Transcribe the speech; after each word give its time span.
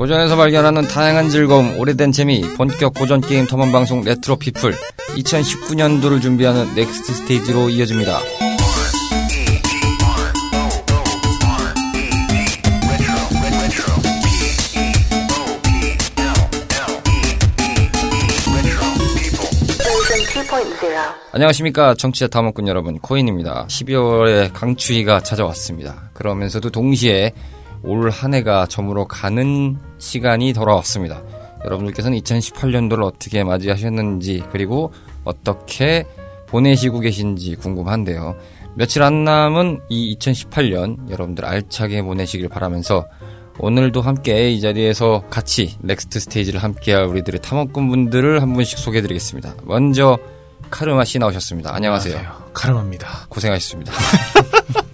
고전에서 0.00 0.34
발견하는 0.34 0.88
다양한 0.88 1.28
즐거움, 1.28 1.78
오래된 1.78 2.10
재미, 2.10 2.40
본격 2.56 2.94
고전 2.94 3.20
게임 3.20 3.46
탐험 3.46 3.70
방송 3.70 4.02
레트로 4.02 4.36
피플 4.36 4.72
2019년도를 5.08 6.22
준비하는 6.22 6.74
next 6.74 7.12
stage로 7.12 7.68
이어집니다. 7.68 8.18
안녕하십니까 21.32 21.94
청취자 21.94 22.28
탐험꾼 22.28 22.68
여러분 22.68 22.98
코인입니다. 22.98 23.66
12월에 23.68 24.50
강추위가 24.54 25.20
찾아왔습니다. 25.20 26.08
그러면서도 26.14 26.70
동시에 26.70 27.34
올 27.82 28.10
한 28.10 28.34
해가 28.34 28.66
저물어 28.66 29.06
가는 29.06 29.76
시간이 29.98 30.52
돌아왔습니다. 30.52 31.22
여러분들께서는 31.64 32.18
2018년도를 32.18 33.04
어떻게 33.04 33.44
맞이하셨는지 33.44 34.44
그리고 34.50 34.92
어떻게 35.24 36.04
보내시고 36.46 37.00
계신지 37.00 37.54
궁금한데요. 37.56 38.36
며칠 38.74 39.02
안 39.02 39.24
남은 39.24 39.80
이 39.88 40.16
2018년 40.16 41.10
여러분들 41.10 41.44
알차게 41.44 42.02
보내시길 42.02 42.48
바라면서 42.48 43.06
오늘도 43.58 44.00
함께 44.00 44.50
이 44.50 44.60
자리에서 44.60 45.24
같이 45.28 45.76
next 45.80 46.20
stage를 46.20 46.62
함께할 46.62 47.04
우리들의 47.04 47.40
탐험꾼 47.42 47.88
분들을 47.88 48.40
한 48.40 48.52
분씩 48.54 48.78
소개해드리겠습니다. 48.78 49.54
먼저 49.64 50.18
카르마 50.70 51.04
씨 51.04 51.18
나오셨습니다. 51.18 51.74
안녕하세요. 51.74 52.16
안녕하세요. 52.16 52.50
카르마입니다. 52.54 53.26
고생하셨습니다. 53.28 53.92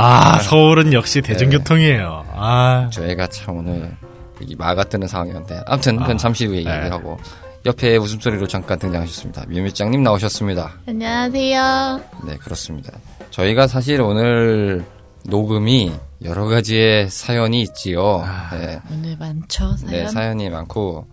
아, 0.00 0.38
서울은 0.38 0.92
역시 0.92 1.20
대중교통이에요. 1.20 2.24
아, 2.32 2.88
저희가 2.92 3.26
참 3.26 3.56
오늘 3.56 3.96
이 4.40 4.54
마가 4.54 4.84
뜨는 4.84 5.08
상황이었는데 5.08 5.62
아무튼 5.66 5.96
그건 5.96 6.14
아, 6.14 6.16
잠시 6.16 6.46
후에 6.46 6.62
네. 6.62 6.76
얘기하고 6.76 7.18
옆에 7.66 7.96
웃음소리로 7.96 8.46
잠깐 8.46 8.78
등장하셨습니다. 8.78 9.46
뮤밀장님 9.48 10.04
나오셨습니다. 10.04 10.74
안녕하세요. 10.86 12.00
네 12.26 12.36
그렇습니다. 12.36 12.92
저희가 13.30 13.66
사실 13.66 14.00
오늘 14.00 14.84
녹음이 15.24 15.92
여러 16.22 16.46
가지의 16.46 17.10
사연이 17.10 17.60
있지요. 17.62 18.22
아. 18.24 18.50
네, 18.56 18.80
오늘 18.92 19.16
많죠, 19.16 19.76
사연? 19.76 19.92
네, 19.92 20.08
사연이 20.08 20.48
많고 20.48 21.08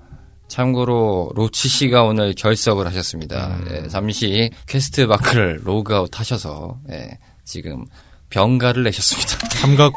참고로 0.47 1.31
로치 1.33 1.67
씨가 1.67 2.03
오늘 2.03 2.35
결석을 2.35 2.85
하셨습니다. 2.85 3.47
음. 3.47 3.67
예, 3.71 3.87
잠시 3.87 4.51
quest 4.67 5.01
mark를 5.01 5.61
로그아웃 5.63 6.19
하셔서 6.19 6.77
예, 6.91 7.17
지금 7.43 7.85
병가를 8.29 8.83
내셨습니다. 8.83 9.37
삼각, 9.57 9.93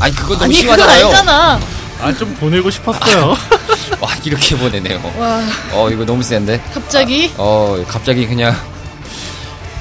아니 0.00 0.14
그거 0.14 0.34
너무 0.34 0.44
아니, 0.44 0.52
그건 0.54 0.76
심하잖아요. 0.76 1.06
아니잖아. 1.06 1.60
아, 2.00 2.12
좀 2.14 2.34
보내고 2.34 2.70
싶었어요. 2.70 3.28
와 4.00 4.10
이렇게 4.24 4.56
보내네요. 4.56 5.00
와, 5.18 5.40
어 5.74 5.90
이거 5.90 6.04
너무 6.04 6.22
센데. 6.22 6.60
갑자기? 6.72 7.30
어 7.36 7.82
갑자기 7.86 8.26
그냥 8.26 8.54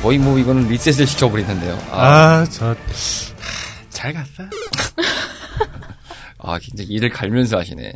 거의 0.02 0.18
뭐 0.18 0.38
이거는 0.38 0.68
리셋을 0.68 1.08
시켜버리는데요. 1.08 1.74
아, 1.92 2.02
아, 2.42 2.46
저, 2.50 2.70
하, 2.70 2.76
잘 3.90 4.14
갔어요. 4.14 4.50
아 6.40 6.58
굉장히 6.60 6.90
이를 6.92 7.10
갈면서 7.10 7.58
하시네. 7.58 7.94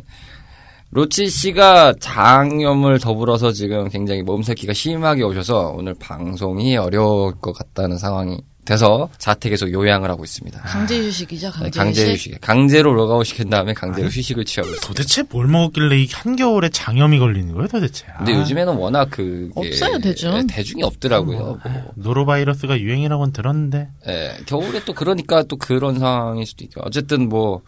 로치 0.90 1.28
씨가 1.28 1.94
장염을 2.00 3.00
더불어서 3.00 3.52
지금 3.52 3.88
굉장히 3.88 4.22
몸살기가 4.22 4.72
심하게 4.72 5.24
오셔서 5.24 5.74
오늘 5.76 5.94
방송이 5.98 6.76
어려울 6.76 7.34
것 7.40 7.52
같다는 7.52 7.98
상황이 7.98 8.40
돼서 8.66 9.08
자택에서 9.16 9.70
요양을 9.70 10.10
하고 10.10 10.24
있습니다. 10.24 10.60
강제 10.60 10.98
휴식이죠, 10.98 11.46
네, 11.52 11.52
강제, 11.70 11.78
강제 11.78 12.02
휴식. 12.12 12.32
휴식. 12.32 12.40
강제로 12.42 12.92
로그아웃 12.92 13.24
시킨 13.24 13.48
다음에 13.48 13.72
강제로 13.72 14.08
휴식을 14.08 14.44
취하고 14.44 14.68
있습니다. 14.74 14.86
도대체 14.86 15.22
뭘 15.30 15.46
먹었길래 15.46 15.98
이 16.02 16.08
한겨울에 16.12 16.68
장염이 16.68 17.18
걸리는 17.18 17.54
거예요, 17.54 17.68
도대체? 17.68 18.04
근데 18.18 18.34
아, 18.34 18.38
요즘에는 18.40 18.74
워낙 18.74 19.08
그 19.10 19.50
없어요, 19.54 19.98
대중. 20.00 20.46
대중이 20.46 20.82
없더라고요. 20.82 21.38
뭐. 21.38 21.58
노로바이러스가 21.94 22.78
유행이라고는 22.80 23.32
들었는데. 23.32 23.88
예, 24.08 24.32
겨울에 24.46 24.84
또 24.84 24.92
그러니까 24.92 25.44
또 25.44 25.56
그런 25.56 25.98
상황일 25.98 26.44
수도 26.44 26.64
있고. 26.64 26.82
어쨌든 26.84 27.28
뭐, 27.28 27.62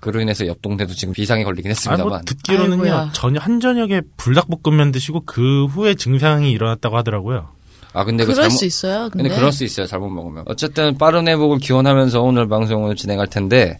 그로 0.00 0.20
인해서 0.20 0.46
옆 0.46 0.62
동네도 0.62 0.94
지금 0.94 1.14
비상에 1.14 1.44
걸리긴 1.44 1.70
아, 1.70 1.70
뭐 1.70 1.74
했습니다만. 1.74 2.24
듣기로는요, 2.24 2.82
아이고야. 2.82 3.10
저녁, 3.12 3.44
한 3.44 3.60
저녁에 3.60 4.00
불닭볶음면 4.16 4.92
드시고 4.92 5.24
그 5.26 5.66
후에 5.66 5.94
증상이 5.94 6.50
일어났다고 6.50 6.96
하더라고요. 6.96 7.50
아, 7.92 8.04
근데 8.04 8.24
그 8.24 8.32
그럴 8.32 8.44
잘못, 8.44 8.56
수 8.58 8.64
있어요, 8.64 9.08
근데. 9.10 9.24
근데 9.24 9.34
그럴 9.36 9.52
수 9.52 9.64
있어요. 9.64 9.86
잘못 9.86 10.08
먹으면. 10.10 10.44
어쨌든 10.46 10.96
빠른 10.96 11.26
회복을 11.28 11.58
기원하면서 11.58 12.20
오늘 12.22 12.48
방송을 12.48 12.94
진행할 12.96 13.26
텐데, 13.26 13.78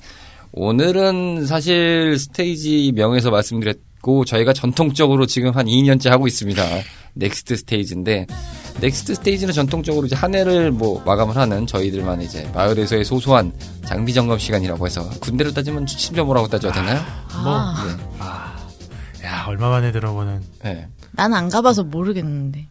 오늘은 0.53 1.47
사실 1.47 2.19
스테이지 2.19 2.93
명에서 2.97 3.31
말씀드렸고, 3.31 4.25
저희가 4.25 4.53
전통적으로 4.53 5.27
지금 5.27 5.53
한 5.53 5.67
2년째 5.67 6.09
하고 6.11 6.27
있습니다. 6.27 6.63
next 7.15 7.57
stage인데, 7.57 8.27
next 8.81 9.15
stage는 9.17 9.53
전통적으로 9.55 10.07
이제 10.07 10.17
한 10.17 10.35
해를 10.35 10.73
뭐 10.73 11.01
마감을 11.05 11.37
하는 11.37 11.67
저희들만 11.67 12.23
이제 12.23 12.49
마을에서의 12.55 13.05
소소한 13.05 13.53
장비 13.85 14.13
점검 14.15 14.39
시간이라고 14.39 14.87
해서 14.87 15.09
군대로 15.21 15.53
따지면 15.53 15.87
취침점호라고 15.87 16.49
따져야 16.49 16.73
되나요? 16.73 16.99
아, 17.33 17.85
네. 17.87 18.05
아, 18.19 18.57
야, 19.25 19.45
얼마 19.49 19.69
만에 19.71 19.93
들어보는. 19.93 20.41
네. 20.65 20.89
난 21.13 21.33
안 21.35 21.49
가봐서 21.49 21.85
모르겠는데. 21.85 22.67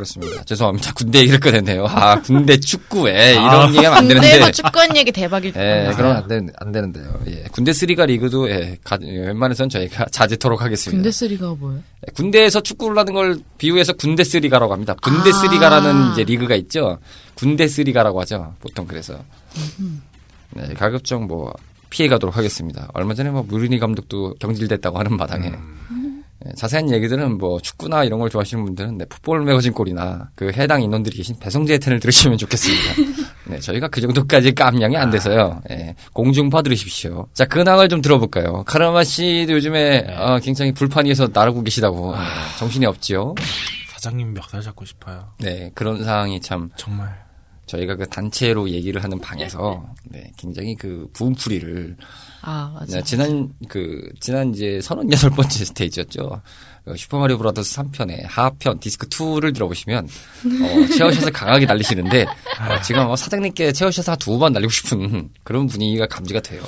그렇습니다. 0.00 0.42
죄송합니다. 0.44 0.92
군대 0.94 1.20
얘기를 1.20 1.38
꺼냈네요. 1.38 1.84
아, 1.86 2.20
군대 2.22 2.58
축구에 2.58 3.32
이런 3.32 3.48
아. 3.48 3.68
얘기하면 3.68 3.98
안 3.98 4.08
되는데. 4.08 4.30
군대에서 4.30 4.50
축구한 4.50 4.96
얘기 4.96 5.12
대박일 5.12 5.52
듯. 5.52 5.60
예, 5.60 5.92
그러면 5.94 6.16
안, 6.16 6.28
되, 6.28 6.40
안 6.56 6.72
되는데요. 6.72 7.20
예. 7.26 7.44
군대 7.52 7.72
쓰리가 7.72 8.06
리그도, 8.06 8.50
예, 8.50 8.78
가, 8.82 8.98
웬만해선 9.00 9.68
저희가 9.68 10.06
자제토록 10.10 10.62
하겠습니다. 10.62 10.96
군대 10.96 11.10
쓰리가 11.10 11.54
뭐예요? 11.54 11.82
예, 12.06 12.12
군대에서 12.14 12.60
축구를 12.60 12.98
하는 12.98 13.12
걸 13.12 13.38
비유해서 13.58 13.92
군대스리가라고 13.92 14.72
합니다. 14.72 14.94
군대 15.02 15.30
아. 15.30 15.32
스리가라는 15.32 16.12
이제 16.12 16.24
리그가 16.24 16.54
있죠. 16.56 16.98
군대스리가라고 17.34 18.20
하죠. 18.22 18.54
보통 18.60 18.86
그래서. 18.86 19.18
네, 20.54 20.74
가급적 20.74 21.22
뭐, 21.26 21.52
피해 21.90 22.08
가도록 22.08 22.36
하겠습니다. 22.36 22.88
얼마 22.94 23.14
전에 23.14 23.30
뭐, 23.30 23.42
무리니 23.42 23.78
감독도 23.78 24.34
경질됐다고 24.40 24.98
하는 24.98 25.16
마당에. 25.16 25.48
예, 25.48 25.52
자세한 26.56 26.90
얘기들은 26.92 27.38
뭐 27.38 27.60
축구나 27.60 28.04
이런 28.04 28.18
걸 28.18 28.30
좋아하시는 28.30 28.64
분들은 28.64 28.98
네, 28.98 29.04
풋볼 29.04 29.44
매거진 29.44 29.72
꼴이나 29.72 30.30
그 30.34 30.50
해당 30.52 30.82
인원들이 30.82 31.16
계신 31.16 31.38
배성재 31.38 31.78
텐을 31.78 32.00
들으시면 32.00 32.38
좋겠습니다. 32.38 33.30
네, 33.48 33.58
저희가 33.58 33.88
그 33.88 34.00
정도까지 34.00 34.54
깜냥이 34.54 34.96
안 34.96 35.10
돼서요. 35.10 35.60
예, 35.70 35.94
공중파 36.12 36.62
들으십시오. 36.62 37.26
자, 37.34 37.44
근황을 37.46 37.88
좀 37.88 38.00
들어볼까요? 38.00 38.62
카르마 38.64 39.04
씨도 39.04 39.52
요즘에 39.52 40.06
어, 40.16 40.38
굉장히 40.42 40.72
불판 40.72 41.06
위에서 41.06 41.28
나르고 41.32 41.62
계시다고 41.62 42.12
네, 42.12 42.18
정신이 42.58 42.86
없지요. 42.86 43.34
사장님 43.88 44.32
멱살 44.34 44.62
잡고 44.62 44.84
싶어요. 44.84 45.28
네, 45.38 45.70
그런 45.74 46.02
상황이 46.04 46.40
참 46.40 46.70
정말. 46.76 47.29
저희가 47.70 47.94
그 47.94 48.06
단체로 48.08 48.68
얘기를 48.70 49.02
하는 49.02 49.20
방에서 49.20 49.84
네, 50.04 50.32
굉장히 50.36 50.74
그 50.74 51.08
부음풀이를 51.12 51.96
아, 52.42 52.72
맞아. 52.74 52.96
네, 52.96 53.02
지난 53.04 53.52
그 53.68 54.10
지난 54.18 54.52
이제 54.52 54.80
38번째 54.82 55.66
스테이지였죠. 55.66 56.42
어, 56.86 56.96
슈퍼마리오 56.96 57.38
브라더스 57.38 57.76
3편의 57.76 58.24
하편 58.26 58.80
디스크 58.80 59.06
2를 59.08 59.54
들어보시면 59.54 60.04
어, 60.04 60.86
체어샷을 60.96 61.30
강하게 61.32 61.66
날리시는데 61.66 62.24
어, 62.24 62.80
지금 62.82 63.06
어, 63.06 63.14
사장님께 63.14 63.72
체어샷을 63.72 64.16
두번 64.18 64.52
날리고 64.52 64.70
싶은 64.72 65.30
그런 65.44 65.66
분위기가 65.66 66.06
감지가 66.06 66.40
돼요. 66.40 66.62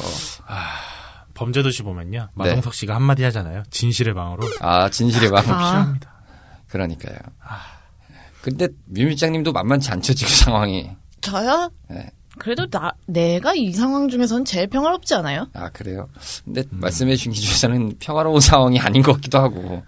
범죄도시 1.35 1.83
보면요. 1.83 2.29
마동석 2.35 2.75
씨가 2.75 2.95
한마디 2.95 3.25
하잖아요. 3.25 3.65
진실의 3.71 4.15
방으로. 4.15 4.47
아 4.61 4.89
진실의 4.89 5.31
방. 5.31 5.39
아. 5.49 5.71
필요합니다. 5.71 6.13
그러니까요. 6.69 7.17
근데 8.43 8.69
뮤밀장님도 8.87 9.53
만만치 9.53 9.91
않죠 9.93 10.15
지금 10.15 10.35
상황이. 10.35 10.91
저요? 11.21 11.71
네. 11.89 12.11
그래도 12.39 12.67
나, 12.69 12.93
내가 13.07 13.55
이 13.55 13.73
상황 13.73 14.09
중에서는 14.09 14.45
제일 14.45 14.67
평화롭지 14.67 15.15
않아요? 15.15 15.49
아 15.55 15.69
그래요. 15.71 16.09
근데 16.45 16.65
말씀해 16.71 17.15
주신 17.17 17.33
기준에서는 17.33 17.97
평화로운 18.01 18.41
상황이 18.41 18.79
아닌 18.81 19.03
것 19.03 19.13
같기도 19.15 19.39
하고. 19.39 19.83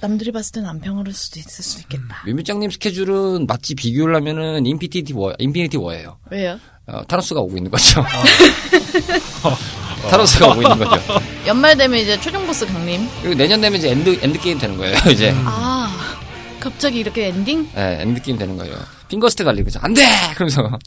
남들이 0.00 0.30
봤을 0.30 0.52
때는 0.52 0.68
안 0.68 0.80
평화로울 0.80 1.12
수도 1.12 1.40
있을 1.40 1.64
수 1.64 1.80
있겠다. 1.80 2.22
뮤밀장님 2.24 2.70
스케줄은 2.70 3.46
마치 3.46 3.74
비교를 3.74 4.14
하면은 4.16 4.64
Infinity 4.64 5.12
War 5.14 5.32
Infinity 5.38 5.76
War예요. 5.76 6.18
왜요? 6.30 6.58
어, 6.86 7.02
타노스가 7.04 7.40
오고 7.40 7.56
있는 7.56 7.70
거죠. 7.70 8.02
타노스가 10.10 10.48
오고 10.52 10.62
있는 10.62 10.78
거죠. 10.78 11.02
연말 11.46 11.76
되면 11.76 11.98
이제 11.98 12.18
최종 12.20 12.46
보스 12.46 12.66
강림. 12.66 13.08
그리고 13.20 13.34
내년 13.36 13.60
되면 13.60 13.78
이제 13.78 13.90
end 13.90 14.18
end 14.22 14.38
game 14.40 14.58
되는 14.58 14.76
거예요. 14.76 14.94
이제 15.10 15.32
아, 15.44 15.77
갑자기 16.60 16.98
이렇게 17.00 17.28
엔딩? 17.28 17.68
예, 17.76 17.98
end 18.02 18.22
game 18.22 18.38
되는 18.38 18.56
거예요. 18.56 18.74
finger 19.08 19.30
snap 19.30 19.44
날리는 19.44 19.64
거죠. 19.64 19.78
안돼. 19.82 20.02
그러면서 20.34 20.78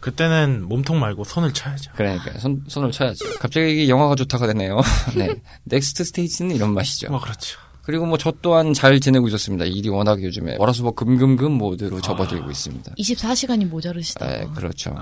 그때는 0.00 0.64
몸통 0.68 1.00
말고 1.00 1.24
손을 1.24 1.52
쳐야죠. 1.54 1.92
그러니까 1.96 2.38
손 2.38 2.62
손을 2.68 2.90
쳐야죠. 2.92 3.38
갑자기 3.40 3.88
영화가 3.88 4.14
좋다가 4.16 4.46
되네요. 4.48 4.80
네, 5.16 5.34
next 5.64 6.04
stage는 6.04 6.54
이런 6.54 6.74
맛이죠. 6.74 7.10
뭐 7.10 7.20
그렇죠. 7.20 7.58
그리고 7.82 8.06
뭐 8.06 8.16
저 8.18 8.32
또한 8.42 8.72
잘 8.74 8.98
지내고 9.00 9.28
있었습니다. 9.28 9.64
일이 9.66 9.88
워낙 9.88 10.22
요즘에 10.22 10.56
월화수목 10.58 10.96
금금금 10.96 11.52
모드로 11.52 12.00
접어들고 12.00 12.50
있습니다. 12.50 12.92
24시간이 12.98 13.66
모자르시다고. 13.66 14.32
예, 14.32 14.46
그렇죠. 14.54 14.94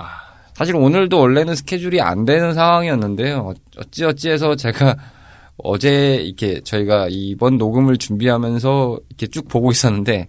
사실 0.54 0.76
오늘도 0.76 1.19
원래는 1.19 1.54
스케줄이 1.56 2.00
안 2.00 2.24
되는 2.24 2.54
상황이었는데요. 2.54 3.54
어찌어찌해서 3.78 4.54
제가 4.56 4.96
어제 5.58 6.16
이렇게 6.16 6.60
저희가 6.62 7.08
이번 7.10 7.58
녹음을 7.58 7.96
준비하면서 7.99 8.99
이렇게 9.10 9.26
쭉 9.28 9.49
보고 9.49 9.70
있었는데 9.70 10.28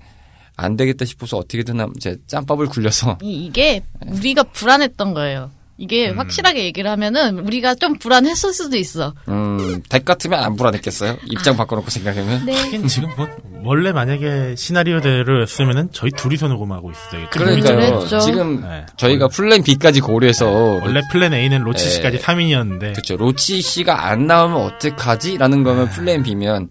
안 0.56 0.76
되겠다 0.76 1.06
싶어서 1.06 1.38
어떻게든 1.38 1.80
한- 1.80 1.94
제 2.00 2.18
짬밥을 2.28 2.68
굴려서 2.68 3.18
이, 3.22 3.50
게 3.52 3.82
우리가 4.08 4.44
불안했던 4.44 5.14
거예요. 5.14 5.50
이게 5.78 6.10
음. 6.10 6.20
확실하게 6.20 6.64
얘기를 6.66 6.90
하면은 6.92 7.40
우리가 7.40 7.76
좀 7.76 7.98
불안했을 7.98 8.54
수도 8.54 8.78
있어. 8.78 9.14
음, 9.28 9.82
덱 9.90 10.06
같으면 10.06 10.40
안 10.44 10.56
불안했겠어요? 10.56 11.18
입장 11.26 11.58
바꿔놓고 11.58 11.90
생각하면. 11.90 12.46
네. 12.46 12.56
하긴 12.56 12.88
지금 12.88 13.10
뭐 13.18 13.28
원래 13.64 13.92
만약에 13.92 14.56
시나리오대로였으면은 14.56 15.90
저희 15.92 16.12
둘이서 16.12 16.48
녹음하고 16.48 16.92
있어요. 16.92 17.28
그러니까요. 17.32 17.98
그랬죠. 17.98 18.20
지금 18.20 18.62
네. 18.62 18.86
저희가 18.98 19.30
plan 19.30 19.64
B까지 19.64 20.02
고려해서 20.02 20.48
원래 20.50 21.02
plan 21.12 21.34
A는 21.34 21.64
로치 21.64 21.86
네. 21.86 21.90
씨까지 21.92 22.18
3인이었는데 22.20 22.94
그렇죠. 22.94 23.18
로치 23.18 23.62
씨가 23.62 24.08
안 24.08 24.28
나오면 24.28 24.58
어떡하지?라는 24.58 25.64
거면 25.64 25.90
plan 25.90 26.22
B면 26.24 26.70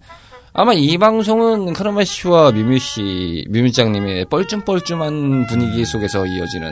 아마 0.53 0.73
이 0.73 0.97
방송은 0.97 1.73
카르마 1.73 2.03
씨와 2.03 2.51
미뮤 2.51 2.77
씨, 2.77 3.43
미뮤장님의 3.49 4.25
뻘쭘뻘쭘한 4.25 5.47
분위기 5.47 5.83
속에서 5.83 6.25
이어지는 6.27 6.71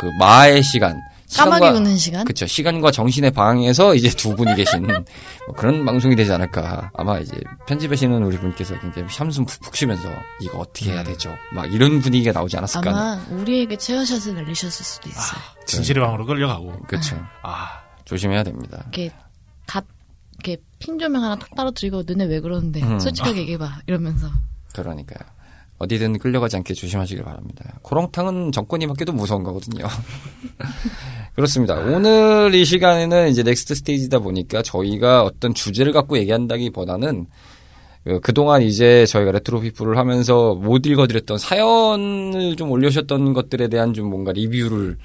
그 0.00 0.10
마의 0.18 0.62
시간. 0.62 1.02
까마귀 1.36 1.64
시간과- 1.66 1.76
우는 1.76 1.96
시간? 1.96 2.24
그쵸. 2.24 2.46
시간과 2.46 2.90
정신의 2.90 3.30
방에서 3.30 3.94
이제 3.94 4.08
두 4.10 4.34
분이 4.34 4.54
계신 4.56 4.82
뭐 5.46 5.54
그런 5.56 5.84
방송이 5.84 6.16
되지 6.16 6.32
않을까. 6.32 6.90
아마 6.94 7.18
이제 7.18 7.36
편집하시는 7.66 8.22
우리 8.22 8.36
분께서 8.38 8.78
굉장히 8.80 9.08
한숨 9.08 9.44
푹푹 9.46 9.76
쉬면서 9.76 10.08
이거 10.40 10.58
어떻게 10.58 10.92
해야 10.92 11.04
되죠? 11.04 11.34
막 11.52 11.72
이런 11.72 12.00
분위기가 12.00 12.32
나오지 12.32 12.56
않았을까. 12.56 12.90
아마 12.90 13.22
우리에게 13.30 13.76
체어샷을 13.76 14.34
날리셨을 14.34 14.84
수도 14.84 15.08
있어요. 15.08 15.40
진실의 15.66 16.02
방으로 16.02 16.26
끌려가고 16.26 16.72
그쵸. 16.88 17.16
아 17.42 17.80
조심해야 18.04 18.42
됩니다. 18.42 18.78
이렇게 18.82 19.12
다 19.66 19.82
이렇게 20.42 20.60
핀 20.78 20.98
조명 20.98 21.22
하나 21.22 21.36
탁 21.36 21.54
떨어뜨리고 21.54 22.02
너네 22.06 22.24
왜 22.24 22.40
그러는데 22.40 22.82
음. 22.82 22.98
솔직하게 22.98 23.40
얘기해봐 23.42 23.80
이러면서 23.86 24.28
그러니까요. 24.74 25.28
어디든 25.80 26.18
끌려가지 26.18 26.56
않게 26.56 26.74
조심하시길 26.74 27.24
바랍니다. 27.24 27.78
코렁탕은 27.82 28.52
정권이 28.52 28.86
받기도 28.86 29.12
무서운 29.12 29.42
거거든요. 29.42 29.86
그렇습니다. 31.34 31.74
오늘 31.76 32.54
이 32.54 32.64
시간에는 32.64 33.28
이제 33.30 33.42
next 33.42 33.74
stage다 33.76 34.18
보니까 34.18 34.62
저희가 34.62 35.22
어떤 35.24 35.54
주제를 35.54 35.92
갖고 35.92 36.18
얘기한다기보다는 36.18 37.26
그- 38.04 38.20
그동안 38.20 38.62
이제 38.62 39.04
저희가 39.06 39.32
레트로 39.32 39.60
피플을 39.60 39.96
하면서 39.96 40.54
못 40.54 40.84
읽어드렸던 40.86 41.38
사연을 41.38 42.56
좀 42.56 42.70
올려주셨던 42.70 43.32
것들에 43.32 43.68
대한 43.68 43.92
좀 43.94 44.08
뭔가 44.10 44.32
리뷰를 44.32 44.96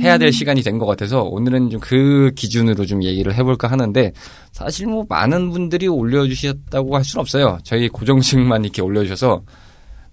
해야 0.00 0.16
될 0.18 0.32
시간이 0.32 0.62
된 0.62 0.78
것 0.78 0.86
같아서 0.86 1.22
오늘은 1.22 1.70
좀 1.70 1.80
그 1.80 2.32
기준으로 2.34 2.86
좀 2.86 3.02
얘기를 3.04 3.34
해볼까 3.34 3.68
하는데 3.70 4.12
사실 4.50 4.86
뭐 4.86 5.04
많은 5.08 5.50
분들이 5.50 5.86
올려주셨다고 5.88 6.96
할 6.96 7.04
수는 7.04 7.20
없어요. 7.20 7.58
저희 7.62 7.88
고정층만 7.88 8.64
이렇게 8.64 8.82
올려주셔서 8.82 9.42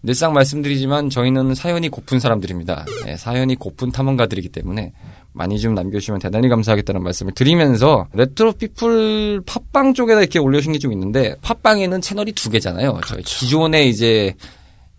늘상 0.06 0.34
말씀드리지만 0.34 1.10
저희는 1.10 1.56
사연이 1.56 1.90
고픈 1.90 2.20
사람들입니다. 2.20 2.86
네, 3.06 3.18
사연이 3.18 3.56
고픈 3.56 3.92
탐험가들이기 3.92 4.50
때문에 4.50 4.94
많이 5.34 5.60
좀 5.60 5.74
남겨주시면 5.74 6.20
대단히 6.22 6.48
감사하겠다는 6.48 7.04
말씀을 7.04 7.34
드리면서 7.34 8.08
레트로 8.14 8.54
피플 8.54 9.42
팟빵 9.46 9.94
쪽에다 9.94 10.22
이렇게 10.22 10.40
올려주신 10.40 10.74
게 10.74 10.80
좀 10.80 10.94
있는데 10.94 11.36
팟빵에는 11.42 12.00
채널이 12.02 12.32
두 12.34 12.50
개잖아요. 12.50 13.02
저희 13.08 13.24
기존에 13.24 13.86
이제 13.88 14.36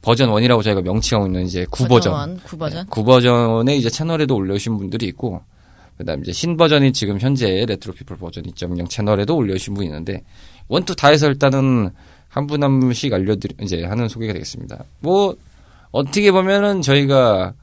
버전 0.02 0.28
1이라고 0.30 0.62
저희가 0.62 0.82
명칭하고 0.82 1.26
있는 1.26 1.44
이제 1.46 1.64
9버전. 1.66 2.40
9버전. 2.42 2.88
9버전의 2.88 3.76
이제 3.76 3.88
채널에도 3.90 4.36
올려주신 4.36 4.76
분들이 4.78 5.06
있고, 5.06 5.40
그 5.96 6.04
다음 6.04 6.20
이제 6.20 6.32
신버전이 6.32 6.92
지금 6.92 7.18
현재 7.18 7.64
레트로 7.66 7.94
피플 7.94 8.16
버전 8.16 8.44
2.0 8.44 8.88
채널에도 8.88 9.36
올려주신 9.36 9.74
분이 9.74 9.86
있는데, 9.86 10.22
one 10.68 10.81
two 10.81 10.94
다 10.94 11.08
해서 11.08 11.26
일단은 11.26 11.90
한 12.36 12.46
분 12.46 12.62
한 12.62 12.78
분씩 12.80 13.12
알려드리, 13.12 13.54
이제 13.62 13.84
하는 13.84 14.08
소개가 14.08 14.32
되겠습니다. 14.34 14.84
뭐, 15.00 15.34
어떻게 15.90 16.30
보면은 16.30 16.82
저희가 16.82 17.54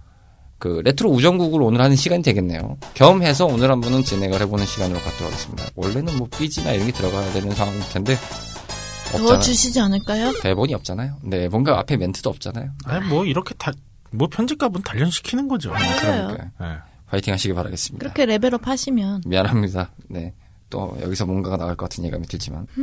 그 0.58 0.82
레트로 0.84 1.10
우정국을 1.12 1.62
오늘 1.62 1.80
하는 1.82 1.96
시간이 1.96 2.24
되겠네요. 2.24 2.78
겸해서 2.96 3.46
오늘 3.46 3.70
한 3.70 3.82
분은 3.82 4.04
진행을 4.04 4.42
해보는 4.42 4.66
시간으로 4.66 5.00
갖도록 5.00 5.32
하겠습니다. 5.32 5.66
원래는 5.76 6.18
뭐 6.18 6.28
BG나 6.38 6.72
이런 6.72 6.88
게 6.88 6.92
들어가야 6.94 7.32
되는 7.34 7.52
상황일 7.52 7.82
텐데, 7.92 8.16
더 9.12 9.18
없잖아요. 9.20 9.40
주시지 9.42 9.80
않을까요? 9.80 10.34
대본이 10.42 10.74
없잖아요. 10.74 11.18
네, 11.22 11.48
뭔가 11.50 11.78
앞에 11.80 11.98
멘트도 11.98 12.30
없잖아요. 12.30 12.72
아니 12.86 13.06
뭐 13.08 13.26
이렇게 13.26 13.54
다 13.56 13.72
뭐 14.16 14.28
편집값은 14.28 14.84
단련시키는 14.84 15.48
거죠. 15.48 15.72
맞아요. 15.72 16.28
그러니까 16.28 16.44
네. 16.60 16.68
파이팅 17.08 17.34
하시기 17.34 17.52
바라겠습니다. 17.56 18.00
그렇게 18.04 18.28
레벨업 18.28 18.68
하시면 18.68 19.24
미안합니다. 19.26 19.90
네. 20.08 20.34
또 20.70 20.96
여기서 21.02 21.26
뭔가가 21.26 21.58
나올 21.58 21.76
것 21.76 21.90
같은 21.90 22.04
예감이 22.06 22.28
들지만. 22.28 22.68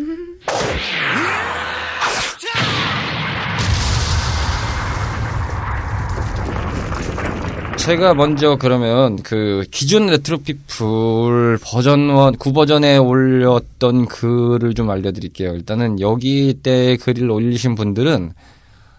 제가 7.80 8.12
먼저 8.12 8.56
그러면 8.56 9.16
그 9.22 9.64
기존 9.70 10.06
레트로 10.06 10.38
피플 10.38 11.58
버전 11.62 12.00
1, 12.00 12.06
구버전에 12.38 13.04
올렸던 13.04 14.06
글을 14.06 14.74
좀 14.74 14.90
알려드릴게요. 14.90 15.54
일단은 15.54 15.98
여기 15.98 16.54
때 16.62 16.98
글을 16.98 17.30
올리신 17.30 17.74
분들은 17.76 18.32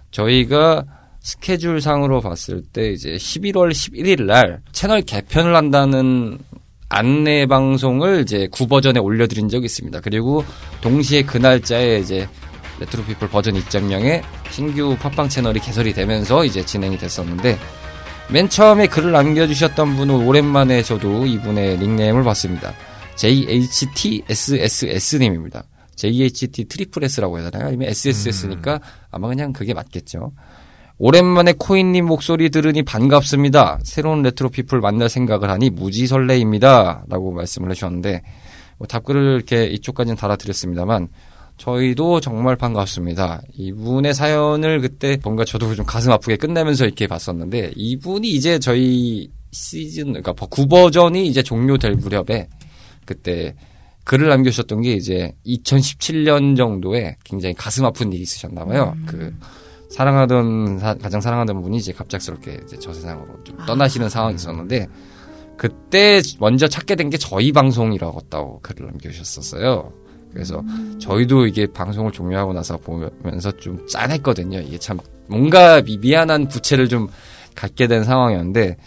저희가 0.09 0.83
스케줄 1.19 1.79
상으로 1.79 2.21
봤을 2.21 2.63
때 2.63 2.91
이제 2.91 3.11
11월 3.11 3.71
11일 3.71 4.23
날 4.23 4.61
채널 4.71 5.03
개편을 5.03 5.55
한다는 5.55 6.39
안내 6.89 7.45
방송을 7.45 8.21
이제 8.23 8.47
구버전에 8.51 9.01
올려드린 9.01 9.47
적이 9.47 9.65
있습니다. 9.65 10.01
그리고 10.01 10.43
동시에 10.81 11.21
그 11.21 11.37
날짜에 11.37 11.99
이제 11.99 12.27
레트로 12.79 13.03
피플 13.03 13.29
버전 13.29 13.53
2.0의 13.53 14.23
신규 14.49 14.97
팟빵 14.97 15.29
채널이 15.29 15.59
개설이 15.59 15.93
되면서 15.93 16.43
이제 16.43 16.65
진행이 16.65 16.97
됐었는데 16.97 17.59
맨 18.31 18.47
처음에 18.47 18.87
글을 18.87 19.11
남겨주셨던 19.11 19.97
분은 19.97 20.25
오랜만에 20.25 20.83
저도 20.83 21.25
이분의 21.25 21.79
닉네임을 21.79 22.23
봤습니다. 22.23 22.71
JHTSSS님입니다. 23.17 25.65
JHT 25.95 26.69
트리플 26.69 27.03
S라고 27.03 27.39
해야 27.39 27.51
되나요? 27.51 27.67
아니면 27.67 27.89
SSS니까 27.89 28.79
아마 29.11 29.27
그냥 29.27 29.51
그게 29.51 29.73
맞겠죠. 29.73 30.31
오랜만에 30.97 31.55
코인님 31.57 32.05
목소리 32.05 32.49
들으니 32.49 32.83
반갑습니다. 32.83 33.79
새로운 33.83 34.21
레트로 34.21 34.47
피플 34.49 34.79
만날 34.79 35.09
생각을 35.09 35.49
하니 35.49 35.69
무지 35.69 36.07
설레입니다. 36.07 37.03
라고 37.09 37.33
말씀을 37.33 37.69
해주셨는데, 37.71 38.21
뭐 38.77 38.87
답글을 38.87 39.35
이렇게 39.35 39.65
이쪽까지는 39.65 40.15
달아드렸습니다만, 40.15 41.09
저희도 41.65 42.21
정말 42.21 42.55
반갑습니다. 42.55 43.43
이분의 43.53 44.15
사연을 44.15 44.81
그때 44.81 45.17
뭔가 45.23 45.45
저도 45.45 45.75
좀 45.75 45.85
가슴 45.85 46.11
아프게 46.11 46.35
끝내면서 46.35 46.85
이렇게 46.85 47.05
봤었는데, 47.05 47.73
이분이 47.75 48.27
이제 48.29 48.57
저희 48.57 49.29
시즌, 49.51 50.07
그러니까 50.07 50.33
구버전이 50.33 51.23
이제 51.25 51.43
종료될 51.43 51.93
무렵에, 51.97 52.47
그때 53.05 53.53
글을 54.05 54.27
남겨주셨던 54.29 54.81
게 54.81 54.93
이제 54.93 55.33
2017년 55.45 56.57
정도에 56.57 57.17
굉장히 57.23 57.53
가슴 57.53 57.85
아픈 57.85 58.11
일이 58.11 58.23
있으셨나 58.23 58.65
봐요. 58.65 58.95
그, 59.05 59.31
사랑하던 59.91 60.79
사- 60.79 60.95
가장 60.95 61.21
사랑하던 61.21 61.61
분이 61.61 61.77
이제 61.77 61.91
갑작스럽게 61.93 62.61
이제 62.65 62.77
저 62.79 62.91
세상으로 62.91 63.43
좀 63.43 63.57
떠나시는 63.67 64.09
상황이 64.09 64.33
있었는데 64.35 64.87
그때 65.57 66.21
먼저 66.39 66.67
찾게 66.67 66.95
된 66.95 67.09
게 67.11 67.17
저희 67.17 67.51
방송이라고 67.51 68.21
글을 68.63 68.87
남겨주셨었어요. 68.87 69.91
그래서 70.33 70.63
저희도 70.99 71.47
이게 71.47 71.65
방송을 71.67 72.11
종료하고 72.11 72.53
나서 72.53 72.77
보면서 72.77 73.51
좀 73.57 73.85
짠했거든요. 73.87 74.59
이게 74.59 74.77
참 74.77 74.99
뭔가 75.27 75.81
미, 75.81 75.97
미안한 75.97 76.47
부채를 76.47 76.89
좀 76.89 77.07
갖게 77.55 77.87
된 77.87 78.03
상황이었는데 78.03 78.77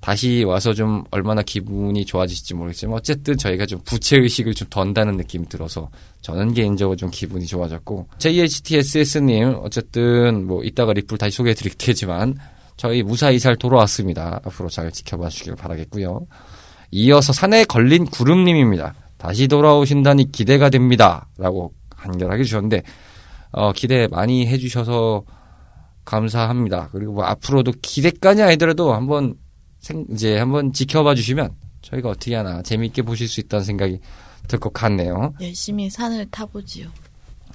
다시 0.00 0.42
와서 0.42 0.74
좀 0.74 1.04
얼마나 1.12 1.42
기분이 1.42 2.04
좋아지실지 2.04 2.54
모르겠지만 2.54 2.96
어쨌든 2.96 3.36
저희가 3.38 3.66
좀 3.66 3.80
부채 3.84 4.18
의식을 4.18 4.52
좀 4.54 4.66
던다는 4.68 5.16
느낌이 5.16 5.48
들어서 5.48 5.90
저는 6.22 6.54
개인적으로 6.54 6.96
좀 6.96 7.08
기분이 7.10 7.46
좋아졌고 7.46 8.08
JHTSS님 8.18 9.60
어쨌든 9.62 10.44
뭐 10.48 10.64
이따가 10.64 10.92
리플 10.92 11.18
다시 11.18 11.36
소개해 11.36 11.54
드릴 11.54 11.72
테지만 11.74 12.34
저희 12.76 13.04
무사히 13.04 13.38
잘 13.38 13.54
돌아왔습니다. 13.54 14.40
앞으로 14.44 14.68
잘 14.68 14.90
지켜봐 14.90 15.28
주시길 15.28 15.54
바라겠고요. 15.54 16.26
이어서 16.90 17.32
산에 17.32 17.64
걸린 17.64 18.04
구름님입니다. 18.04 18.94
다시 19.22 19.46
돌아오신다니 19.46 20.32
기대가 20.32 20.68
됩니다. 20.68 21.28
라고 21.38 21.72
한결하게 21.94 22.42
주셨는데 22.42 22.82
어, 23.52 23.72
기대 23.72 24.08
많이 24.08 24.48
해주셔서 24.48 25.22
감사합니다. 26.04 26.88
그리고 26.90 27.12
뭐 27.12 27.24
앞으로도 27.24 27.72
기대까지 27.80 28.42
아니더라도 28.42 28.92
한번 28.92 29.34
생, 29.78 30.04
이제 30.10 30.38
한번 30.38 30.72
지켜봐 30.72 31.14
주시면 31.14 31.54
저희가 31.82 32.08
어떻게 32.08 32.34
하나 32.34 32.62
재미있게 32.62 33.02
보실 33.02 33.28
수 33.28 33.38
있다는 33.38 33.64
생각이 33.64 34.00
들 34.48 34.58
것 34.58 34.72
같네요. 34.72 35.34
열심히 35.40 35.88
산을 35.88 36.26
타보지요. 36.32 36.88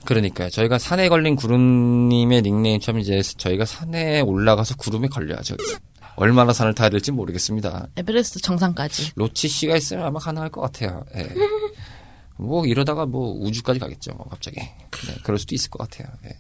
그러니까요. 0.06 0.50
저희가 0.50 0.78
산에 0.80 1.10
걸린 1.10 1.36
구름님의 1.36 2.44
닉네임처럼 2.44 3.02
이제 3.02 3.22
저희가 3.22 3.66
산에 3.66 4.22
올라가서 4.22 4.76
구름에 4.78 5.10
걸려야죠. 5.10 5.58
얼마나 6.18 6.52
산을 6.52 6.74
타야 6.74 6.90
될지 6.90 7.12
모르겠습니다. 7.12 7.88
에베레스트 7.96 8.42
정상까지. 8.42 9.12
로치 9.16 9.48
씨가 9.48 9.78
있으면 9.78 10.04
아마 10.04 10.20
가능할 10.20 10.50
것 10.50 10.62
같아요. 10.62 11.06
예. 11.16 11.30
뭐 12.38 12.66
이러다가 12.66 13.06
뭐 13.06 13.34
우주까지 13.40 13.80
가겠죠. 13.80 14.14
뭐 14.16 14.28
갑자기. 14.28 14.58
네, 14.60 15.16
그럴 15.24 15.38
수도 15.38 15.54
있을 15.54 15.70
것 15.70 15.78
같아요. 15.88 16.12
예. 16.26 16.38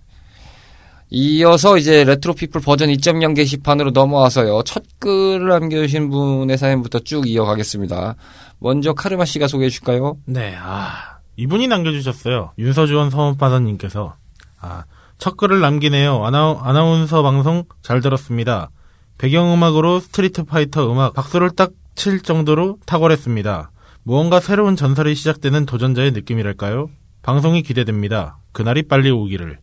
이어서 1.09 1.77
이제 1.77 2.03
레트로 2.03 2.33
피플 2.33 2.59
버전 2.61 2.89
2.0 2.89 3.35
게시판으로 3.35 3.91
넘어와서요. 3.91 4.63
첫 4.63 4.83
글을 4.99 5.47
남겨주신 5.47 6.09
분의 6.09 6.57
사연부터 6.57 6.99
쭉 6.99 7.27
이어가겠습니다. 7.29 8.15
먼저 8.59 8.93
카르마 8.93 9.25
씨가 9.25 9.47
소개해 9.47 9.69
주실까요? 9.69 10.17
네, 10.25 10.55
아, 10.57 11.19
이분이 11.37 11.67
남겨주셨어요. 11.67 12.53
윤서주원 12.57 13.11
서원바다님께서. 13.11 14.15
아, 14.59 14.83
첫 15.19 15.37
글을 15.37 15.61
남기네요. 15.61 16.25
아나우, 16.25 16.57
아나운서 16.57 17.21
방송 17.21 17.63
잘 17.83 18.01
들었습니다. 18.01 18.71
배경음악으로 19.17 19.99
스트리트 19.99 20.43
파이터 20.43 20.91
음악 20.91 21.13
박수를 21.13 21.51
딱 21.51 21.71
칠 21.97 22.21
정도로 22.21 22.77
탁월했습니다. 22.85 23.71
무언가 24.03 24.39
새로운 24.39 24.75
전설이 24.77 25.15
시작되는 25.15 25.65
도전자의 25.65 26.11
느낌이랄까요? 26.11 26.89
방송이 27.23 27.63
기대됩니다. 27.63 28.37
그날이 28.53 28.83
빨리 28.83 29.09
오기를. 29.09 29.57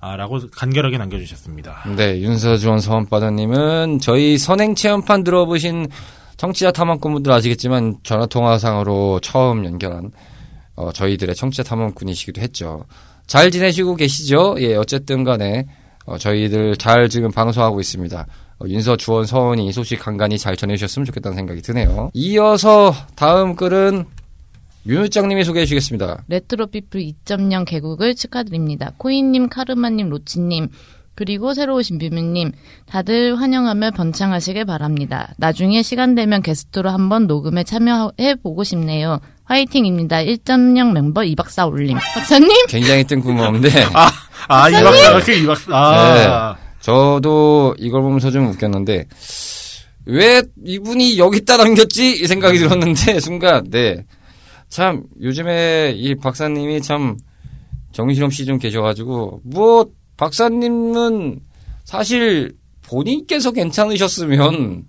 아, 0.00 0.16
라고 0.16 0.40
간결하게 0.50 0.98
남겨주셨습니다. 0.98 1.84
네, 1.96 2.20
윤서주원 2.20 2.80
서원바다님은 2.80 4.00
저희 4.00 4.38
선행 4.38 4.74
체험판 4.74 5.24
들어보신 5.24 5.88
청취자 6.38 6.72
탐험꾼분들 6.72 7.30
아시겠지만 7.30 7.98
전화통화상으로 8.02 9.20
처음 9.20 9.64
연결한 9.66 10.10
어, 10.76 10.90
저희들의 10.90 11.34
청취자 11.34 11.62
탐험꾼이시기도 11.62 12.40
했죠. 12.40 12.86
잘 13.26 13.50
지내시고 13.50 13.94
계시죠? 13.96 14.56
예, 14.58 14.74
어쨌든 14.74 15.22
간에 15.22 15.66
어, 16.06 16.16
저희들 16.18 16.76
잘 16.76 17.08
지금 17.10 17.30
방송하고 17.30 17.80
있습니다. 17.80 18.26
어, 18.64 18.68
윤서, 18.68 18.96
주원, 18.96 19.26
서원이 19.26 19.70
소식 19.72 20.00
간간히 20.00 20.38
잘 20.38 20.56
전해주셨으면 20.56 21.04
좋겠다는 21.06 21.36
생각이 21.36 21.60
드네요. 21.62 22.10
이어서 22.14 22.94
다음 23.14 23.54
글은 23.56 24.04
윤우장님이 24.86 25.44
소개해 25.44 25.64
주시겠습니다. 25.66 26.24
레트로 26.28 26.66
피플 26.66 27.00
2.0 27.00 27.64
개국을 27.66 28.14
축하드립니다. 28.14 28.92
코인님, 28.98 29.48
카르마님, 29.48 30.10
로치님, 30.10 30.68
그리고 31.14 31.54
새로 31.54 31.76
오신 31.76 31.98
뮤뮤님, 31.98 32.52
다들 32.86 33.40
환영하며 33.40 33.92
번창하시길 33.92 34.64
바랍니다. 34.64 35.32
나중에 35.38 35.82
시간 35.82 36.14
되면 36.14 36.42
게스트로 36.42 36.90
한번 36.90 37.26
녹음에 37.26 37.62
참여해 37.64 38.36
보고 38.42 38.64
싶네요. 38.64 39.20
화이팅입니다. 39.44 40.18
1.0 40.18 40.92
멤버 40.92 41.22
이박사 41.22 41.66
올림. 41.66 41.96
박사님? 42.14 42.50
굉장히 42.68 43.04
뜬금없는데 43.04 43.68
아, 43.94 44.10
아, 44.48 44.68
이 44.68 44.72
박사가 44.72 45.20
그 45.20 45.32
이 45.32 45.46
박사. 45.46 45.64
아, 45.70 46.56
저도 46.84 47.74
이걸 47.78 48.02
보면서 48.02 48.30
좀 48.30 48.46
웃겼는데 48.48 49.06
왜 50.04 50.42
이분이 50.66 51.18
여기다 51.18 51.56
남겼지 51.56 52.22
이 52.22 52.26
생각이 52.26 52.58
들었는데 52.58 53.20
순간 53.24 53.70
네. 53.70 54.04
참 54.68 55.04
요즘에 55.18 55.94
이 55.96 56.14
박사님이 56.14 56.82
참 56.82 57.16
정신없이 57.92 58.44
좀 58.44 58.58
계셔가지고 58.58 59.40
뭐 59.44 59.86
박사님은 60.18 61.40
사실 61.84 62.52
본인께서 62.82 63.52
괜찮으셨으면 63.52 64.84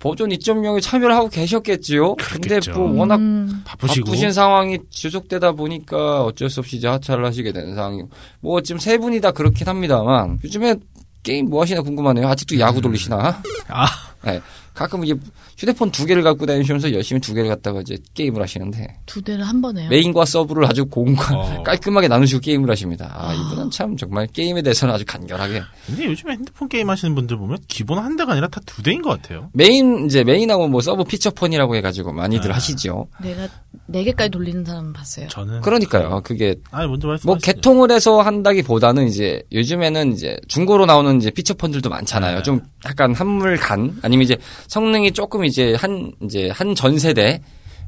버전 0.00 0.30
2.0에 0.30 0.80
참여를 0.82 1.14
하고 1.14 1.28
계셨겠지요. 1.28 2.16
근데 2.16 2.48
그렇겠죠. 2.48 2.72
뭐 2.72 3.00
워낙 3.00 3.16
음, 3.16 3.62
바쁘시고. 3.64 4.06
바쁘신 4.06 4.32
상황이 4.32 4.78
지속되다 4.90 5.52
보니까 5.52 6.24
어쩔 6.24 6.50
수 6.50 6.60
없이 6.60 6.76
이제 6.76 6.88
하차를 6.88 7.24
하시게 7.24 7.52
되는 7.52 7.74
상황이고 7.74 8.08
뭐 8.40 8.60
지금 8.62 8.78
세 8.80 8.98
분이 8.98 9.20
다 9.20 9.30
그렇긴 9.30 9.68
합니다만 9.68 10.38
요즘에 10.42 10.74
게임 11.22 11.50
뭐 11.50 11.60
하시나 11.62 11.82
궁금하네요. 11.82 12.26
아직도 12.26 12.58
야구 12.58 12.80
돌리시나? 12.80 13.42
아, 13.68 13.86
네. 14.24 14.40
가끔 14.74 15.04
이제 15.04 15.14
휴대폰 15.60 15.90
두 15.90 16.06
개를 16.06 16.22
갖고 16.22 16.46
다니시면서 16.46 16.94
열심히 16.94 17.20
두 17.20 17.34
개를 17.34 17.50
갖다가 17.50 17.82
이제 17.82 17.98
게임을 18.14 18.40
하시는데 18.40 18.96
두 19.04 19.20
대를 19.20 19.44
한 19.46 19.60
번에요. 19.60 19.90
메인과 19.90 20.24
서브를 20.24 20.64
아주 20.64 20.86
공과 20.86 21.36
어. 21.36 21.62
깔끔하게 21.64 22.08
나누시고 22.08 22.40
게임을 22.40 22.70
하십니다. 22.70 23.12
아, 23.14 23.34
이분은 23.34 23.70
참 23.70 23.94
정말 23.98 24.26
게임에 24.26 24.62
대해서는 24.62 24.94
아주 24.94 25.04
간결하게 25.04 25.60
근데 25.86 26.06
요즘에 26.06 26.32
핸드폰 26.32 26.66
게임 26.70 26.88
하시는 26.88 27.14
분들 27.14 27.36
보면 27.36 27.58
기본 27.68 27.98
한 27.98 28.16
대가 28.16 28.32
아니라 28.32 28.48
다 28.48 28.60
두 28.70 28.82
대인 28.84 29.02
것 29.02 29.10
같아요. 29.10 29.50
메인 29.52 30.06
이제 30.06 30.22
메인하고 30.22 30.68
뭐 30.68 30.80
서브 30.80 31.02
피처폰이라고 31.04 31.74
해가지고 31.76 32.12
많이들 32.12 32.52
아. 32.52 32.54
하시죠. 32.54 33.08
내가 33.20 33.48
네 33.86 34.04
개까지 34.04 34.30
돌리는 34.30 34.64
사람 34.64 34.92
봤어요. 34.92 35.26
저는. 35.28 35.60
그러니까요. 35.62 36.20
그게 36.24 36.54
아, 36.70 36.86
먼저 36.86 37.08
말씀하시죠. 37.08 37.26
뭐 37.26 37.36
개통을 37.36 37.90
해서 37.90 38.20
한다기보다는 38.22 39.08
이제 39.08 39.42
요즘에는 39.52 40.12
이제 40.12 40.36
중고로 40.48 40.86
나오는 40.86 41.16
이제 41.18 41.30
피처폰들도 41.30 41.90
많잖아요. 41.90 42.36
네. 42.36 42.42
좀 42.44 42.60
약간 42.86 43.12
한물 43.14 43.56
간 43.56 43.98
아니면 44.02 44.22
이제 44.24 44.36
성능이 44.68 45.12
조금 45.12 45.44
이제 45.50 45.74
한 45.74 46.12
이제 46.22 46.48
한 46.50 46.74
전 46.74 46.98
세대 46.98 47.42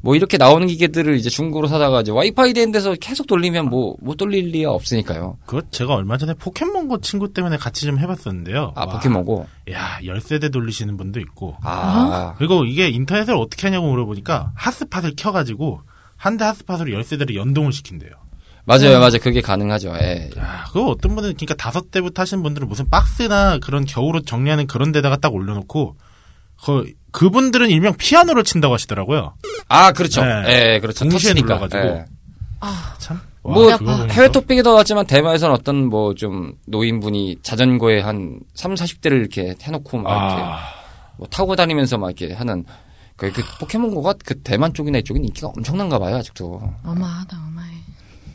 뭐 0.04 0.16
이렇게 0.16 0.36
나오는 0.36 0.66
기계들을 0.66 1.14
이제 1.16 1.30
중고로 1.30 1.68
사다가 1.68 2.00
이제 2.00 2.10
와이파이 2.10 2.52
된 2.54 2.72
데서 2.72 2.94
계속 3.00 3.28
돌리면 3.28 3.66
뭐못 3.70 4.16
돌릴 4.16 4.46
리가 4.50 4.72
없으니까요. 4.72 5.38
그거 5.46 5.62
제가 5.70 5.94
얼마 5.94 6.18
전에 6.18 6.34
포켓몬고 6.34 7.00
친구 7.00 7.32
때문에 7.32 7.56
같이 7.56 7.86
좀 7.86 8.00
해봤었는데요. 8.00 8.72
아 8.74 8.84
와, 8.84 8.92
포켓몬고. 8.94 9.46
야, 9.70 9.98
열세대 10.04 10.48
돌리시는 10.48 10.96
분도 10.96 11.20
있고. 11.20 11.56
아 11.62 12.34
그리고 12.36 12.64
이게 12.64 12.88
인터넷을 12.88 13.34
어떻게 13.36 13.68
하냐고 13.68 13.88
물어보니까 13.90 14.52
핫스팟을 14.56 15.12
켜가지고 15.16 15.80
한 16.16 16.36
대 16.36 16.44
핫스팟으로 16.44 16.92
열세대를 16.92 17.36
연동을 17.36 17.72
시킨대요. 17.72 18.10
맞아요, 18.64 18.98
맞아요. 19.00 19.18
그게 19.20 19.40
가능하죠. 19.40 19.92
예. 20.00 20.30
야, 20.38 20.64
그거 20.68 20.86
어떤 20.86 21.14
분은 21.16 21.34
그러니까 21.34 21.54
다섯 21.54 21.90
대부터 21.90 22.22
하시는 22.22 22.42
분들은 22.44 22.68
무슨 22.68 22.88
박스나 22.90 23.58
그런 23.58 23.84
겨울옷 23.84 24.24
정리하는 24.26 24.66
그런 24.68 24.92
데다가 24.92 25.16
딱 25.16 25.34
올려놓고 25.34 25.96
그 26.64 26.92
그분들은 27.12 27.70
일명 27.70 27.94
피아노를 27.96 28.44
친다고 28.44 28.74
하시더라고요. 28.74 29.34
아 29.68 29.92
그렇죠. 29.92 30.24
네. 30.24 30.74
예, 30.74 30.80
그렇죠. 30.80 31.04
동시에 31.04 31.30
터치니까. 31.34 31.54
눌러가지고. 31.54 31.82
예. 31.84 32.04
아, 32.60 32.94
참. 32.98 33.20
뭐 33.42 33.66
와, 33.66 33.76
보면서 33.76 34.06
해외 34.08 34.30
토픽이 34.30 34.62
더 34.62 34.74
낫지만 34.76 35.04
대만에서는 35.06 35.54
어떤 35.54 35.86
뭐 35.88 36.14
좀 36.14 36.52
노인분이 36.66 37.38
자전거에 37.42 38.00
한 38.00 38.38
3, 38.54 38.74
40대를 38.74 39.12
이렇게 39.20 39.54
해놓고 39.60 39.98
막 39.98 40.10
이렇게 40.10 40.42
아, 40.42 40.58
뭐 41.16 41.26
타고 41.28 41.56
다니면서 41.56 41.98
막 41.98 42.10
이렇게 42.10 42.34
하는 42.34 42.64
그, 43.16 43.32
그 43.32 43.42
포켓몬고가 43.60 44.14
그 44.24 44.40
대만 44.42 44.72
쪽이나 44.72 44.98
이쪽은 44.98 45.24
인기가 45.24 45.48
엄청난가 45.48 45.98
봐요 45.98 46.16
아직도. 46.16 46.60
어마하다, 46.84 47.36
어마해. 47.48 47.68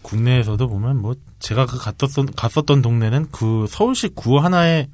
국내에서도 0.01 0.67
보면 0.67 1.01
뭐 1.01 1.15
제가 1.39 1.65
그 1.65 1.77
갔었던 1.77 2.33
갔었던 2.35 2.81
동네는 2.81 3.27
그 3.31 3.65
서울시 3.69 4.09
구 4.09 4.39
하나에 4.39 4.87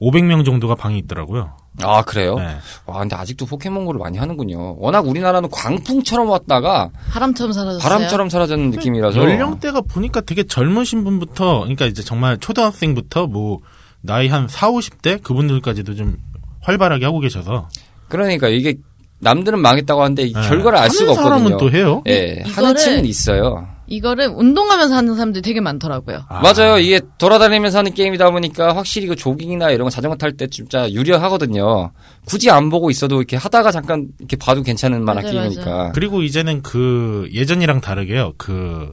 500명 0.00 0.44
정도가 0.44 0.74
방이 0.74 0.98
있더라고요. 0.98 1.56
아 1.82 2.02
그래요? 2.02 2.36
네. 2.36 2.56
와 2.86 2.98
근데 3.00 3.16
아직도 3.16 3.46
포켓몬고를 3.46 3.98
많이 3.98 4.18
하는군요. 4.18 4.76
워낙 4.78 5.06
우리나라는 5.06 5.50
광풍처럼 5.50 6.28
왔다가 6.28 6.90
바람처럼 7.10 7.52
사라졌어요. 7.52 7.82
바람처럼 7.82 8.28
사라지는 8.28 8.70
느낌이라서. 8.70 9.18
연령대가 9.18 9.80
보니까 9.82 10.20
되게 10.22 10.42
젊으신 10.44 11.04
분부터 11.04 11.60
그러니까 11.60 11.86
이제 11.86 12.02
정말 12.02 12.38
초등학생부터 12.38 13.26
뭐 13.26 13.60
나이 14.00 14.28
한 14.28 14.48
4, 14.48 14.70
50대 14.70 15.22
그분들까지도 15.22 15.94
좀 15.94 16.16
활발하게 16.62 17.04
하고 17.04 17.20
계셔서 17.20 17.68
그러니까 18.08 18.48
이게 18.48 18.76
남들은 19.20 19.58
망했다고 19.60 20.02
하는데 20.02 20.22
이 20.22 20.32
네. 20.32 20.48
결과를 20.48 20.78
알 20.78 20.90
수가 20.90 21.12
하는 21.12 21.22
사람은 21.22 21.52
없거든요. 21.54 21.70
또 21.70 21.76
해요. 21.76 22.02
예, 22.06 22.42
이거를- 22.44 22.54
하는 22.54 22.76
층은 22.76 23.04
있어요. 23.06 23.66
이거를 23.88 24.28
운동하면서 24.28 24.94
하는 24.94 25.14
사람들이 25.14 25.42
되게 25.42 25.60
많더라고요. 25.60 26.24
아, 26.28 26.40
맞아요. 26.40 26.78
이게 26.78 27.00
돌아다니면서 27.18 27.78
하는 27.78 27.94
게임이다 27.94 28.30
보니까 28.30 28.74
확실히 28.76 29.06
그 29.06 29.16
조깅이나 29.16 29.70
이런 29.70 29.84
거 29.84 29.90
자전거 29.90 30.16
탈 30.16 30.32
때 30.36 30.46
진짜 30.48 30.90
유리하거든요. 30.90 31.92
굳이 32.26 32.50
안 32.50 32.68
보고 32.68 32.90
있어도 32.90 33.16
이렇게 33.16 33.36
하다가 33.36 33.70
잠깐 33.70 34.08
이렇게 34.18 34.36
봐도 34.36 34.62
괜찮은 34.62 35.04
만한 35.04 35.24
맞아요, 35.24 35.40
게임이니까. 35.40 35.92
그리고 35.92 36.22
이제는 36.22 36.62
그 36.62 37.28
예전이랑 37.32 37.80
다르게요. 37.80 38.32
그 38.36 38.92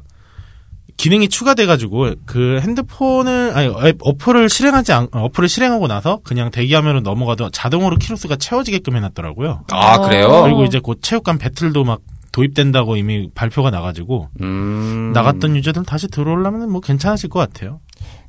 기능이 0.96 1.28
추가돼가지고 1.28 2.12
그 2.26 2.60
핸드폰을 2.62 3.52
아니 3.56 3.74
앱 3.88 3.98
어플을 4.00 4.48
실행하지 4.48 4.94
않 4.94 5.08
어플을 5.12 5.50
실행하고 5.50 5.88
나서 5.88 6.20
그냥 6.24 6.52
대기화면으로 6.52 7.02
넘어가도 7.02 7.50
자동으로 7.50 7.98
키로수가 7.98 8.36
채워지게끔 8.36 8.96
해놨더라고요. 8.96 9.62
아, 9.72 9.96
어. 9.96 10.02
그래요? 10.08 10.44
그리고 10.44 10.64
이제 10.66 10.80
곧 10.80 11.00
체육관 11.02 11.40
배틀도 11.40 11.84
막 11.84 12.02
도입된다고 12.34 12.98
이미 12.98 13.30
발표가 13.34 13.70
나가지고 13.70 14.28
음. 14.42 15.12
나갔던 15.14 15.56
유저들 15.56 15.86
다시 15.86 16.10
들어오려면 16.10 16.70
뭐 16.70 16.82
괜찮아질 16.82 17.30
것 17.30 17.40
같아요. 17.40 17.80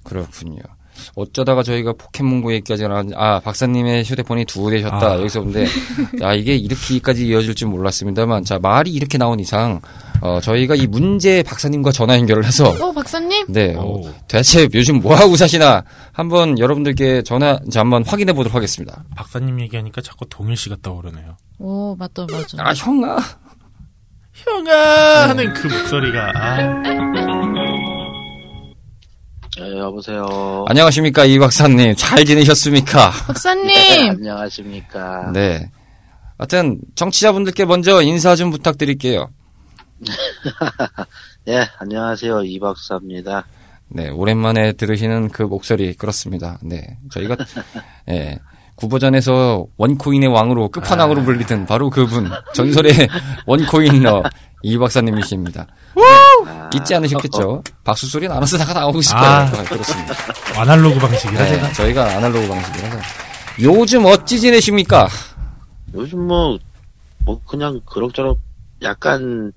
그렇군요. 0.04 0.60
어쩌다가 1.16 1.62
저희가 1.62 1.94
포켓몬고 1.94 2.52
얘기까지 2.52 2.86
나왔 2.86 3.06
아, 3.16 3.40
박사님의 3.40 4.04
휴대폰이 4.04 4.44
두 4.44 4.70
대셨다. 4.70 5.12
아. 5.12 5.18
여기서 5.18 5.40
근데, 5.40 5.66
야, 6.22 6.34
이게 6.34 6.54
이렇게까지 6.54 7.26
이어질 7.26 7.54
줄 7.56 7.68
몰랐습니다만, 7.68 8.44
자, 8.44 8.60
말이 8.60 8.92
이렇게 8.92 9.18
나온 9.18 9.40
이상, 9.40 9.80
어, 10.20 10.38
저희가 10.40 10.76
이 10.76 10.86
문제 10.86 11.42
박사님과 11.42 11.90
전화 11.90 12.16
연결을 12.16 12.44
해서, 12.44 12.68
어, 12.68 12.92
박사님? 12.92 13.46
네, 13.48 13.74
어, 13.74 13.84
오. 13.84 14.14
대체 14.28 14.68
요즘 14.72 15.00
뭐 15.00 15.16
하고 15.16 15.36
사시나, 15.36 15.82
한번 16.12 16.58
여러분들께 16.60 17.22
전화, 17.22 17.58
이제 17.66 17.80
한번 17.80 18.04
확인해 18.06 18.32
보도록 18.32 18.54
하겠습니다. 18.54 19.04
박사님 19.16 19.60
얘기하니까 19.62 20.00
자꾸 20.00 20.26
동일 20.28 20.56
씨가 20.56 20.76
떠오르네요. 20.80 21.36
오, 21.58 21.96
맞다, 21.96 22.26
맞아. 22.30 22.56
아, 22.60 22.72
형아. 22.72 23.18
형아 24.34 25.28
하는 25.28 25.52
그 25.54 25.68
목소리가 25.68 26.32
아, 26.34 26.82
네, 29.56 29.78
여보세요. 29.78 30.64
안녕하십니까 30.68 31.24
이 31.24 31.38
박사님 31.38 31.94
잘 31.96 32.24
지내셨습니까? 32.24 33.10
네, 33.12 33.26
박사님! 33.26 34.10
안녕하십니까. 34.10 35.30
네. 35.32 35.70
하여튼 36.36 36.80
청취자분들께 36.96 37.64
먼저 37.64 38.02
인사 38.02 38.34
좀 38.34 38.50
부탁드릴게요. 38.50 39.28
네, 41.46 41.64
안녕하세요. 41.78 42.42
이 42.42 42.58
박사입니다. 42.58 43.46
네, 43.88 44.08
오랜만에 44.10 44.72
들으시는 44.72 45.28
그 45.28 45.44
목소리 45.44 45.94
그렇습니다. 45.94 46.58
네, 46.62 46.98
저희가 47.12 47.36
예, 48.10 48.40
구버전에서 48.76 49.66
원코인의 49.76 50.28
왕으로 50.28 50.68
끝판왕으로 50.68 51.22
불리던 51.22 51.66
바로 51.66 51.90
그분 51.90 52.30
전설의 52.54 52.92
원코인러 53.46 54.22
이 54.62 54.78
박사님이십니다. 54.78 55.66
아, 55.96 56.70
잊지 56.74 56.94
않으셨겠죠? 56.94 57.62
박수 57.84 58.08
소리 58.08 58.26
나눠서 58.26 58.58
다가 58.58 58.72
나오고 58.72 58.98
있을 58.98 59.16
아. 59.16 59.50
그렇습니다. 59.64 60.14
아날로그 60.60 60.98
방식이라 60.98 61.42
네, 61.42 61.48
제가. 61.50 61.72
저희가 61.72 62.16
아날로그 62.16 62.48
방식이라서 62.48 62.98
요즘 63.62 64.04
어찌 64.06 64.40
지내십니까? 64.40 65.08
요즘 65.94 66.26
뭐, 66.26 66.58
뭐, 67.24 67.40
그냥 67.46 67.80
그럭저럭 67.86 68.38
약간 68.82 69.52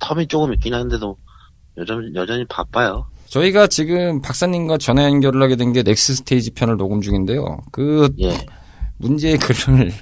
텀이 0.00 0.28
조금 0.28 0.52
있긴 0.52 0.74
한데도 0.74 1.16
여전, 1.78 2.14
여전히 2.14 2.44
바빠요. 2.46 3.06
저희가 3.30 3.66
지금 3.68 4.20
박사님과 4.20 4.78
전화 4.78 5.04
연결을 5.04 5.40
하게 5.42 5.56
된 5.56 5.72
게 5.72 5.82
넥스 5.84 6.16
스테이지 6.16 6.50
편을 6.52 6.76
녹음 6.76 7.00
중인데요. 7.00 7.58
그 7.70 8.08
예. 8.20 8.36
문제의 8.98 9.38
글을 9.38 9.92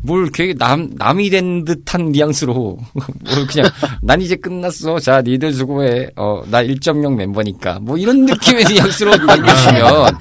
뭘 0.00 0.30
되게 0.32 0.54
남 0.54 0.90
남이 0.96 1.28
된 1.30 1.64
듯한 1.64 2.10
뉘앙스로 2.10 2.78
뭘 2.94 3.46
그냥 3.46 3.70
난 4.02 4.20
이제 4.22 4.34
끝났어. 4.34 4.98
자, 4.98 5.20
니들 5.22 5.52
수고해. 5.52 6.08
어, 6.16 6.42
나 6.50 6.62
1.0 6.64 7.14
멤버니까. 7.16 7.78
뭐 7.80 7.96
이런 7.98 8.24
느낌의 8.24 8.64
뉘앙스로 8.64 9.14
남겨주시면 9.24 10.18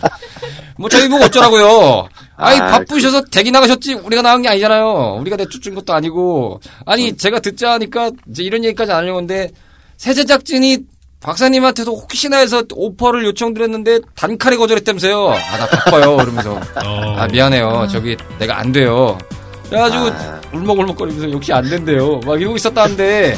뭐 0.78 0.89
저희 0.89 1.08
보고 1.10 1.24
어쩌라고요. 1.24 2.08
아이 2.36 2.58
아, 2.60 2.68
바쁘셔서 2.68 3.24
대기 3.32 3.51
나가셨지 3.51 3.96
우리가 3.96 4.22
나간 4.22 4.42
게 4.42 4.50
아니잖아요. 4.50 5.18
우리가 5.22 5.38
내쫓은 5.38 5.75
것도 5.75 5.94
아니고 5.94 6.60
아니 6.86 7.16
제가 7.16 7.39
듣자 7.39 7.72
하니까 7.74 8.12
이제 8.30 8.44
이런 8.44 8.63
얘기까지 8.66 8.92
안 8.92 9.00
하려고 9.00 9.20
했는데 9.20 9.50
새 9.98 10.13
제작진이 10.13 10.78
박사님한테도 11.22 11.96
혹시나 11.96 12.38
해서 12.38 12.64
오퍼를 12.74 13.26
요청드렸는데 13.26 14.00
단칼에 14.16 14.56
거절했다면서요. 14.56 15.30
아 15.30 15.58
나 15.58 15.68
바빠요. 15.68 16.16
그러면서 16.18 16.54
어, 16.56 17.16
아 17.18 17.28
미안해요. 17.28 17.88
저기 17.92 18.16
내가 18.40 18.58
안 18.60 18.72
돼요. 18.72 19.18
그래가지고 19.68 20.06
아. 20.08 20.42
울먹울먹거리면서 20.54 21.32
역시 21.32 21.52
안 21.54 21.64
된대요. 21.70 22.20
막 22.26 22.40
이러고 22.40 22.56
있었다는데 22.56 23.36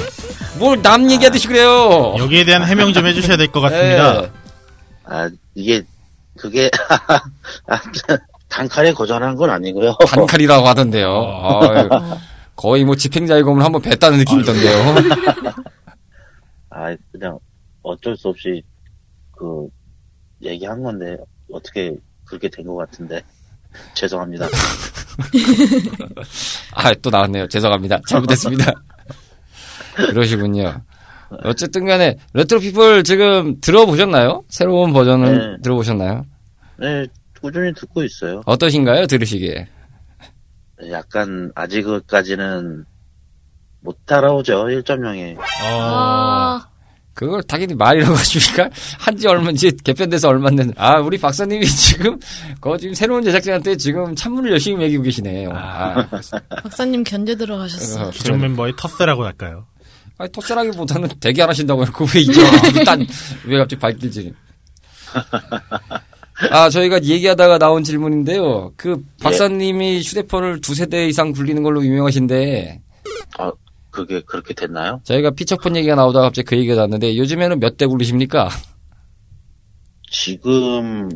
뭘 0.60 0.82
남 0.82 1.10
얘기하듯이 1.10 1.48
그래요. 1.48 2.16
여기에 2.20 2.46
대한 2.46 2.66
해명 2.68 2.94
좀 2.94 3.06
해주셔야 3.08 3.38
될 3.38 3.48
것 3.52 3.62
같습니다. 3.62 4.22
예. 4.24 4.32
아, 5.06 5.30
이게, 5.56 5.82
그게, 6.38 6.70
아, 7.68 7.82
단칼에 8.48 8.94
거절한 8.94 9.36
건 9.36 9.50
아니고요. 9.50 9.96
단칼이라고 10.08 10.68
하던데요. 10.68 11.10
아유, 11.62 11.90
거의 12.56 12.86
뭐 12.86 12.96
집행자의 12.96 13.44
검을 13.44 13.64
한번 13.66 13.82
뺐다는 13.82 14.20
느낌이던데요. 14.20 14.96
아, 16.70 16.96
그냥 17.12 17.40
어쩔 17.84 18.16
수 18.18 18.28
없이 18.30 18.62
그, 19.32 19.68
얘기한 20.42 20.82
건데, 20.84 21.18
어떻게 21.52 21.96
그렇게 22.26 22.50
된 22.50 22.66
것 22.66 22.76
같은데. 22.76 23.22
죄송합니다. 23.96 24.48
아 26.76 26.94
또 27.02 27.10
나왔네요. 27.10 27.48
죄송합니다. 27.48 28.00
잘못했습니다. 28.08 28.72
그러시군요. 29.96 30.82
어쨌든 31.44 31.86
간에 31.86 32.18
레트로피플 32.34 33.04
지금 33.04 33.60
들어보셨나요? 33.62 34.44
새로운 34.50 34.92
버전을 34.94 35.56
네. 35.56 35.62
들어보셨나요? 35.64 36.26
네, 36.78 37.06
꾸준히 37.42 37.74
듣고 37.74 38.04
있어요. 38.04 38.42
어떠신가요? 38.46 39.08
들으시기에. 39.08 39.68
약간, 40.90 41.52
아직까지는 41.56 42.86
못 43.82 44.06
따라오죠, 44.06 44.66
1.0에. 44.66 45.38
어, 45.38 45.42
아, 45.64 46.68
그걸 47.14 47.44
당연히 47.44 47.74
말이라고 47.76 48.14
하십니까? 48.16 48.70
한지 49.00 49.28
얼마인지 49.28 49.72
개편돼서 49.84 50.30
얼마 50.30 50.48
안 50.48 50.56
된. 50.56 50.74
아 50.78 51.00
우리 51.00 51.18
박사님이 51.18 51.66
지금 51.68 52.18
거 52.62 52.78
지금 52.78 52.94
새로운 52.94 53.24
제작진한테 53.24 53.76
지금 53.78 54.16
찬물을 54.16 54.52
열심히 54.52 54.78
먹이고 54.78 55.04
계시네 55.04 55.44
요. 55.46 55.52
아, 55.54 56.08
박사님 56.64 57.04
견제 57.04 57.36
들어가셨어. 57.36 58.08
어, 58.08 58.10
기존 58.12 58.38
그러네. 58.38 58.48
멤버의 58.48 58.74
텃세라고 58.78 59.26
할까요? 59.26 59.66
아니 60.18 60.32
톱셀하기보다는 60.32 61.10
대기 61.20 61.42
안 61.42 61.50
하신다고 61.50 61.82
해놓고 61.84 62.06
왜 62.14 62.22
이제 62.22 62.42
일단 62.76 63.06
왜 63.46 63.58
갑자기 63.58 63.80
밝힐지. 63.80 64.34
아 66.52 66.70
저희가 66.70 67.04
얘기하다가 67.04 67.58
나온 67.60 67.84
질문인데요. 67.84 68.74
그 68.76 69.02
박사님이 69.22 70.02
휴대폰을 70.02 70.62
두 70.62 70.74
세대 70.76 71.08
이상 71.08 71.32
굴리는 71.32 71.62
걸로 71.62 71.84
유명하신데 71.86 72.82
아, 73.38 73.52
그게 73.92 74.22
그렇게 74.22 74.54
됐나요? 74.54 75.02
저희가 75.04 75.32
피처폰 75.32 75.76
얘기가 75.76 75.96
나오다가 75.96 76.28
갑자기 76.28 76.46
그 76.48 76.56
얘기가 76.58 76.76
나왔는데 76.76 77.18
요즘에는 77.18 77.60
몇 77.60 77.78
대 77.78 77.86
굴리십니까? 77.86 78.50
지금, 80.10 81.10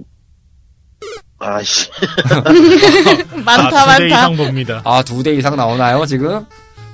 아씨, 1.39 1.89
많다, 3.45 3.81
아, 3.81 3.97
두대 3.97 4.03
많다. 4.03 4.05
이상 4.05 4.35
봅니다. 4.37 4.81
아두 4.85 5.23
대 5.23 5.33
이상 5.33 5.55
나오나요 5.57 6.05
지금? 6.05 6.45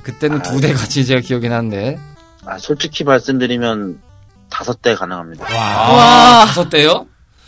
그때는 0.04 0.39
아, 0.39 0.41
두대 0.41 0.74
같이 0.74 1.06
제가 1.06 1.22
기억이 1.22 1.48
나는데 1.48 2.00
아, 2.46 2.58
솔직히 2.58 3.04
말씀드리면 3.04 4.02
다섯 4.50 4.82
대 4.82 4.96
가능합니다. 4.96 5.46
와, 5.46 5.91
와, 5.94 6.46
다섯 6.46 6.70
대요? 6.70 7.06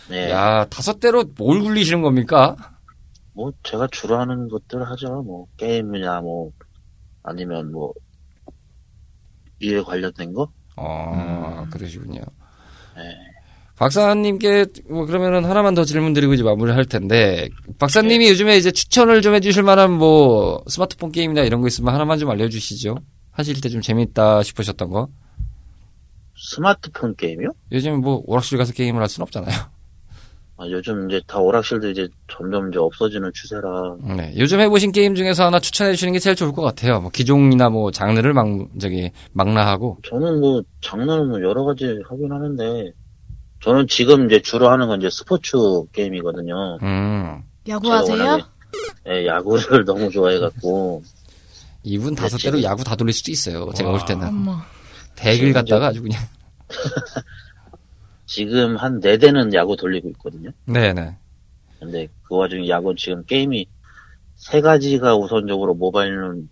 네. 0.08 0.30
야 0.30 0.64
다섯 0.70 1.00
대로 1.00 1.24
뭘 1.36 1.60
굴리시는 1.60 2.02
겁니까? 2.02 2.56
뭐, 3.32 3.50
제가 3.64 3.88
주로 3.90 4.20
하는 4.20 4.48
것들 4.48 4.88
하죠. 4.90 5.22
뭐, 5.26 5.46
게임이나 5.56 6.20
뭐, 6.20 6.50
아니면 7.24 7.72
뭐, 7.72 7.92
이에 9.64 9.80
관련된 9.82 10.32
거? 10.32 10.48
어 10.76 11.66
그러시군요. 11.70 12.20
네. 12.96 13.02
박사님께 13.76 14.66
뭐 14.88 15.04
그러면은 15.06 15.44
하나만 15.44 15.74
더 15.74 15.84
질문 15.84 16.12
드리고 16.12 16.34
이제 16.34 16.42
마무리할 16.44 16.84
텐데 16.84 17.48
박사님이 17.78 18.28
요즘에 18.30 18.56
이제 18.56 18.70
추천을 18.70 19.20
좀 19.20 19.34
해주실 19.34 19.62
만한 19.64 19.90
뭐 19.92 20.62
스마트폰 20.68 21.10
게임이나 21.10 21.42
이런 21.42 21.60
거 21.60 21.66
있으면 21.66 21.92
하나만 21.92 22.18
좀 22.18 22.30
알려주시죠. 22.30 22.96
하실 23.32 23.60
때 23.60 23.68
좀 23.68 23.80
재밌다 23.80 24.42
싶으셨던 24.44 24.90
거. 24.90 25.08
스마트폰 26.36 27.14
게임이요? 27.16 27.48
요즘 27.72 28.00
뭐 28.00 28.22
오락실 28.26 28.58
가서 28.58 28.72
게임을 28.72 29.00
할 29.00 29.08
수는 29.08 29.24
없잖아요. 29.24 29.54
아, 30.56 30.66
요즘 30.70 31.10
이제 31.10 31.20
다 31.26 31.40
오락실도 31.40 31.90
이제 31.90 32.06
점점 32.32 32.68
이제 32.68 32.78
없어지는 32.78 33.32
추세라. 33.34 33.96
네, 34.16 34.32
요즘 34.36 34.60
해보신 34.60 34.92
게임 34.92 35.16
중에서 35.16 35.46
하나 35.46 35.58
추천해 35.58 35.92
주시는 35.92 36.12
게 36.12 36.20
제일 36.20 36.36
좋을 36.36 36.52
것 36.52 36.62
같아요. 36.62 37.00
뭐 37.00 37.10
기종이나 37.10 37.70
뭐 37.70 37.90
장르를 37.90 38.32
막 38.34 38.46
저기 38.80 39.10
망라하고. 39.32 39.98
저는 40.08 40.40
뭐, 40.40 40.62
장르는 40.80 41.28
뭐 41.28 41.42
여러 41.42 41.64
가지 41.64 41.86
하긴 42.08 42.30
하는데, 42.30 42.92
저는 43.62 43.88
지금 43.88 44.26
이제 44.26 44.40
주로 44.42 44.68
하는 44.70 44.86
건 44.86 45.00
이제 45.00 45.10
스포츠 45.10 45.56
게임이거든요. 45.92 46.78
음 46.82 47.42
야구하세요? 47.66 48.22
워낙에, 48.22 48.44
예, 49.08 49.26
야구를 49.26 49.84
너무 49.86 50.08
좋아해갖고, 50.10 51.02
이분 51.82 52.14
다섯. 52.14 52.38
대로 52.38 52.62
야구 52.62 52.84
다 52.84 52.94
돌릴 52.94 53.12
수도 53.12 53.32
있어요. 53.32 53.70
제가 53.74 53.90
와. 53.90 53.98
볼 53.98 54.06
때는 54.06 54.28
어머. 54.28 54.58
대길 55.16 55.52
갔다가 55.52 55.88
아주 55.88 56.00
그냥. 56.00 56.22
지금 58.38 58.76
한 58.76 58.98
네 59.00 59.16
대는 59.16 59.54
야구 59.54 59.76
돌리고 59.76 60.08
있거든요. 60.10 60.50
네네. 60.66 61.16
근데 61.78 62.08
그 62.24 62.34
와중에 62.36 62.68
야구 62.68 62.94
지금 62.96 63.24
게임이 63.24 63.66
세 64.34 64.60
가지가 64.60 65.14
우선적으로 65.16 65.74
모바일은 65.74 66.48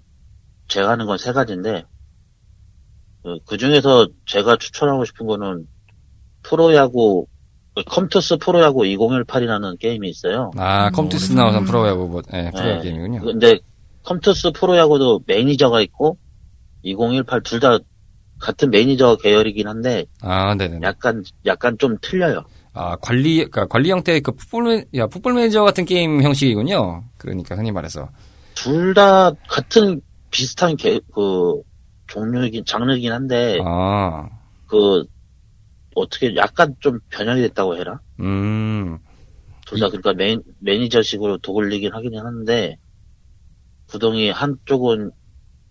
제가 0.68 0.90
하는 0.90 1.06
건 1.06 1.18
세 1.18 1.32
가지인데 1.32 1.84
그 3.46 3.56
중에서 3.56 4.06
제가 4.26 4.56
추천하고 4.58 5.04
싶은 5.04 5.26
거는 5.26 5.66
프로야구 6.42 7.26
컴투스 7.86 8.36
프로야구 8.36 8.82
2018이라는 8.82 9.78
게임이 9.80 10.08
있어요. 10.08 10.52
아 10.56 10.86
음, 10.88 10.92
컴투스 10.92 11.32
음. 11.32 11.36
나오는 11.36 11.64
프로야구 11.64 12.06
뭐 12.08 12.22
네, 12.30 12.50
프로 12.52 12.62
네. 12.64 12.80
게임이군요. 12.80 13.22
근데 13.22 13.58
컴투스 14.04 14.52
프로야구도 14.52 15.22
매니저가 15.26 15.80
있고 15.82 16.16
2018 16.84 17.42
둘 17.42 17.58
다 17.60 17.78
같은 18.42 18.70
매니저 18.70 19.18
계열이긴 19.22 19.68
한데 19.68 20.04
아 20.20 20.54
네네. 20.56 20.80
약간 20.82 21.22
약간 21.46 21.78
좀 21.78 21.96
틀려요. 22.02 22.42
아, 22.74 22.96
관리, 22.96 23.36
그러니까 23.36 23.66
관리 23.66 23.90
형태의 23.90 24.22
그 24.22 24.32
풋볼, 24.32 24.64
매, 24.64 24.84
야, 24.96 25.06
풋볼 25.06 25.34
매니저 25.34 25.62
같은 25.62 25.84
게임 25.84 26.22
형식이군요. 26.22 27.04
그러니까 27.18 27.54
흔히 27.54 27.70
말해서. 27.70 28.08
둘 28.54 28.94
다 28.94 29.30
같은 29.48 30.00
비슷한 30.30 30.76
게, 30.76 30.98
그 31.14 31.60
종류이긴 32.08 32.64
장르이긴 32.64 33.12
한데 33.12 33.58
아, 33.62 34.28
그 34.66 35.04
어떻게 35.94 36.34
약간 36.36 36.74
좀 36.80 36.98
변형이 37.10 37.42
됐다고 37.42 37.76
해라. 37.76 38.00
음, 38.20 38.98
둘 39.66 39.78
다 39.78 39.88
그러니까 39.88 40.14
매, 40.14 40.36
매니저식으로 40.60 41.38
도굴리긴 41.38 41.92
하긴 41.92 42.16
하는데 42.18 42.76
구동이 43.88 44.30
한쪽은 44.30 45.10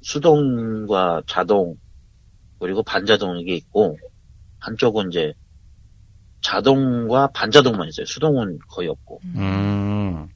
수동과 0.01 1.23
자동 1.27 1.75
그리고 2.61 2.83
반자동 2.83 3.39
이게 3.39 3.55
있고 3.55 3.97
한쪽은 4.59 5.09
이제 5.11 5.33
자동과 6.41 7.27
반자동만 7.33 7.87
있어요. 7.89 8.05
수동은 8.05 8.59
거의 8.69 8.87
없고. 8.87 9.19
음. 9.35 10.27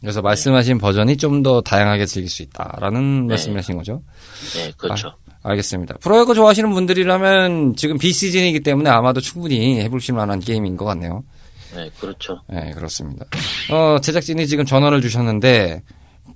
그래서 0.00 0.20
말씀하신 0.22 0.78
버전이 0.78 1.16
좀 1.16 1.42
더 1.42 1.60
다양하게 1.60 2.06
즐길 2.06 2.28
수 2.28 2.42
있다라는 2.42 3.26
네. 3.26 3.34
말씀이신 3.34 3.76
거죠? 3.76 4.02
네, 4.54 4.72
그렇죠. 4.76 5.14
알겠습니다. 5.42 5.96
프로야구 6.00 6.34
좋아하시는 6.34 6.68
분들이라면 6.70 7.76
지금 7.76 7.96
비시즌이기 7.98 8.60
때문에 8.60 8.90
아마도 8.90 9.20
충분히 9.20 9.80
해보실 9.80 10.14
만한 10.14 10.40
게임인 10.40 10.76
것 10.76 10.84
같네요. 10.84 11.22
네, 11.74 11.90
그렇죠. 12.00 12.40
네, 12.48 12.72
그렇습니다. 12.72 13.24
어, 13.70 14.00
제작진이 14.00 14.46
지금 14.48 14.64
전화를 14.64 15.00
주셨는데, 15.00 15.82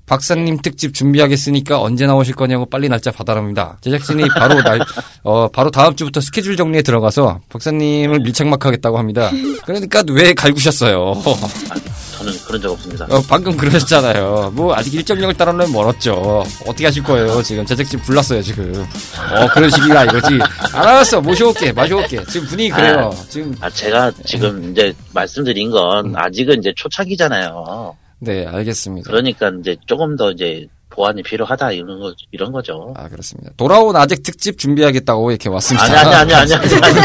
박사님 0.06 0.58
특집 0.58 0.94
준비하겠으니까 0.94 1.80
언제 1.80 2.06
나오실 2.06 2.34
거냐고 2.34 2.66
빨리 2.66 2.88
날짜 2.88 3.10
받아랍니다. 3.10 3.78
제작진이 3.80 4.28
바로 4.36 4.60
날, 4.62 4.80
어, 5.22 5.48
바로 5.48 5.70
다음 5.70 5.94
주부터 5.96 6.20
스케줄 6.20 6.56
정리에 6.56 6.82
들어가서 6.82 7.40
박사님을 7.48 8.20
밀착막하겠다고 8.20 8.98
합니다. 8.98 9.30
그러니까 9.64 10.02
왜 10.10 10.34
갈구셨어요? 10.34 11.22
저는 12.18 12.32
그런 12.46 12.60
적 12.60 12.72
없습니다. 12.72 13.06
어, 13.10 13.22
방금 13.28 13.56
그러셨잖아요. 13.56 14.52
뭐, 14.54 14.74
아직 14.74 14.94
일정력을 14.94 15.34
따르려면 15.34 15.72
멀었죠. 15.72 16.44
어떻게 16.66 16.84
하실 16.84 17.02
거예요? 17.02 17.42
지금 17.42 17.64
제작진 17.66 17.98
불났어요, 18.00 18.42
지금. 18.42 18.72
어, 19.34 19.48
그런 19.48 19.70
식이라 19.70 20.04
이거지. 20.04 20.38
알았어, 20.72 21.20
모셔올게, 21.20 21.72
마셔올게. 21.72 22.24
지금 22.26 22.46
분위기 22.46 22.70
그래요. 22.70 23.10
지금, 23.28 23.56
아, 23.60 23.68
제가 23.70 24.12
지금 24.24 24.70
이제 24.70 24.92
말씀드린 25.12 25.70
건 25.70 26.14
아직은 26.14 26.58
이제 26.60 26.72
초창기잖아요. 26.76 27.96
네, 28.24 28.46
알겠습니다. 28.46 29.10
그러니까 29.10 29.50
이제 29.60 29.76
조금 29.86 30.16
더 30.16 30.30
이제 30.30 30.66
보완이 30.90 31.22
필요하다 31.22 31.72
이런 31.72 31.98
거 32.00 32.12
이런 32.30 32.52
거죠. 32.52 32.94
아, 32.96 33.08
그렇습니다. 33.08 33.50
돌아온 33.56 33.96
아직 33.96 34.22
특집 34.22 34.58
준비하겠다고 34.58 35.30
이렇게 35.30 35.48
왔습니다. 35.48 35.84
아니 35.84 36.14
아니 36.14 36.34
아니 36.34 36.54
아니 36.54 36.74
아니 36.74 37.00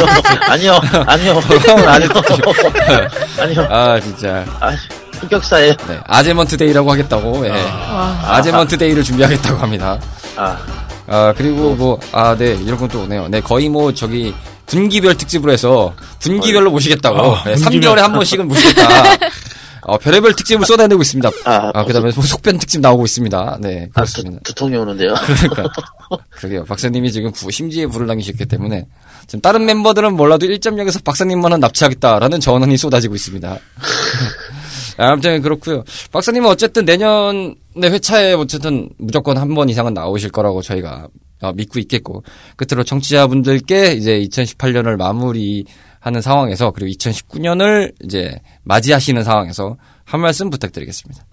아니요 0.50 0.80
아니요 1.08 1.40
돌아온 1.48 1.88
아재 1.88 2.14
특집. 2.14 2.44
아니요 3.42 3.68
아, 3.70 4.00
진짜. 4.00 4.46
아 4.60 4.76
흑역사예요. 5.22 5.74
네, 5.88 6.00
아재먼트 6.06 6.58
데이라고 6.58 6.92
하겠다고, 6.92 7.46
예. 7.48 7.50
와, 7.50 8.20
아재먼트 8.36 8.78
데이를 8.78 9.02
준비하겠다고 9.04 9.58
합니다. 9.58 10.00
아 10.36 10.60
아, 11.08 11.34
그리고 11.36 11.74
뭐, 11.74 11.98
아, 12.12 12.36
네, 12.38 12.54
이런 12.62 12.78
건 12.78 12.88
또 12.90 13.02
오네요. 13.04 13.30
네, 13.30 13.40
거의 13.40 13.70
뭐, 13.70 13.94
저기, 13.94 14.34
분기별 14.66 15.16
특집으로 15.16 15.54
해서, 15.54 15.94
분기별로 16.20 16.70
모시겠다고. 16.70 17.18
어, 17.18 17.44
네, 17.46 17.54
분기별. 17.56 17.96
3개월에 17.96 18.00
한 18.02 18.12
번씩은 18.12 18.46
모시겠다. 18.46 18.88
어, 19.88 19.98
별의별 19.98 20.36
특집을 20.36 20.66
쏟아내고 20.66 21.02
있습니다. 21.02 21.30
아, 21.46 21.72
아, 21.74 21.86
그 21.86 21.94
다음에 21.94 22.12
속변 22.12 22.60
특집 22.60 22.82
나오고 22.82 23.06
있습니다. 23.06 23.58
네, 23.62 23.86
아, 23.94 23.94
그렇습니다. 23.96 24.40
두, 24.44 24.54
두통이 24.54 24.76
오는데요. 24.76 25.14
그러니까. 25.26 25.72
그러게요. 26.30 26.66
박사님이 26.66 27.12
지금 27.12 27.32
부- 27.32 27.50
심지에 27.50 27.88
불을 27.88 28.06
남기셨기 28.06 28.46
때문에, 28.46 28.86
지금 29.28 29.42
다른 29.42 29.66
멤버들은 29.66 30.14
몰라도 30.14 30.46
1.0에서 30.46 31.04
박사님만은 31.04 31.60
납치하겠다라는 31.62 32.40
전원이 32.42 32.76
쏟아지고 32.78 33.16
있습니다. 33.16 33.58
아무튼 34.98 35.42
그렇고요. 35.42 35.84
박사님은 36.12 36.50
어쨌든 36.50 36.86
내년에 36.86 37.54
회차에 37.78 38.34
어쨌든 38.34 38.90
무조건 38.98 39.38
한 39.38 39.54
번 39.56 39.70
이상은 39.70 39.94
나오실 39.94 40.32
거라고 40.32 40.62
저희가 40.62 41.08
어, 41.42 41.54
믿고 41.54 41.80
있겠고 41.80 42.24
끝으로 42.56 42.84
청취자분들께 42.84 43.94
이제 43.94 44.20
2018년을 44.22 44.98
마무리 44.98 45.66
하는 46.00 46.22
상황에서 46.22 46.72
그리고 46.72 46.92
2019년을 46.92 47.94
이제 48.04 48.40
맞이하시는 48.64 49.24
상황에서 49.24 49.78
한 50.04 50.22
말씀 50.22 50.50
부탁드리겠습니다. 50.50 51.26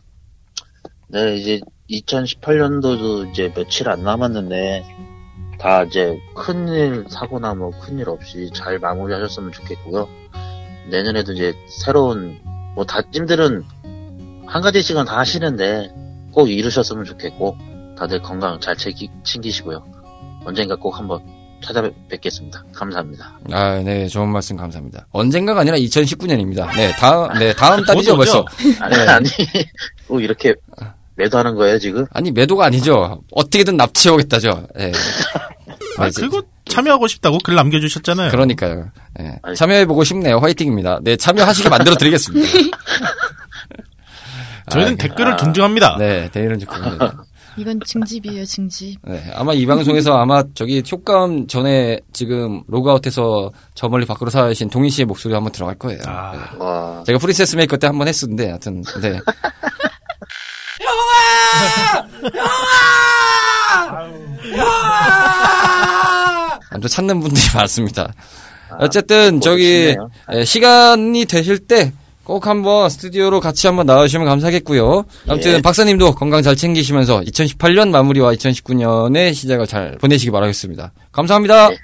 네 1.09 1.37
이제 1.37 1.61
2018년도도 1.91 3.31
이제 3.31 3.53
며칠 3.55 3.89
안 3.89 4.03
남았는데 4.03 4.85
다 5.59 5.85
이제 5.85 6.19
큰일 6.35 7.05
사고나 7.09 7.55
뭐 7.55 7.71
큰일 7.81 8.09
없이 8.09 8.51
잘 8.55 8.79
마무리하셨으면 8.79 9.53
좋겠고요. 9.53 10.09
내년에도 10.91 11.33
이제 11.33 11.55
새로운 11.69 12.39
뭐 12.75 12.85
다짐들은 12.85 13.65
한 14.47 14.63
가지씩은 14.63 15.05
다 15.05 15.19
하시는데 15.19 15.91
꼭 16.33 16.51
이루셨으면 16.51 17.05
좋겠고 17.05 17.57
다들 17.97 18.21
건강 18.23 18.61
잘 18.61 18.77
챙기, 18.77 19.11
챙기시고요. 19.23 19.85
언젠가 20.45 20.77
꼭 20.77 20.99
한번 20.99 21.23
찾아뵙겠습니다. 21.65 22.63
감사합니다. 22.75 23.39
아, 23.53 23.75
네, 23.85 24.07
좋은 24.09 24.29
말씀 24.29 24.57
감사합니다. 24.57 25.07
언젠가가 25.11 25.61
아니라 25.61 25.77
2019년입니다. 25.79 26.75
네, 26.77 26.93
다음, 26.93 27.33
네, 27.39 27.53
다음 27.55 27.85
달이죠, 27.85 28.17
벌써. 28.17 28.45
아니, 28.81 28.95
네. 28.97 29.07
아니 29.09 29.29
꼭 30.07 30.21
이렇게 30.25 30.55
매도하는 31.17 31.55
거예요 31.55 31.79
지금? 31.79 32.07
아니, 32.13 32.31
매도가 32.33 32.67
아니죠. 32.67 33.23
어떻게든 33.33 33.77
납치해오겠다죠. 33.77 34.67
예. 34.81 34.93
아, 35.99 36.03
네, 36.05 36.09
이제- 36.09 36.23
그거 36.23 36.43
참여하고 36.69 37.07
싶다고 37.07 37.39
글 37.45 37.55
남겨주셨잖아요. 37.55 38.31
그러니까요. 38.31 38.91
예. 39.21 39.39
아니. 39.43 39.55
참여해보고 39.57 40.03
싶네요. 40.05 40.39
화이팅입니다. 40.39 41.01
네, 41.03 41.17
참여하시게 41.17 41.69
만들어 41.69 41.95
드리겠습니다. 41.97 42.49
저희는 44.71 44.95
아, 44.95 44.97
댓글을 44.97 45.33
아. 45.33 45.37
존중합니다. 45.37 45.97
네, 45.99 46.31
대의는 46.33 46.59
좋습니다. 46.61 47.25
이건 47.57 47.81
징집이에요, 47.87 48.45
징집. 48.45 48.99
네, 49.03 49.23
아마 49.35 49.53
이 49.53 49.65
방송에서 49.67 50.15
아마 50.17 50.43
저기 50.55 50.83
효과음 50.91 51.47
전에 51.47 52.01
지금 52.13 52.63
로그아웃해서 52.67 53.51
저 53.75 53.89
멀리 53.89 54.07
밖으로 54.07 54.31
사신 54.31 54.69
동희 54.71 54.91
씨의 54.91 55.07
목소리 55.07 55.35
한번 55.35 55.53
들어갈 55.53 55.77
거예요. 55.77 56.01
아. 56.07 56.33
네. 56.33 56.59
와 56.59 57.03
제가 57.07 57.19
프린세스 57.19 57.57
메이커 57.57 57.77
때 57.77 57.87
한번 57.87 58.09
했었는데, 58.09 58.49
하여튼, 58.49 58.83
네. 59.01 59.19
아무튼 66.71 66.89
찾는 66.89 67.21
분들이 67.21 67.43
많습니다. 67.55 68.13
어쨌든, 68.79 69.41
저기, 69.41 69.89
싶네요. 69.91 70.11
예, 70.33 70.45
시간이 70.45 71.27
되실 71.27 71.59
때 71.61 71.93
꼭 72.25 72.47
한번 72.47 72.89
스튜디오로 72.89 73.41
같이 73.41 73.67
한번 73.67 73.87
나와주시면 73.87 74.27
감사하겠고요. 74.27 75.05
아무튼 75.29 75.53
예. 75.53 75.63
박사님도 75.63 76.15
건강 76.15 76.43
잘 76.43 76.57
챙기시면서 76.57 77.21
2018년 77.21 77.91
마무리와 77.91 78.33
2019년의 78.33 79.35
시작을 79.35 79.67
잘 79.67 79.99
보내시기 79.99 80.31
바라겠습니다. 80.31 80.93
감사합니다. 81.13 81.71
예. 81.73 81.77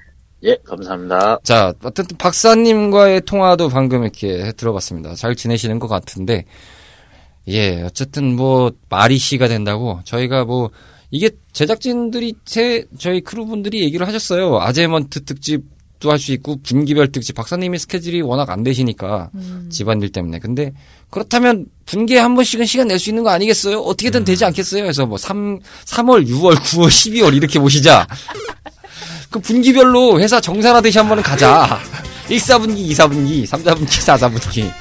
예, 0.43 0.57
감사합니다. 0.65 1.39
자, 1.43 1.75
어쨌든 1.83 2.17
박사님과의 2.17 3.23
통화도 3.27 3.69
방금 3.69 4.03
이렇게 4.03 4.53
들어봤습니다. 4.53 5.15
잘 5.15 5.37
지내시는 5.37 5.79
것 5.79 5.87
같은데, 5.87 6.47
예, 7.49 7.83
어쨌든 7.83 8.37
뭐 8.37 8.73
말이 8.89 9.19
씨가 9.19 9.49
된다고 9.49 10.01
저희가 10.05 10.47
뭐 10.47 10.71
이게 11.11 11.31
제작진들이 11.53 12.35
제 12.47 12.87
저희 12.99 13.21
크루분들이 13.21 13.83
얘기를 13.83 14.07
하셨어요. 14.07 14.61
아재먼트 14.61 15.25
특집도 15.25 15.80
할 16.09 16.19
수 16.19 16.33
있고 16.33 16.57
분기별 16.63 17.13
특집 17.13 17.35
박사님이 17.35 17.79
스케줄이 17.79 18.23
워낙 18.23 18.49
안 18.49 18.63
되시니까 18.63 19.29
집안일 19.69 20.11
때문에 20.13 20.39
근데 20.39 20.73
그렇다면 21.11 21.67
분기에 21.85 22.19
한 22.21 22.35
번씩은 22.37 22.65
시간 22.65 22.89
낼 22.89 22.99
수 22.99 23.11
있는 23.11 23.23
거 23.25 23.31
아니겠어요? 23.31 23.81
어떻게든 23.81 24.25
되지 24.25 24.45
않겠어요? 24.47 24.83
그래서 24.85 25.05
뭐 25.05 25.19
3, 25.19 25.59
3월, 25.85 26.27
6월, 26.29 26.55
9월, 26.55 26.87
12월 26.89 27.35
이렇게 27.37 27.59
모시자. 27.59 28.07
그 29.31 29.39
분기별로 29.41 30.19
회사 30.21 30.41
정산하듯이 30.41 30.99
한 30.99 31.09
번은 31.09 31.23
가자. 31.23 31.79
1, 32.29 32.39
4분기, 32.39 32.79
2, 32.79 32.93
4분기, 32.95 33.47
3, 33.47 33.63
4분기, 33.65 34.01
4, 34.01 34.17
4분기. 34.17 34.73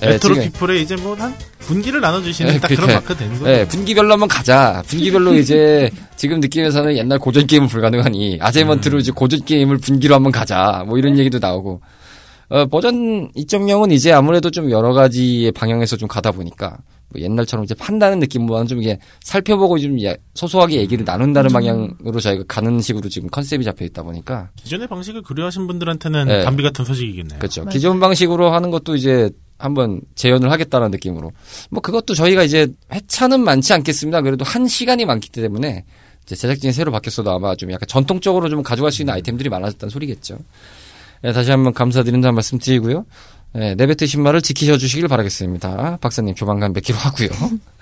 레트로 0.00 0.34
피플에 0.36 0.80
이제 0.80 0.96
뭐 0.96 1.14
한 1.14 1.34
분기를 1.60 2.00
나눠주시는 2.00 2.52
네, 2.54 2.60
딱 2.60 2.68
그쵸. 2.68 2.82
그런 2.82 2.94
마크 2.96 3.16
되는 3.16 3.38
거예요. 3.38 3.56
네, 3.58 3.68
분기별로 3.68 4.12
한번 4.12 4.28
가자. 4.28 4.82
분기별로 4.86 5.34
이제 5.38 5.90
지금 6.16 6.40
느낌에서는 6.40 6.96
옛날 6.96 7.18
고전 7.18 7.46
게임은 7.46 7.68
불가능하니 7.68 8.38
아제먼트로 8.40 8.98
이제 8.98 9.12
고전 9.12 9.44
게임을 9.44 9.78
분기로 9.78 10.14
한번 10.14 10.30
가자. 10.32 10.84
뭐 10.86 10.98
이런 10.98 11.18
얘기도 11.18 11.38
나오고. 11.38 11.80
어, 12.50 12.66
버전 12.66 13.32
2.0은 13.32 13.90
이제 13.92 14.12
아무래도 14.12 14.50
좀 14.50 14.70
여러 14.70 14.92
가지의 14.92 15.52
방향에서 15.52 15.96
좀 15.96 16.06
가다 16.08 16.30
보니까 16.32 16.76
뭐 17.08 17.22
옛날처럼 17.22 17.64
이제 17.64 17.74
판다는 17.74 18.18
느낌보다는 18.18 18.66
좀 18.66 18.82
이게 18.82 18.98
살펴보고 19.22 19.78
좀 19.78 19.98
예- 20.02 20.18
소소하게 20.34 20.76
얘기를 20.76 21.06
나눈다는 21.06 21.50
방향으로 21.50 22.20
저희가 22.20 22.44
가는 22.46 22.78
식으로 22.82 23.08
지금 23.08 23.30
컨셉이 23.30 23.64
잡혀 23.64 23.86
있다 23.86 24.02
보니까 24.02 24.50
기존의 24.56 24.88
방식을 24.88 25.22
그리워하신 25.22 25.66
분들한테는 25.66 26.26
네. 26.26 26.44
담비 26.44 26.62
같은 26.62 26.84
소식이겠네요. 26.84 27.38
그렇죠. 27.38 27.62
맞아요. 27.62 27.72
기존 27.72 27.98
방식으로 27.98 28.52
하는 28.52 28.70
것도 28.70 28.94
이제 28.94 29.30
한번 29.58 30.00
재현을 30.14 30.50
하겠다는 30.50 30.90
느낌으로. 30.90 31.32
뭐 31.70 31.80
그것도 31.80 32.14
저희가 32.14 32.42
이제 32.42 32.68
회차는 32.92 33.40
많지 33.40 33.72
않겠습니다. 33.72 34.20
그래도 34.22 34.44
한 34.44 34.66
시간이 34.66 35.04
많기 35.04 35.30
때문에 35.30 35.84
이제 36.24 36.34
제작진이 36.34 36.72
새로 36.72 36.90
바뀌었어도 36.92 37.30
아마 37.30 37.54
좀 37.54 37.70
약간 37.70 37.86
전통적으로 37.88 38.48
좀 38.48 38.62
가져갈 38.62 38.92
수 38.92 39.02
있는 39.02 39.14
아이템들이 39.14 39.48
많아졌다는 39.48 39.90
소리겠죠. 39.90 40.38
네, 41.22 41.32
다시 41.32 41.50
한번 41.50 41.72
감사드린다는 41.72 42.34
말씀 42.34 42.58
드리고요. 42.58 43.06
네, 43.54 43.74
내뱉으 43.76 44.06
신 44.06 44.22
말을 44.22 44.42
지키셔 44.42 44.76
주시길 44.78 45.08
바라겠습니다. 45.08 45.98
박사님 46.00 46.34
조만간 46.34 46.72
뵙기로 46.72 46.98
하고요. 46.98 47.28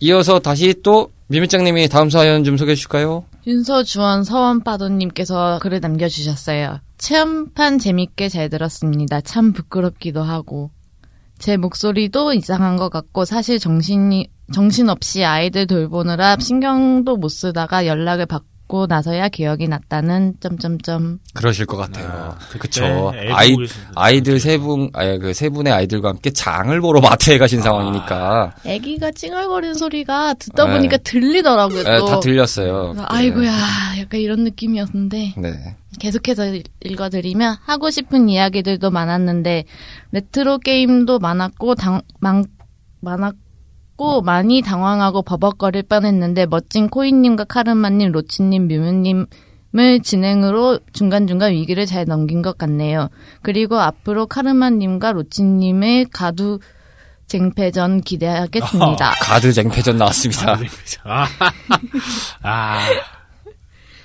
이어서 0.00 0.38
다시 0.38 0.74
또 0.82 1.10
미미짱님이 1.28 1.88
다음 1.88 2.08
사연 2.10 2.44
좀 2.44 2.56
소개해 2.56 2.74
주실까요? 2.74 3.24
윤서 3.46 3.82
주원 3.82 4.24
서원 4.24 4.62
빠도님께서 4.62 5.58
글을 5.60 5.80
남겨주셨어요. 5.80 6.80
체험판 6.98 7.78
재밌게 7.78 8.28
잘 8.28 8.48
들었습니다. 8.48 9.20
참 9.20 9.52
부끄럽기도 9.52 10.22
하고. 10.22 10.70
제 11.38 11.56
목소리도 11.56 12.34
이상한 12.34 12.76
것 12.76 12.88
같고 12.88 13.24
사실 13.24 13.58
정신이 13.58 14.28
정신없이 14.52 15.24
아이들 15.24 15.66
돌보느라 15.66 16.36
신경도 16.40 17.16
못 17.16 17.28
쓰다가 17.28 17.86
연락을 17.86 18.26
받고 18.26 18.46
나서야 18.86 19.28
기억이 19.30 19.66
났다는 19.66 20.34
점점점 20.40 21.18
그러실 21.34 21.64
것 21.66 21.76
같아요. 21.78 22.06
아, 22.08 22.38
그쵸. 22.58 22.84
애 23.14 23.30
아이, 23.32 23.56
아이들 23.94 24.38
세 24.38 24.58
분, 24.58 24.90
아예 24.92 25.16
그세 25.18 25.48
분의 25.48 25.72
아이들과 25.72 26.10
함께 26.10 26.30
장을 26.30 26.78
보러 26.80 27.00
마트에 27.00 27.38
가신 27.38 27.62
상황이니까. 27.62 28.54
아기가 28.66 29.10
찡얼거리는 29.12 29.74
소리가 29.74 30.34
듣다 30.34 30.66
네. 30.66 30.74
보니까 30.76 30.98
들리더라고요. 30.98 31.78
예, 31.80 31.98
또. 31.98 32.06
다 32.06 32.20
들렸어요. 32.20 32.90
그래서 32.92 33.04
아이고야 33.08 33.52
약간 34.00 34.20
이런 34.20 34.44
느낌이었는데 34.44 35.34
네. 35.38 35.76
계속해서 35.98 36.46
읽- 36.54 36.66
읽어드리면 36.84 37.56
하고 37.64 37.90
싶은 37.90 38.28
이야기들도 38.28 38.90
많았는데 38.90 39.64
레트로 40.12 40.58
게임도 40.58 41.18
많았고 41.18 41.74
당, 41.74 42.02
망, 42.20 42.44
많았고 43.00 43.38
많이 44.22 44.62
당황하고 44.62 45.22
버벅거릴 45.22 45.82
뻔했는데 45.84 46.46
멋진 46.46 46.88
코인님과 46.88 47.44
카르마님, 47.44 48.12
로치님, 48.12 48.68
뮤뮤님 48.68 49.26
을 49.76 50.00
진행으로 50.00 50.80
중간중간 50.94 51.52
위기를 51.52 51.84
잘 51.84 52.06
넘긴 52.06 52.40
것 52.40 52.56
같네요. 52.56 53.10
그리고 53.42 53.78
앞으로 53.78 54.26
카르마님과 54.26 55.12
로치님의 55.12 56.06
가두 56.10 56.58
쟁패전 57.26 58.00
기대하겠습니다. 58.00 59.10
가드 59.20 59.52
쟁패전 59.52 59.98
나왔습니다. 59.98 60.58
아, 61.04 61.26
아, 62.42 62.80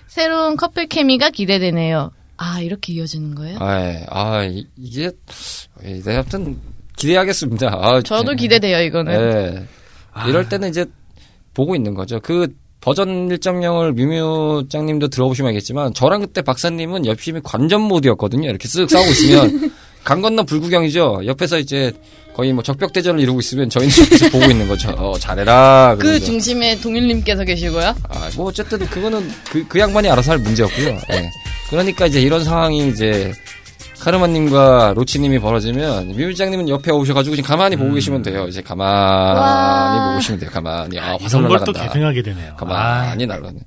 새로운 0.08 0.58
커플 0.58 0.88
케미가 0.88 1.30
기대되네요. 1.30 2.12
아 2.36 2.60
이렇게 2.60 2.92
이어지는 2.94 3.34
거예요? 3.36 3.58
아, 3.62 3.80
예. 3.80 4.06
아, 4.10 4.44
이- 4.44 4.68
이게, 4.76 5.12
예, 5.86 6.02
네, 6.02 6.18
아무튼, 6.18 6.60
기대하겠습니다. 6.98 7.68
아, 7.68 8.02
저도 8.02 8.32
진- 8.32 8.38
기대돼요 8.38 8.82
이거는. 8.82 9.68
예. 10.26 10.30
이럴 10.30 10.50
때는 10.50 10.70
이제, 10.70 10.86
보고 11.54 11.76
있는 11.76 11.94
거죠. 11.94 12.20
그, 12.22 12.48
버전 12.82 13.30
1.0을 13.30 13.94
뮤뮤짱님도 13.94 15.08
들어보시면 15.08 15.50
알겠지만, 15.50 15.94
저랑 15.94 16.22
그때 16.22 16.42
박사님은 16.42 17.06
열심히 17.06 17.42
관전 17.44 17.82
모드였거든요. 17.82 18.50
이렇게 18.50 18.68
쓱 18.68 18.90
싸우고 18.90 19.10
있으면, 19.12 19.72
강 20.04 20.22
건너 20.22 20.44
불구경이죠. 20.44 21.22
옆에서 21.26 21.60
이제, 21.60 21.94
거의 22.34 22.52
뭐 22.52 22.64
적벽대전을 22.64 23.20
이루고 23.22 23.40
있으면 23.40 23.70
저희는 23.70 23.94
옆에서 24.06 24.30
보고 24.32 24.46
있는 24.46 24.68
거죠. 24.68 24.90
어, 24.98 25.18
잘해라. 25.20 25.94
그 25.98 26.00
그러면서. 26.00 26.26
중심에 26.26 26.80
동일님께서 26.82 27.44
계시고요. 27.44 27.96
아, 28.10 28.30
뭐 28.36 28.48
어쨌든 28.48 28.80
그거는 28.80 29.30
그, 29.52 29.66
그 29.68 29.80
양반이 29.80 30.10
알아서 30.10 30.32
할 30.32 30.40
문제였고요. 30.40 31.00
예. 31.12 31.30
그러니까 31.70 32.08
이제 32.08 32.20
이런 32.20 32.44
상황이 32.44 32.88
이제 32.90 33.32
카르마님과 34.04 34.94
로치님이 34.96 35.40
벌어지면 35.40 36.10
뮤미장님은 36.10 36.68
옆에 36.68 36.92
오셔가지고 36.92 37.38
지금 37.38 37.48
가만히 37.48 37.78
보고 37.78 37.94
계시면 37.94 38.22
돼요. 38.22 38.46
이제 38.48 38.62
가만히 38.62 39.40
와. 39.40 40.06
보고 40.08 40.18
계시면 40.18 40.40
돼요. 40.42 40.50
가만히 40.52 41.00
아 41.00 41.14
화살 41.20 41.40
이런 41.40 41.48
걸 41.48 41.64
또. 41.64 41.72
계승하게 41.72 42.22
되네요. 42.22 42.52
아, 42.54 42.56
가만히 42.58 43.26
날라네. 43.26 43.60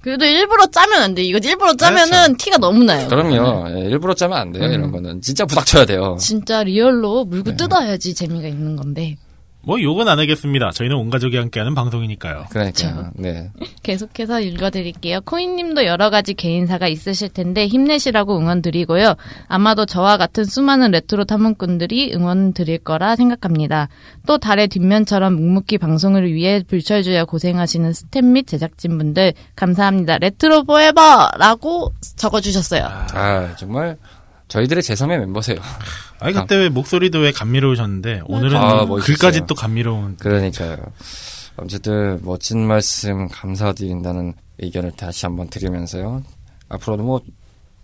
그래도 0.00 0.24
일부러 0.24 0.66
짜면 0.66 1.02
안 1.02 1.14
돼. 1.14 1.22
이거 1.22 1.38
일부러 1.38 1.74
짜면은 1.76 2.36
티가 2.36 2.58
너무 2.58 2.82
나요. 2.82 3.06
그럼요. 3.08 3.68
예, 3.70 3.80
일부러 3.90 4.14
짜면 4.14 4.36
안 4.38 4.50
돼요. 4.52 4.64
음. 4.64 4.72
이런 4.72 4.90
거는 4.90 5.20
진짜 5.20 5.44
부닥쳐야 5.44 5.84
돼요. 5.86 6.16
진짜 6.18 6.64
real로 6.64 7.26
물고 7.26 7.50
네. 7.50 7.56
뜯어야지 7.56 8.14
재미가 8.14 8.48
있는 8.48 8.74
건데. 8.74 9.16
뭐 9.64 9.80
욕은 9.80 10.08
안 10.08 10.18
하겠습니다. 10.18 10.70
저희는 10.72 10.96
온 10.96 11.08
가족이 11.08 11.36
함께하는 11.36 11.74
방송이니까요. 11.74 12.46
그러니까 12.50 13.10
네. 13.14 13.50
계속해서 13.82 14.40
읽어드릴게요. 14.40 15.20
코인님도 15.20 15.84
여러 15.84 16.10
가지 16.10 16.34
개인사가 16.34 16.88
있으실 16.88 17.28
텐데 17.28 17.68
힘내시라고 17.68 18.36
응원 18.36 18.60
드리고요. 18.60 19.14
아마도 19.46 19.86
저와 19.86 20.16
같은 20.16 20.44
수많은 20.44 20.90
레트로 20.90 21.24
탐험꾼들이 21.24 22.12
응원 22.14 22.52
드릴 22.52 22.78
거라 22.78 23.14
생각합니다. 23.14 23.88
또 24.26 24.38
달의 24.38 24.68
뒷면처럼 24.68 25.34
묵묵히 25.34 25.78
방송을 25.78 26.32
위해 26.32 26.62
불철주야 26.66 27.24
고생하시는 27.24 27.90
스탭 27.92 28.24
및 28.24 28.46
제작진분들 28.48 29.34
감사합니다. 29.54 30.18
레트로 30.18 30.64
forever라고 30.64 31.92
적어주셨어요. 32.16 32.84
아 32.84 33.54
정말 33.56 33.96
저희들의 34.52 34.82
제3의 34.82 35.18
멤버세요. 35.18 35.56
아니 36.20 36.34
그때 36.34 36.56
왜 36.56 36.68
목소리도 36.68 37.20
왜 37.20 37.32
감미로우셨는데 37.32 38.22
오늘은 38.26 38.56
아, 38.58 38.84
멋있었어요. 38.84 39.00
글까지 39.00 39.40
또 39.46 39.54
감미로운. 39.54 40.16
그러니까요. 40.18 40.76
어쨌든 41.56 42.20
멋진 42.22 42.66
말씀 42.66 43.28
감사드린다는 43.28 44.34
의견을 44.58 44.92
다시 44.92 45.24
한번 45.24 45.48
드리면서요. 45.48 46.22
앞으로도 46.68 47.02
뭐 47.02 47.20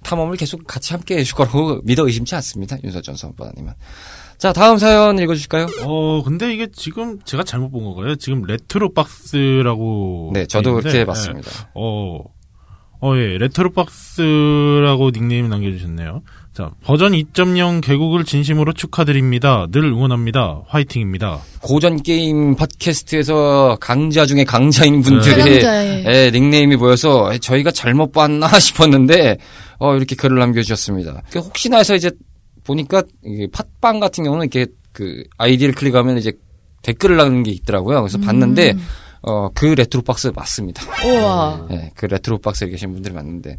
탐험을 0.03 0.37
계속 0.37 0.67
같이 0.67 0.93
함께 0.93 1.17
해줄 1.17 1.37
거라고 1.37 1.81
믿어 1.85 2.07
의심치 2.07 2.35
않습니다. 2.35 2.77
윤서전 2.85 3.17
선보다님은. 3.17 3.73
자 4.37 4.53
다음 4.53 4.77
사연 4.77 5.19
읽어주실까요? 5.19 5.69
어 5.85 6.23
근데 6.23 6.53
이게 6.53 6.69
지금 6.71 7.19
제가 7.25 7.45
잘못 7.45 7.71
본 7.71 7.85
건가요? 7.85 8.15
지금 8.17 8.43
레트로 8.43 8.93
박스라고. 8.93 10.33
네, 10.35 10.47
저도 10.47 10.65
돼 10.65 10.71
있는데, 10.71 10.83
그렇게 10.83 10.99
예. 11.01 11.05
봤습니다. 11.07 11.51
어, 11.75 12.21
어, 13.01 13.17
예, 13.17 13.39
레트로 13.39 13.71
박스라고 13.73 15.11
닉네임 15.13 15.49
남겨주셨네요. 15.49 16.23
자, 16.53 16.73
버전 16.83 17.13
2.0 17.13 17.81
개국을 17.81 18.25
진심으로 18.25 18.73
축하드립니다. 18.73 19.67
늘 19.71 19.85
응원합니다. 19.85 20.63
화이팅입니다. 20.67 21.39
고전 21.61 22.03
게임 22.03 22.57
팟캐스트에서 22.57 23.79
강자 23.81 24.27
중에 24.27 24.43
강자인 24.43 25.03
분들의 25.03 25.45
최강자의. 25.45 26.05
예, 26.07 26.31
닉네임이 26.33 26.77
보여서 26.77 27.37
저희가 27.39 27.71
잘못 27.71 28.11
봤나 28.11 28.49
싶었는데 28.59 29.39
어, 29.79 29.95
이렇게 29.95 30.17
글을 30.17 30.37
남겨주셨습니다. 30.39 31.23
그 31.31 31.39
혹시나 31.39 31.77
해서 31.79 31.95
이제 31.95 32.11
보니까 32.65 33.03
팟빵 33.53 34.01
같은 34.01 34.25
경우는 34.25 34.49
이렇게 34.53 34.71
그 34.93 35.23
아이디를 35.39 35.75
클릭하면 35.75 36.19
이제 36.19 36.33
댓글을 36.83 37.17
남는 37.17 37.45
게 37.45 37.53
있더라고요. 37.53 38.01
그래서 38.03 38.19
봤는데 38.19 38.75
어, 39.23 39.49
그 39.55 39.67
레트로 39.67 40.03
박스 40.03 40.31
맞습니다. 40.35 40.83
우와. 41.05 41.69
예, 41.73 41.91
그 41.95 42.07
레트로 42.07 42.39
박스에 42.39 42.69
계신 42.69 42.93
분들이 42.93 43.15
맞는데 43.15 43.59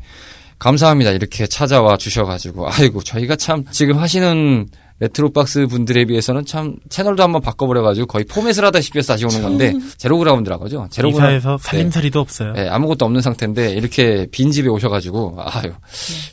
감사합니다. 0.58 1.12
이렇게 1.12 1.48
찾아와 1.48 1.98
주셔가지고 1.98 2.70
아이고 2.70 3.02
저희가 3.02 3.36
참 3.36 3.66
지금 3.72 3.98
하시는 3.98 4.68
레트로 5.00 5.32
박스 5.32 5.66
분들에 5.68 6.06
비해서는 6.06 6.46
참 6.46 6.76
채널도 6.90 7.24
한번 7.24 7.42
바꿔버려가지고 7.42 8.08
거의 8.08 8.26
포맷을 8.26 8.66
하다시피 8.66 8.98
해서 9.00 9.14
다시 9.14 9.26
오는 9.26 9.42
건데 9.42 9.74
zero 9.98 10.17
ground라고 10.17 10.66
하죠. 10.66 10.88
zero 10.92 11.09
ground. 11.09 11.38
이사에서 11.38 11.58
살림살이도 11.58 12.20
없어요. 12.20 12.54
예, 12.58 12.68
아무것도 12.68 13.06
없는 13.06 13.22
상태인데 13.22 13.72
이렇게 13.72 14.28
빈집에 14.32 14.68
오셔가지고 14.68 15.38
아유 15.40 15.72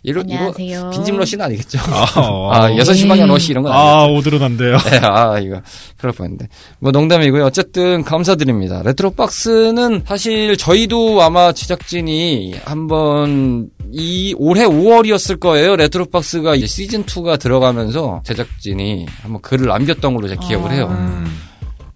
이러 0.03 0.23
이거 0.23 0.35
안녕하세요. 0.35 0.91
빈집 0.91 1.17
러시는 1.17 1.45
아니겠죠? 1.45 1.79
아, 1.91 2.51
아 2.65 2.77
여섯 2.77 2.95
시 2.95 3.07
방향 3.07 3.29
러시 3.29 3.53
이런 3.53 3.63
건 3.63 3.73
아니겠죠? 3.73 3.97
아, 3.97 4.05
오늘은 4.07 4.43
안 4.43 4.57
돼요. 4.57 4.77
네, 4.91 4.99
아, 5.03 5.39
이거, 5.39 5.61
그럴 5.99 6.13
뻔했는데. 6.13 6.49
뭐, 6.79 6.91
농담이고요. 6.93 7.45
어쨌든, 7.45 8.03
감사드립니다. 8.03 8.83
레트로박스는 8.85 10.03
사실 10.07 10.57
저희도 10.57 11.23
아마 11.23 11.53
제작진이 11.53 12.55
한번, 12.65 13.69
이, 13.93 14.35
올해 14.39 14.65
5월이었을 14.65 15.39
거예요. 15.41 15.77
레트로박스가 15.77 16.55
이제 16.55 16.67
시즌2가 16.67 17.39
들어가면서 17.39 18.23
제작진이 18.25 19.07
한번 19.23 19.41
글을 19.43 19.67
남겼던 19.67 20.15
걸로 20.15 20.29
제가 20.29 20.41
기억을 20.47 20.73
해요. 20.73 20.89
음. 20.91 21.27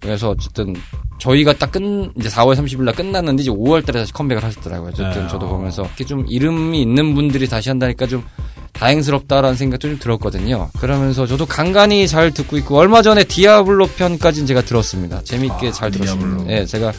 그래서 0.01 0.31
어쨌든, 0.31 0.75
저희가 1.19 1.53
딱 1.55 1.73
끝, 1.73 1.81
이제 2.19 2.29
4월 2.29 2.57
30일 2.57 2.83
날 2.85 2.95
끝났는데, 2.95 3.43
이제 3.43 3.51
5월 3.51 3.85
달에 3.85 4.01
다시 4.01 4.13
컴백을 4.15 4.43
하셨더라고요. 4.43 4.91
어쨌든 4.95 5.23
네. 5.23 5.29
저도 5.29 5.47
보면서, 5.49 5.83
이렇게 5.83 6.05
좀 6.05 6.25
이름이 6.27 6.81
있는 6.81 7.15
분들이 7.15 7.47
다시 7.49 7.69
한다니까 7.69 8.07
좀, 8.07 8.25
다행스럽다라는 8.73 9.57
생각도 9.57 9.89
좀 9.89 9.99
들었거든요. 9.99 10.71
그러면서 10.79 11.27
저도 11.27 11.45
간간히 11.45 12.09
잘 12.09 12.31
듣고 12.31 12.57
있고 12.59 12.79
얼마 12.79 13.03
전에 13.03 13.25
디아블로 13.25 13.89
편까지는 13.89 14.47
제가 14.47 14.63
들었습니다. 14.63 15.23
재밌게 15.23 15.69
아, 15.69 15.73
잘 15.73 15.91
들었습니다. 15.91 16.37
디아블로. 16.39 16.51
예, 16.51 16.65
제가 16.65 16.93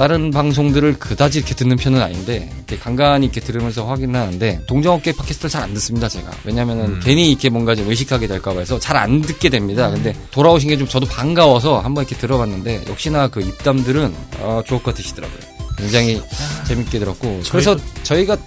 다른 0.00 0.30
방송들을 0.30 0.98
그다지 0.98 1.40
이렇게 1.40 1.54
듣는 1.54 1.76
편은 1.76 2.00
아닌데 2.00 2.50
이렇게 2.56 2.78
간간히 2.78 3.26
이렇게 3.26 3.38
들으면서 3.42 3.86
확인하는데 3.86 4.62
동정업계 4.66 5.12
팟캐스트를 5.12 5.50
잘 5.50 5.60
안 5.62 5.74
듣습니다 5.74 6.08
제가. 6.08 6.30
왜냐면은 6.44 6.86
음. 6.86 7.00
괜히 7.02 7.28
이렇게 7.28 7.50
뭔가 7.50 7.74
좀 7.74 7.86
의식하게 7.86 8.26
될까봐 8.26 8.60
해서 8.60 8.78
잘 8.78 8.96
안 8.96 9.20
듣게 9.20 9.50
됩니다. 9.50 9.90
근데 9.90 10.14
돌아오신 10.30 10.70
게 10.70 10.78
좀 10.78 10.88
저도 10.88 11.04
반가워서 11.04 11.80
한번 11.80 12.04
이렇게 12.04 12.16
들어봤는데 12.16 12.84
역시나 12.88 13.28
그 13.28 13.42
입담들은 13.42 14.14
어, 14.38 14.62
좋을 14.66 14.82
것 14.82 14.94
같으시더라고요. 14.94 15.38
굉장히 15.76 16.22
재밌게 16.66 16.98
들었고 16.98 17.42
그래서 17.50 17.76
저희가 18.02 18.38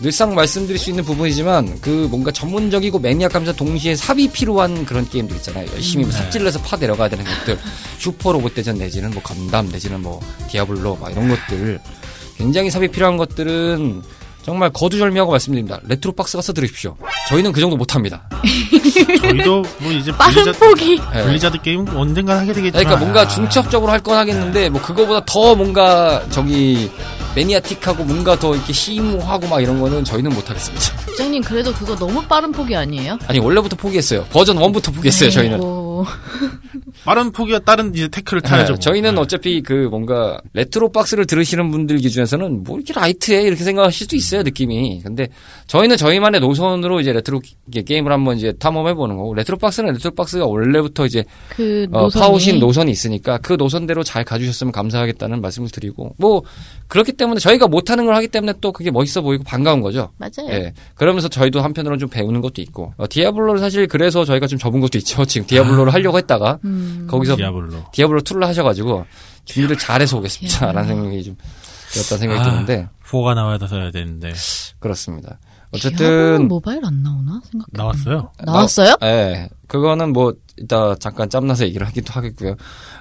늘상 0.00 0.34
말씀드릴 0.34 0.78
수 0.78 0.90
있는 0.90 1.02
부분이지만 1.04 1.80
그 1.80 2.06
뭔가 2.10 2.30
전문적이고 2.30 3.00
매니악하면서 3.00 3.54
동시에 3.56 3.96
삽이 3.96 4.28
필요한 4.30 4.84
그런 4.84 5.08
게임들 5.08 5.34
있잖아요. 5.36 5.66
열심히 5.74 6.04
뭐 6.04 6.12
삽질러서 6.12 6.60
파 6.62 6.76
내려가야 6.76 7.08
되는 7.08 7.24
것들, 7.24 7.58
슈퍼 7.98 8.30
로봇 8.32 8.54
대전 8.54 8.78
내지는 8.78 9.10
뭐 9.10 9.20
건담 9.22 9.68
내지는 9.68 10.00
뭐 10.00 10.20
디아블로 10.48 10.98
막 11.00 11.10
이런 11.10 11.28
것들 11.28 11.80
굉장히 12.36 12.70
삽이 12.70 12.88
필요한 12.88 13.16
것들은 13.16 14.02
정말 14.44 14.70
거두절미하고 14.70 15.32
말씀드립니다. 15.32 15.80
레트로 15.88 16.12
박스 16.12 16.36
가서 16.38 16.52
들으십시오. 16.52 16.96
저희는 17.28 17.52
그 17.52 17.60
정도 17.60 17.76
못합니다. 17.76 18.26
저희도 19.20 19.62
뭐 19.80 19.92
이제 19.92 20.10
빠른 20.12 20.32
블리자드, 20.44 20.58
포기. 20.58 21.00
예. 21.14 21.22
블리자드 21.24 21.60
게임 21.60 21.86
언젠간 21.88 22.38
하게 22.38 22.52
되겠지만. 22.54 22.84
그러니까 22.84 22.96
뭔가 22.96 23.20
아, 23.22 23.28
중첩적으로 23.28 23.90
할 23.92 24.00
건 24.00 24.16
하겠는데 24.16 24.70
뭐 24.70 24.80
그거보다 24.80 25.22
더 25.26 25.54
뭔가 25.56 26.24
저기 26.30 26.90
매니아틱하고 27.38 28.04
뭔가 28.04 28.36
더 28.36 28.54
이렇게 28.54 28.72
심오하고 28.72 29.46
막 29.46 29.60
이런 29.60 29.80
거는 29.80 30.04
저희는 30.04 30.32
못하겠습니다. 30.32 30.96
국장님 31.06 31.42
그래도 31.42 31.72
그거 31.72 31.94
너무 31.94 32.22
빠른 32.22 32.50
포기 32.50 32.74
아니에요? 32.74 33.18
아니 33.28 33.38
원래부터 33.38 33.76
포기했어요. 33.76 34.24
버전 34.30 34.56
1부터 34.56 34.92
포기했어요. 34.92 35.30
저희는. 35.30 35.60
아이고. 36.00 36.06
빠른 37.04 37.30
포기와 37.32 37.58
다른 37.60 37.94
이제 37.94 38.08
태클을 38.08 38.42
타야죠. 38.42 38.64
네, 38.64 38.70
뭐. 38.72 38.78
저희는 38.78 39.14
네. 39.14 39.20
어차피 39.20 39.62
그 39.62 39.88
뭔가 39.90 40.40
레트로 40.52 40.90
박스를 40.92 41.26
들으시는 41.26 41.70
분들 41.70 41.98
기준에서는 41.98 42.64
뭐 42.64 42.76
이렇게 42.76 42.92
light해 42.92 43.42
이렇게 43.42 43.64
생각하실 43.64 43.98
수도 44.06 44.16
있어요 44.16 44.42
느낌이. 44.42 45.00
근데 45.02 45.28
저희는 45.66 45.96
저희만의 45.96 46.40
노선으로 46.40 47.00
이제 47.00 47.12
레트로 47.12 47.40
게- 47.70 47.82
게임을 47.82 48.12
한번 48.12 48.36
이제 48.36 48.52
탐험해 48.58 48.94
보는 48.94 49.16
거고 49.16 49.34
레트로 49.34 49.56
박스는 49.58 49.92
레트로 49.94 50.14
박스가 50.14 50.46
원래부터 50.46 51.06
이제 51.06 51.24
그 51.50 51.86
어, 51.92 52.08
파오신 52.08 52.58
노선이 52.58 52.90
있으니까 52.90 53.38
그 53.38 53.54
노선대로 53.54 54.02
잘 54.02 54.24
가주셨으면 54.24 54.72
감사하겠다는 54.72 55.40
말씀을 55.40 55.68
드리고 55.70 56.14
뭐 56.18 56.42
그렇기 56.88 57.12
때문에 57.12 57.38
저희가 57.40 57.68
못하는 57.68 58.04
걸 58.06 58.14
하기 58.16 58.28
때문에 58.28 58.54
또 58.60 58.72
그게 58.72 58.90
멋있어 58.90 59.20
보이고 59.22 59.44
반가운 59.44 59.80
거죠. 59.80 60.10
맞아요. 60.18 60.50
예. 60.50 60.72
그러면서 60.94 61.28
저희도 61.28 61.60
한편으로는 61.60 61.98
좀 61.98 62.08
배우는 62.08 62.40
것도 62.40 62.60
있고 62.62 62.92
어, 62.96 63.04
디아블로를 63.08 63.60
사실 63.60 63.86
그래서 63.86 64.24
저희가 64.24 64.46
좀 64.46 64.58
접은 64.58 64.80
것도 64.80 64.98
있죠. 64.98 65.24
지금 65.24 65.46
디아블로를 65.46 65.87
하려고 65.92 66.18
했다가 66.18 66.58
음. 66.64 67.06
거기서 67.10 67.36
디아블로. 67.36 67.86
디아블로 67.92 68.20
2를 68.22 68.42
하셔가지고 68.44 69.06
준비를 69.44 69.76
잘해서 69.78 70.18
오겠습니다라는 70.18 70.88
생각이 70.88 71.24
좀 71.24 71.36
들었다는 71.92 72.18
생각이 72.20 72.40
아. 72.40 72.44
드는데 72.50 72.88
4가 73.04 73.34
나와서 73.34 73.76
해야 73.76 73.90
되는데 73.90 74.32
그렇습니다. 74.78 75.38
어쨌든 75.72 76.48
모바일 76.48 76.84
안 76.84 77.02
나오나 77.02 77.40
생각. 77.50 77.68
나왔어요. 77.72 78.32
나왔어요? 78.42 78.94
예, 79.02 79.48
그거는 79.66 80.12
뭐 80.12 80.32
이따 80.58 80.94
잠깐 80.96 81.28
짬나서 81.28 81.66
얘기를 81.66 81.86
하기도 81.86 82.12
하겠고요. 82.12 82.56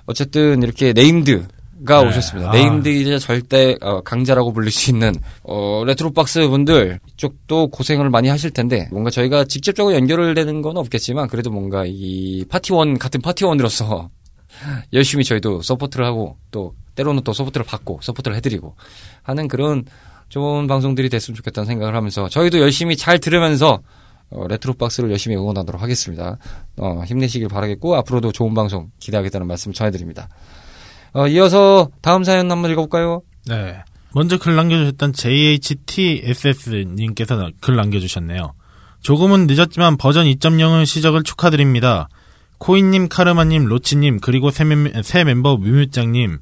어쨌든 0.06 0.62
이렇게 0.64 0.92
named가 0.94 2.02
네. 2.02 2.08
오셨습니다. 2.10 2.50
아. 2.50 2.54
named 2.54 2.90
이제 2.90 3.20
절대 3.20 3.76
어, 3.82 4.02
강자라고 4.02 4.54
불릴 4.54 4.72
수 4.72 4.90
있는 4.90 5.14
어, 5.44 5.84
레트로 5.86 6.12
박스 6.12 6.48
분들 6.48 7.00
이쪽도 7.14 7.68
고생을 7.68 8.10
많이 8.10 8.30
하실 8.30 8.52
텐데 8.52 8.88
뭔가 8.92 9.10
저희가 9.10 9.46
직접적으로 9.46 9.96
연결을 9.96 10.34
되는 10.34 10.62
건 10.62 10.78
없겠지만 10.78 11.28
그래도 11.28 11.52
뭔가 11.52 11.84
이 11.86 12.46
파티원 12.50 12.98
같은 12.98 13.22
파티원으로서 13.22 14.10
열심히 14.94 15.24
저희도 15.24 15.62
support를 15.62 16.06
하고 16.06 16.38
또 16.52 16.74
때로는 16.96 17.24
또 17.24 17.34
support를 17.34 17.66
받고 17.66 18.00
support를 18.02 18.36
해드리고 18.38 18.76
하는 19.22 19.48
그런 19.48 19.86
좋은 20.30 20.68
방송들이 20.68 21.10
됐으면 21.10 21.36
좋겠다는 21.36 21.68
생각을 21.68 21.96
하면서 21.96 22.28
저희도 22.28 22.60
열심히 22.60 22.98
잘 22.98 23.20
들으면서 23.20 23.82
어, 24.30 24.46
레트로 24.48 24.74
박스를 24.74 25.10
열심히 25.12 25.38
응원하도록 25.38 25.82
하겠습니다. 25.82 26.38
어, 26.78 27.04
힘내시길 27.06 27.48
바라겠고 27.48 27.96
앞으로도 27.96 28.32
좋은 28.32 28.54
방송 28.54 28.92
기대하겠다는 29.00 29.48
말씀 29.48 29.72
전해드립니다. 29.72 30.28
어, 31.14 31.28
이어서 31.28 31.90
다음 32.02 32.24
사연 32.24 32.52
한번 32.52 32.72
읽어볼까요? 32.72 33.22
네. 33.48 33.78
먼저 34.14 34.38
글 34.38 34.56
남겨주셨던 34.56 35.14
JHTSS님께서 35.14 37.52
글 37.62 37.76
남겨주셨네요. 37.76 38.54
조금은 39.02 39.48
늦었지만 39.48 39.98
버전 39.98 40.26
2.0을 40.26 40.86
시작을 40.86 41.24
축하드립니다. 41.24 42.10
코인님, 42.58 43.10
카르마님, 43.10 43.66
로치님, 43.66 44.20
그리고 44.20 44.50
새, 44.50 44.64
멤, 44.64 44.92
새 45.04 45.24
멤버 45.24 45.58
뮤뮤짱님, 45.58 46.40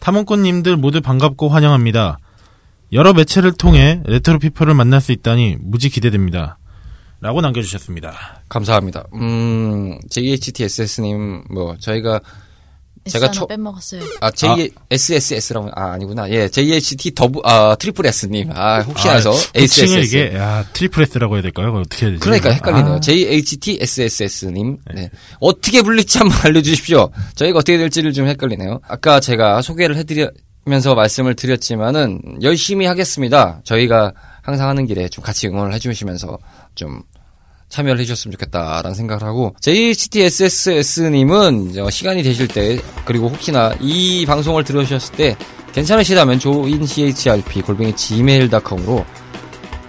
탐험꾼님들 0.00 0.76
모두 0.76 1.00
반갑고 1.00 1.48
환영합니다. 1.48 2.18
여러 2.92 3.14
매체를 3.14 3.52
통해 3.52 4.02
레트로 4.04 4.38
피플을 4.38 4.74
만날 4.74 5.00
수 5.00 5.12
있다니 5.12 5.56
무지 5.60 5.88
기대됩니다. 5.88 6.58
라고 7.20 7.40
남겨주셨습니다. 7.40 8.42
감사합니다. 8.50 9.04
음, 9.14 9.98
JHTSS님, 10.10 11.44
뭐, 11.50 11.76
저희가, 11.78 12.20
제가 13.06 13.30
초- 13.30 13.46
빼먹었어요. 13.46 14.02
아, 14.20 14.30
JSSS라고, 14.30 15.70
아, 15.74 15.92
아니구나. 15.92 16.28
예, 16.30 16.48
JHT 16.48 17.12
double, 17.14 17.42
아, 17.44 17.74
triple 17.78 18.06
S님. 18.06 18.50
아, 18.54 18.80
혹시나 18.80 19.14
해서, 19.14 19.30
호칭을 19.30 19.62
SSS. 19.64 19.98
이게, 20.16 20.36
야, 20.36 20.64
triple 20.72 21.02
S라고 21.04 21.34
해야 21.34 21.42
될까요? 21.42 21.74
어떻게 21.84 22.06
해야 22.06 22.12
되지? 22.12 22.20
그러니까 22.20 22.50
헷갈리네요. 22.50 22.94
아, 22.94 23.00
JHTSSS님. 23.00 24.78
네. 24.94 25.10
어떻게 25.40 25.82
불릴지 25.82 26.18
한번 26.18 26.38
알려주십시오. 26.44 27.10
저희가 27.34 27.58
어떻게 27.58 27.76
될지를 27.78 28.12
좀 28.12 28.26
헷갈리네요. 28.28 28.80
아까 28.88 29.20
제가 29.20 29.60
소개를 29.62 29.96
해드리면서 29.96 30.94
말씀을 30.94 31.34
드렸지만은 31.34 32.20
열심히 32.42 32.86
하겠습니다. 32.86 33.60
저희가 33.64 34.12
항상 34.42 34.68
하는 34.68 34.86
길에 34.86 35.08
좀 35.08 35.22
같이 35.24 35.48
응원을 35.48 35.72
해주시면서 35.74 36.38
좀 36.74 37.02
참여를 37.74 38.00
해주셨으면 38.00 38.32
좋겠다라는 38.32 38.94
생각을 38.94 39.24
하고 39.24 39.56
JHTSSS님은 39.60 41.32
어, 41.80 41.90
시간이 41.90 42.22
되실 42.22 42.46
때 42.46 42.78
그리고 43.04 43.28
혹시나 43.28 43.74
이 43.80 44.24
방송을 44.26 44.62
들으셨을 44.62 45.16
때 45.16 45.36
괜찮으시다면 45.72 46.38
조인CHRP 46.38 47.62
골뱅이 47.62 47.96
gmail.com으로 47.96 49.04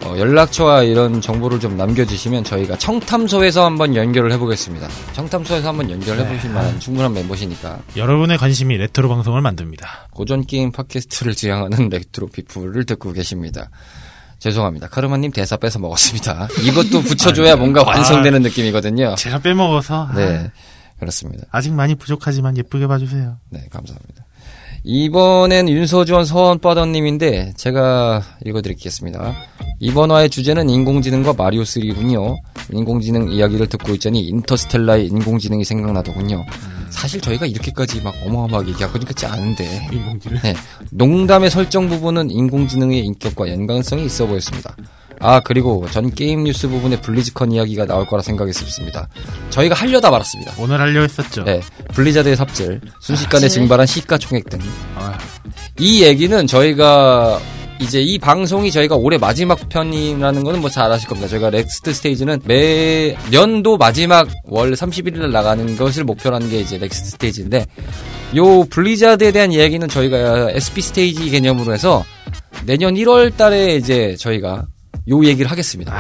어, 0.03 0.17
연락처와 0.17 0.81
이런 0.83 1.21
정보를 1.21 1.59
좀 1.59 1.77
남겨주시면 1.77 2.43
저희가 2.43 2.75
청탐소에서 2.77 3.63
한번 3.65 3.95
연결을 3.95 4.31
해보겠습니다. 4.33 4.87
청탐소에서 5.13 5.67
한번 5.69 5.91
연결을 5.91 6.25
해보실 6.25 6.49
만한 6.51 6.79
충분한 6.79 7.13
멤버시니까 7.13 7.79
여러분의 7.95 8.39
관심이 8.39 8.77
레트로 8.77 9.09
방송을 9.09 9.41
만듭니다. 9.41 10.07
고전 10.11 10.43
게임 10.45 10.71
팟캐스트를 10.71 11.35
지향하는 11.35 11.89
레트로 11.89 12.27
피플을 12.27 12.85
듣고 12.85 13.13
계십니다. 13.13 13.69
죄송합니다. 14.39 14.87
카르마님 14.89 15.31
대사 15.31 15.57
뺏어 15.57 15.79
먹었습니다. 15.79 16.47
이것도 16.63 17.01
붙여줘야 17.01 17.55
뭔가 17.55 17.83
완성되는 17.83 18.41
느낌이거든요. 18.43 19.15
제가 19.15 19.39
빼먹어서 19.39 20.07
아, 20.11 20.13
네, 20.15 20.51
그렇습니다. 20.99 21.45
아직 21.51 21.73
많이 21.73 21.95
부족하지만 21.95 22.57
예쁘게 22.57 22.87
봐주세요. 22.87 23.37
네, 23.49 23.65
감사합니다. 23.71 24.25
이번엔 24.87 25.67
윤서주원 25.67 26.25
서원빠더님인데 26.25 27.53
제가 27.57 28.21
읽어드리겠습니다. 28.45 29.33
이번 29.79 30.11
화의 30.11 30.29
주제는 30.29 30.69
인공지능과 30.69 31.33
마리오3군요. 31.33 32.35
인공지능 32.71 33.31
이야기를 33.31 33.67
듣고 33.67 33.93
있자니 33.93 34.21
인터스텔라의 34.27 35.07
인공지능이 35.07 35.65
생각나더군요. 35.65 36.45
사실 36.95 37.21
저희가 37.21 37.45
이렇게까지 37.45 38.01
막 38.01 38.15
어마어마하게 38.25 38.71
얘기하고 38.71 38.97
있지 38.97 39.25
않은데 39.25 39.87
인공지능. 39.91 40.39
네, 40.41 40.55
농담의 40.91 41.49
설정 41.49 41.89
부분은 41.89 42.31
인공지능의 42.31 42.99
인격과 42.99 43.49
연관성이 43.51 44.05
있어 44.05 44.25
보였습니다. 44.25 44.75
아 45.19 45.39
그리고 45.39 45.87
전 45.91 46.13
게임 46.13 46.43
뉴스 46.43 46.67
부분에 46.67 46.99
블리즈컨 46.99 47.51
이야기가 47.51 47.85
나올 47.85 48.05
거라 48.05 48.21
생각했습니다. 48.21 49.07
저희가 49.49 49.75
하려다 49.75 50.09
말았습니다. 50.09 50.53
오늘 50.57 50.79
하려 50.79 51.01
했었죠. 51.01 51.43
네, 51.43 51.61
블리자드의 51.93 52.35
삽질, 52.35 52.81
순식간에 53.01 53.47
삽질. 53.47 53.61
증발한 53.61 53.85
시가총액 53.87 54.49
등. 54.49 54.59
아, 54.95 55.17
이 55.79 56.03
얘기는 56.03 56.47
저희가 56.47 57.39
이제 57.79 58.01
이 58.01 58.17
방송이 58.17 58.71
저희가 58.71 58.95
올해 58.95 59.17
마지막 59.17 59.67
편이라는 59.69 60.43
거는 60.43 60.61
뭐 60.61 60.69
잘 60.69 60.91
아실 60.91 61.07
겁니다. 61.09 61.27
저희가 61.27 61.49
next 61.49 61.93
stage는 61.93 62.41
매 62.45 63.15
년도 63.31 63.77
마지막 63.77 64.27
월 64.45 64.71
31일 64.73 65.29
나가는 65.31 65.75
것을 65.77 66.03
목표로 66.05 66.35
하는 66.35 66.49
게 66.49 66.59
이제 66.61 66.77
next 66.77 67.09
stage인데 67.11 67.65
요 68.37 68.63
블리자드에 68.65 69.31
대한 69.31 69.51
이야기는 69.51 69.87
저희가 69.89 70.51
SP 70.55 70.81
stage 70.81 71.29
개념으로 71.29 71.73
해서 71.73 72.03
내년 72.65 72.95
1월 72.95 73.35
달에 73.35 73.75
이제 73.75 74.15
저희가 74.19 74.65
요 75.07 75.23
얘기를 75.23 75.51
하겠습니다. 75.51 75.93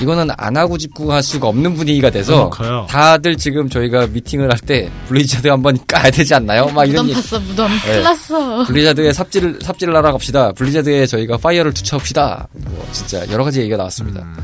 이거는 0.00 0.28
안 0.36 0.56
하고 0.56 0.76
짚고 0.76 1.12
할 1.12 1.22
수가 1.22 1.46
없는 1.48 1.74
분위기가 1.74 2.10
돼서 2.10 2.50
커요. 2.50 2.84
다들 2.90 3.36
지금 3.36 3.68
저희가 3.68 4.08
미팅을 4.08 4.50
할 4.50 4.58
때 4.60 4.90
블리자드 5.08 5.46
한번 5.48 5.78
까야 5.86 6.10
되지 6.10 6.34
않나요? 6.34 6.66
막 6.66 6.84
이런 6.84 7.06
무덤 7.06 7.18
얘기. 7.18 7.28
팠어 7.28 7.42
무덤. 7.44 7.70
네. 7.70 7.78
큰일 7.84 8.02
났어. 8.02 8.64
블리자드의 8.64 9.14
삽질을 9.14 9.58
삽질을 9.62 9.94
하러 9.96 10.12
갑시다. 10.12 10.50
블리자드에 10.52 11.06
저희가 11.06 11.36
파이어를 11.36 11.72
투척합시다. 11.74 12.48
뭐 12.52 12.88
진짜 12.92 13.24
여러 13.30 13.44
가지 13.44 13.60
얘기가 13.60 13.76
나왔습니다. 13.76 14.20
음. 14.22 14.36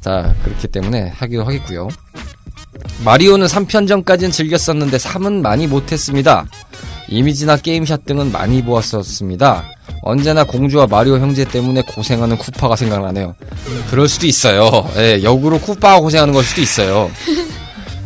자 0.00 0.32
그렇기 0.44 0.68
때문에 0.68 1.08
하기도 1.16 1.44
하겠고요. 1.44 1.88
마리오는 3.04 3.46
3편 3.46 3.88
전까지는 3.88 4.30
즐겼었는데 4.30 4.96
3은 4.96 5.40
많이 5.40 5.66
못했습니다. 5.66 6.46
이미지나 7.14 7.56
게임샷 7.56 8.04
등은 8.04 8.32
많이 8.32 8.62
보았었습니다. 8.62 9.64
언제나 10.02 10.44
공주와 10.44 10.86
마리오 10.86 11.16
형제 11.18 11.44
때문에 11.44 11.82
고생하는 11.82 12.36
쿠파가 12.36 12.76
생각나네요. 12.76 13.34
그럴 13.90 14.08
수도 14.08 14.26
있어요. 14.26 14.88
예, 14.96 15.22
역으로 15.22 15.58
쿠파가 15.60 16.00
고생하는 16.00 16.34
걸 16.34 16.42
수도 16.44 16.60
있어요. 16.60 17.10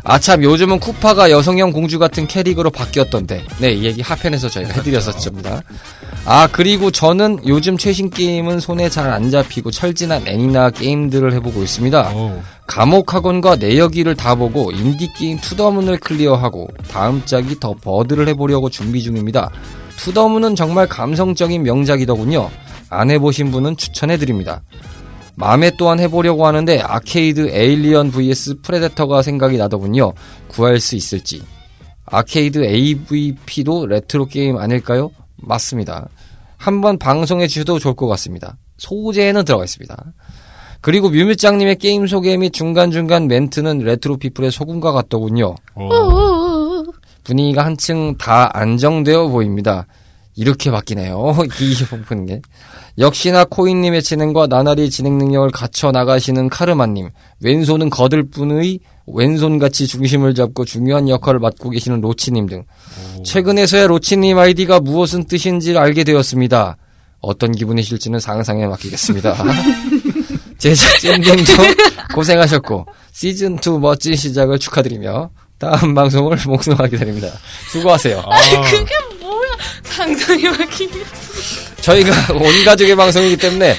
아참 0.05 0.43
요즘은 0.43 0.79
쿠파가 0.81 1.31
여성형 1.31 1.73
공주 1.73 1.99
같은 1.99 2.27
캐릭으로 2.27 2.71
바뀌었던데 2.71 3.45
네 3.59 3.73
이 3.75 3.85
얘기 3.85 4.01
하편에서 4.01 4.49
저희가 4.49 4.73
해드렸었습니다 4.75 5.63
아 6.25 6.49
그리고 6.51 6.91
저는 6.91 7.41
요즘 7.47 7.77
최신 7.77 8.09
게임은 8.09 8.61
손에 8.61 8.89
잘 8.89 9.11
안 9.11 9.31
잡히고 9.31 9.71
철진한 9.71 10.27
애니나 10.27 10.71
게임들을 10.71 11.35
해보고 11.35 11.63
있습니다 11.63 12.11
오, 12.15 12.41
감옥학원과 12.69 13.57
내역기를 13.57 14.15
다 14.15 14.37
보고 14.37 14.71
인디게임 14.71 15.39
To 15.39 15.49
the 15.49 15.64
Moon을 15.64 15.99
클리어하고 15.99 16.69
다음 16.89 17.25
짝이 17.25 17.59
더 17.59 17.75
버드를 17.75 18.29
해보려고 18.29 18.71
준비 18.71 19.03
중입니다 19.03 19.51
To 19.97 20.06
the 20.06 20.21
Moon은 20.21 20.55
정말 20.55 20.87
감성적인 20.87 21.65
명작이더군요 21.65 22.49
안 22.91 23.11
해보신 23.11 23.51
분은 23.51 23.77
추천해드립니다 23.77 24.63
마음에 25.39 25.71
또한 25.79 26.01
해보려고 26.01 26.47
하는데 26.47 26.81
아케이드 26.81 27.51
에일리언 27.51 28.11
vs 28.11 28.61
프레데터가 28.61 29.23
생각이 29.23 29.57
나더군요. 29.57 30.13
구할 30.49 30.81
수 30.81 30.97
있을지. 30.97 31.45
아케이드 32.07 32.65
AVP도 32.65 33.87
레트로 33.87 34.27
게임 34.27 34.57
아닐까요? 34.57 35.13
맞습니다. 35.37 36.09
한번 36.57 36.99
방송해 36.99 37.47
주셔도 37.47 37.79
좋을 37.79 37.95
것 37.95 38.09
같습니다. 38.09 38.57
소재에는 38.79 39.45
들어가 39.45 39.63
있습니다. 39.63 39.97
그리고 40.81 41.11
뮤뮤짱님의 41.11 41.77
게임 41.77 42.07
소개 42.07 42.37
및 42.37 42.53
중간중간 42.53 43.27
멘트는 43.27 43.79
레트로 43.79 44.17
피플의 44.19 44.51
소금과 44.51 44.93
같더군요. 44.93 45.55
오. 45.75 45.83
오, 45.85 46.85
분위기가 47.25 47.65
한층 47.65 48.17
다 48.17 48.51
안정되어 48.53 49.29
보입니다. 49.29 49.87
이렇게 50.37 50.71
바뀌네요. 50.71 51.35
이 51.61 52.05
보는 52.07 52.27
게. 52.27 52.41
역시나 52.97 53.45
코인님의 53.45 54.03
진행과 54.03 54.47
나날이 54.47 54.89
진행 54.89 55.19
능력을 55.19 55.51
갖춰 55.51 55.91
나가시는 55.91 56.49
카르마님. 56.49 57.11
왼손은 57.41 57.91
거들 57.91 58.29
뿐의 58.31 58.79
왼손같이 59.07 59.87
중심을 59.89 60.35
잡고 60.35 60.65
중요한 60.65 61.09
역할을 61.09 61.41
맡고 61.41 61.71
계시는 61.71 62.01
로치님 62.01 62.47
등. 62.47 62.65
최근에서야 63.25 63.89
로치님 63.89 64.39
아이디가 64.39 64.81
무엇은 64.81 65.25
뜻인지 65.25 65.77
알게 65.77 66.05
되었습니다. 66.05 66.77
어떤 67.21 67.51
기분이실지는 67.53 68.21
상상에 68.21 68.67
맡기겠습니다. 68.67 69.37
제작진님도 70.59 71.53
고생하셨고 72.15 72.87
시즌2 73.15 73.81
멋진 73.81 74.15
시작을 74.17 74.59
축하드리며 74.59 75.31
다음 75.59 75.95
방송을 75.95 76.37
목송하게 76.47 76.97
됩니다. 76.99 77.29
수고하세요. 77.71 78.23
아, 78.25 78.61
그게 78.71 78.95
뭐야? 79.21 79.49
상상이 79.83 80.45
막히게. 80.49 81.01
저희가 81.81 82.33
온 82.35 82.65
가족의 82.65 82.95
방송이기 82.97 83.37
때문에 83.39 83.77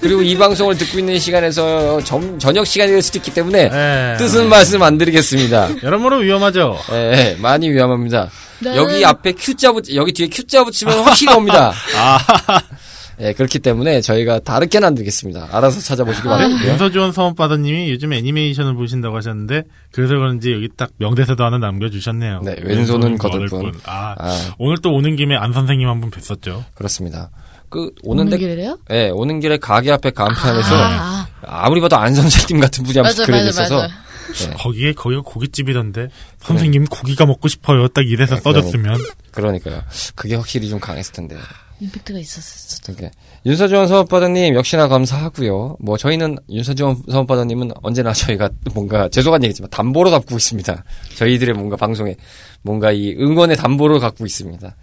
그리고 0.00 0.22
이 0.22 0.36
방송을 0.36 0.76
듣고 0.78 0.98
있는 0.98 1.18
시간에서 1.18 2.02
점- 2.02 2.38
저녁 2.38 2.66
시간이 2.66 2.90
될 2.90 3.02
수도 3.02 3.18
있기 3.18 3.32
때문에 3.34 3.70
예. 3.72 4.16
뜻은 4.18 4.48
말씀 4.48 4.82
안 4.82 4.98
드리겠습니다. 4.98 5.68
여러모로 5.82 6.18
위험하죠. 6.18 6.78
예, 6.92 6.96
예, 6.96 7.36
많이 7.40 7.68
위험합니다. 7.70 8.28
나는- 8.62 8.76
여기 8.76 9.04
앞에 9.04 9.32
Q자 9.32 9.72
붙 9.72 9.94
여기 9.94 10.12
뒤에 10.12 10.28
Q자 10.28 10.64
붙이면 10.64 11.00
확실히 11.00 11.34
옵니다. 11.34 11.72
예, 13.20 13.32
그렇기 13.34 13.58
때문에 13.58 14.00
저희가 14.00 14.38
다르게는 14.40 14.88
안 14.88 14.94
드리겠습니다. 14.94 15.48
알아서 15.52 15.80
찾아보시기 15.80 16.26
바랍니다. 16.26 16.66
윤서주원 16.66 17.12
서원바다님이 17.12 17.90
요즘 17.90 18.12
애니메이션을 18.14 18.74
보신다고 18.74 19.16
하셨는데 19.16 19.62
그래서 19.92 20.14
그런지 20.14 20.52
여기 20.52 20.68
딱 20.74 20.90
명대사도 20.96 21.44
하나 21.44 21.58
남겨주셨네요. 21.58 22.40
네, 22.44 22.56
왼손은 22.62 23.18
거들 23.18 23.46
뿐. 23.48 23.72
아, 23.84 24.14
아. 24.18 24.54
오늘 24.58 24.78
또 24.78 24.92
오는 24.92 25.16
김에 25.16 25.36
안 25.36 25.52
선생님 25.52 25.86
한 25.88 26.00
분 26.00 26.10
뵀었죠. 26.10 26.64
그렇습니다. 26.74 27.30
그 27.68 27.90
오는 28.02 28.22
오는데 28.22 28.38
길이래요? 28.38 28.78
예, 28.90 29.10
오는 29.10 29.38
길에 29.38 29.58
가게 29.58 29.92
앞에 29.92 30.10
간판에서 30.10 30.74
아, 30.74 31.26
아, 31.42 31.68
무리 31.68 31.80
봐도 31.82 31.96
안 31.96 32.14
선생님 32.14 32.58
같은 32.60 32.84
분이 32.84 32.98
한번 32.98 33.26
그려져 33.26 33.48
있어서 33.50 33.76
맞아. 33.76 34.54
거기에 34.56 34.92
거기가 34.92 35.20
고깃집이던데 35.22 36.08
선생님 36.38 36.86
고기가 36.86 37.26
먹고 37.26 37.48
싶어요. 37.48 37.88
딱 37.88 38.06
이래서 38.08 38.36
네, 38.36 38.40
써줬으면 38.40 38.98
그러니까요. 39.32 39.82
그게 40.14 40.36
확실히 40.36 40.68
좀 40.70 40.80
강했을 40.80 41.12
텐데. 41.12 41.36
임팩트가 41.80 42.18
있었어. 42.18 42.92
그러니까 42.92 43.10
윤서주원 43.46 43.88
사업바다님 43.88 44.54
역시나 44.54 44.88
감사하고요. 44.88 45.76
뭐 45.80 45.96
저희는 45.96 46.38
윤서주원 46.50 47.02
사업바다님은 47.10 47.72
언제나 47.82 48.12
저희가 48.12 48.50
뭔가 48.74 49.08
죄송한 49.08 49.42
얘기지만 49.44 49.70
담보로 49.70 50.10
갖고 50.10 50.36
있습니다. 50.36 50.84
저희들의 51.16 51.54
뭔가 51.54 51.76
방송에 51.76 52.16
뭔가 52.62 52.92
이 52.92 53.14
응원의 53.18 53.56
담보를 53.56 53.98
갖고 53.98 54.26
있습니다. 54.26 54.76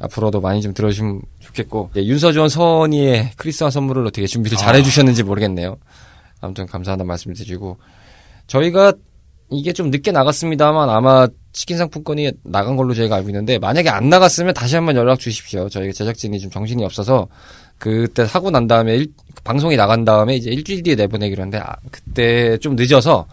앞으로도 0.00 0.40
많이 0.40 0.62
좀 0.62 0.74
들어주시면 0.74 1.22
좋겠고 1.38 1.90
예, 1.96 2.04
윤서주원 2.04 2.48
서원이의 2.48 3.32
크리스마스 3.36 3.74
선물을 3.74 4.06
어떻게 4.06 4.26
준비를 4.26 4.58
잘 4.58 4.74
해주셨는지 4.74 5.22
모르겠네요. 5.22 5.76
아무튼 6.40 6.66
감사하다는 6.66 7.06
말씀 7.06 7.32
드리고 7.32 7.78
저희가 8.46 8.94
이게 9.50 9.72
좀 9.72 9.90
늦게 9.90 10.10
나갔습니다만 10.10 10.88
아마 10.88 11.28
치킨 11.52 11.76
상품권이 11.78 12.30
나간 12.44 12.76
걸로 12.76 12.94
저희가 12.94 13.16
알고 13.16 13.28
있는데 13.30 13.58
만약에 13.58 13.88
안 13.88 14.08
나갔으면 14.08 14.54
다시 14.54 14.76
한번 14.76 14.96
연락 14.96 15.18
주십시오. 15.18 15.68
저희 15.68 15.92
제작진이 15.92 16.38
좀 16.38 16.50
정신이 16.50 16.84
없어서 16.84 17.28
그때 17.78 18.24
하고 18.28 18.50
난 18.50 18.66
다음에 18.66 18.96
일- 18.96 19.12
방송이 19.42 19.76
나간 19.76 20.04
다음에 20.04 20.36
이제 20.36 20.50
일주일 20.50 20.82
뒤에 20.82 20.94
내보내기로 20.94 21.42
했는데 21.42 21.58
아, 21.58 21.74
그때 21.90 22.56
좀 22.58 22.76
늦어서 22.76 23.26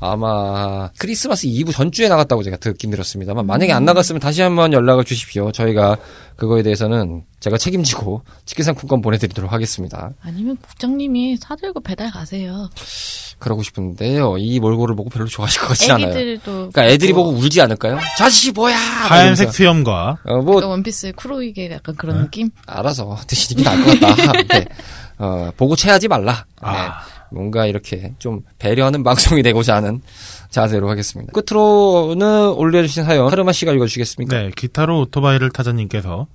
아마 0.00 0.88
크리스마스 0.98 1.46
이브 1.46 1.72
전주에 1.72 2.08
나갔다고 2.08 2.42
제가 2.42 2.56
듣긴 2.56 2.90
들었습니다만 2.90 3.46
만약에 3.46 3.72
안 3.72 3.84
나갔으면 3.84 4.18
다시 4.20 4.40
한번 4.40 4.72
연락을 4.72 5.04
주십시오. 5.04 5.52
저희가 5.52 5.98
그거에 6.36 6.62
대해서는 6.62 7.22
제가 7.40 7.58
책임지고 7.58 8.22
치킨 8.46 8.64
상품권 8.64 9.02
보내드리도록 9.02 9.52
하겠습니다. 9.52 10.10
아니면 10.22 10.56
국장님이 10.56 11.36
사들고 11.36 11.80
배달 11.80 12.10
가세요. 12.10 12.70
그러고 13.38 13.62
싶은데요. 13.62 14.36
이 14.38 14.58
몰골을 14.60 14.96
보고 14.96 15.08
별로 15.10 15.26
좋아하실 15.26 15.60
것 15.62 15.68
같지 15.68 15.92
않아요. 15.92 16.08
애기들도. 16.08 16.52
그러니까 16.72 16.86
애들이 16.86 17.12
보고 17.12 17.30
울지 17.30 17.60
않을까요? 17.60 17.98
자식이 18.18 18.52
뭐야! 18.52 18.76
하얀색. 18.76 19.52
수염과 19.52 20.18
어, 20.24 20.38
뭐 20.42 20.64
원피스 20.66 21.12
쿠로이게 21.16 21.70
약간 21.72 21.94
그런 21.96 22.22
느낌? 22.22 22.50
알아서 22.66 23.16
드시는 23.26 23.62
게 23.62 23.68
나을 23.70 23.84
것 23.84 24.00
같다. 24.00 24.32
네. 24.48 24.66
어, 25.18 25.50
보고 25.56 25.76
체하지 25.76 26.08
말라. 26.08 26.44
아. 26.60 26.72
네. 26.72 26.88
뭔가 27.32 27.66
이렇게 27.66 28.14
좀 28.18 28.42
배려하는 28.58 29.02
방송이 29.04 29.42
되고자 29.42 29.76
하는 29.76 30.00
자세로 30.50 30.88
하겠습니다. 30.90 31.32
끝으로는 31.32 32.50
올려주신 32.50 33.04
사연 33.04 33.30
하르마 33.30 33.52
씨가 33.52 33.72
읽어주시겠습니까? 33.72 34.36
네 34.36 34.50
기타로 34.56 35.00
오토바이를 35.00 35.50
타자님께서 35.50 36.26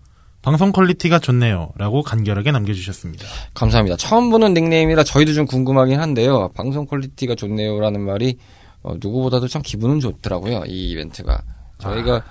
방송 0.42 0.72
퀄리티가 0.72 1.20
좋네요. 1.20 1.72
라고 1.76 2.04
간결하게 2.04 2.52
남겨주셨습니다. 2.52 3.26
감사합니다. 3.56 3.98
처음 3.98 4.30
보는 4.30 4.54
닉네임이라 4.54 5.04
저희도 5.04 5.34
좀 5.34 5.46
궁금하긴 5.48 6.00
한데요. 6.00 6.50
방송 6.54 6.86
퀄리티가 6.86 7.34
좋네요 7.36 7.80
라는 7.80 8.02
말이 8.02 8.38
어, 8.84 8.94
누구보다도 9.00 9.48
참 9.48 9.64
기분은 9.64 10.00
좋더라고요. 10.00 10.64
이 10.68 10.92
이벤트가 10.92 11.42
저희가 11.80 12.24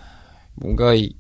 뭔가 0.55 0.95
이 0.95 1.11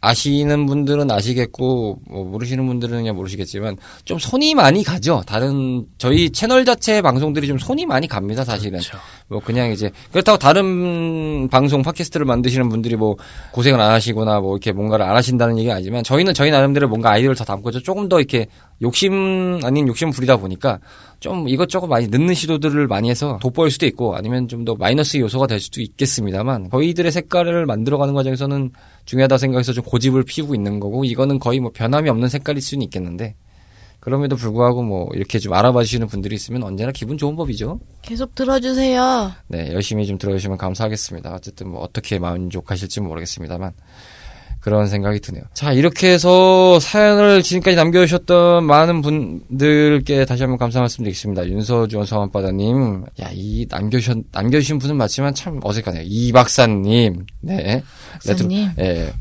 아시는 0.00 0.66
분들은 0.66 1.10
아시겠고 1.10 2.00
뭐 2.08 2.24
모르시는 2.24 2.66
분들은 2.66 2.98
그냥 2.98 3.16
모르시겠지만 3.16 3.76
좀 4.04 4.18
손이 4.18 4.54
많이 4.54 4.84
가죠. 4.84 5.22
다른 5.26 5.86
저희 5.98 6.30
채널 6.30 6.64
자체의 6.64 7.02
방송들이 7.02 7.46
좀 7.46 7.58
손이 7.58 7.86
많이 7.86 8.06
갑니다. 8.06 8.44
사실은 8.44 8.80
뭐 9.28 9.40
그냥 9.40 9.72
이제 9.72 9.90
그렇다고 10.12 10.38
다른 10.38 11.48
방송 11.48 11.82
팟캐스트를 11.82 12.26
만드시는 12.26 12.68
분들이 12.68 12.96
뭐 12.96 13.16
고생을 13.52 13.80
안 13.80 13.90
하시거나 13.92 14.40
뭐 14.40 14.56
이렇게 14.56 14.72
뭔가를 14.72 15.04
안 15.04 15.16
하신다는 15.16 15.58
얘기가 15.58 15.74
아니지만 15.74 16.04
저희는 16.04 16.34
저희 16.34 16.50
나름대로 16.50 16.88
뭔가 16.88 17.10
아이디어를 17.10 17.34
다 17.36 17.44
담고서 17.44 17.80
조금 17.80 18.08
더 18.08 18.18
이렇게 18.18 18.46
욕심 18.82 19.58
아닌 19.64 19.88
욕심 19.88 20.10
부리다 20.10 20.36
보니까 20.36 20.80
좀 21.18 21.48
이것저것 21.48 21.86
많이 21.86 22.08
넣는 22.08 22.34
시도들을 22.34 22.86
많이 22.88 23.08
해서 23.08 23.38
돋보일 23.40 23.70
수도 23.70 23.86
있고 23.86 24.14
아니면 24.16 24.48
좀 24.48 24.64
더 24.66 24.74
마이너스 24.74 25.16
요소가 25.18 25.46
될 25.46 25.60
수도 25.60 25.80
있겠습니다만 25.80 26.68
저희들의 26.70 27.10
색깔을 27.12 27.66
만들어가는 27.66 28.12
과정에서는 28.14 28.72
중요하다 29.04 29.38
생각해서 29.38 29.72
좀 29.72 29.84
고집을 29.84 30.24
피우고 30.24 30.54
있는 30.54 30.80
거고 30.80 31.04
이거는 31.04 31.38
거의 31.38 31.60
뭐 31.60 31.70
변함이 31.72 32.10
없는 32.10 32.28
색깔일 32.28 32.60
수는 32.60 32.82
있겠는데 32.84 33.34
그럼에도 34.00 34.36
불구하고 34.36 34.82
뭐 34.82 35.08
이렇게 35.14 35.38
좀 35.38 35.52
알아봐 35.52 35.82
주시는 35.82 36.06
분들이 36.08 36.34
있으면 36.36 36.62
언제나 36.62 36.92
기분 36.92 37.16
좋은 37.18 37.34
법이죠. 37.34 37.80
계속 38.02 38.34
들어주세요. 38.34 39.32
네, 39.48 39.72
열심히 39.72 40.06
좀 40.06 40.16
들어주시면 40.18 40.58
감사하겠습니다. 40.58 41.34
어쨌든 41.34 41.70
뭐 41.70 41.80
어떻게 41.80 42.18
만족하실지 42.18 43.00
모르겠습니다만 43.00 43.72
그런 44.66 44.88
생각이 44.88 45.20
드네요. 45.20 45.44
자, 45.54 45.72
이렇게 45.72 46.10
해서 46.10 46.80
사연을 46.80 47.44
지금까지 47.44 47.76
남겨주셨던 47.76 48.64
많은 48.64 49.00
분들께 49.00 50.24
다시 50.24 50.42
한번 50.42 50.58
감사 50.58 50.80
말씀드리겠습니다. 50.80 51.46
윤서주원 51.46 52.04
서원바다님, 52.04 53.04
야, 53.20 53.30
이 53.32 53.64
남겨주신, 53.70 54.24
남겨주신 54.32 54.80
분은 54.80 54.96
맞지만 54.96 55.34
참 55.34 55.60
어색하네요. 55.62 56.02
이 56.04 56.32
박사님, 56.32 57.26
네. 57.42 57.84
박사님. 58.14 58.70
예. 58.80 59.12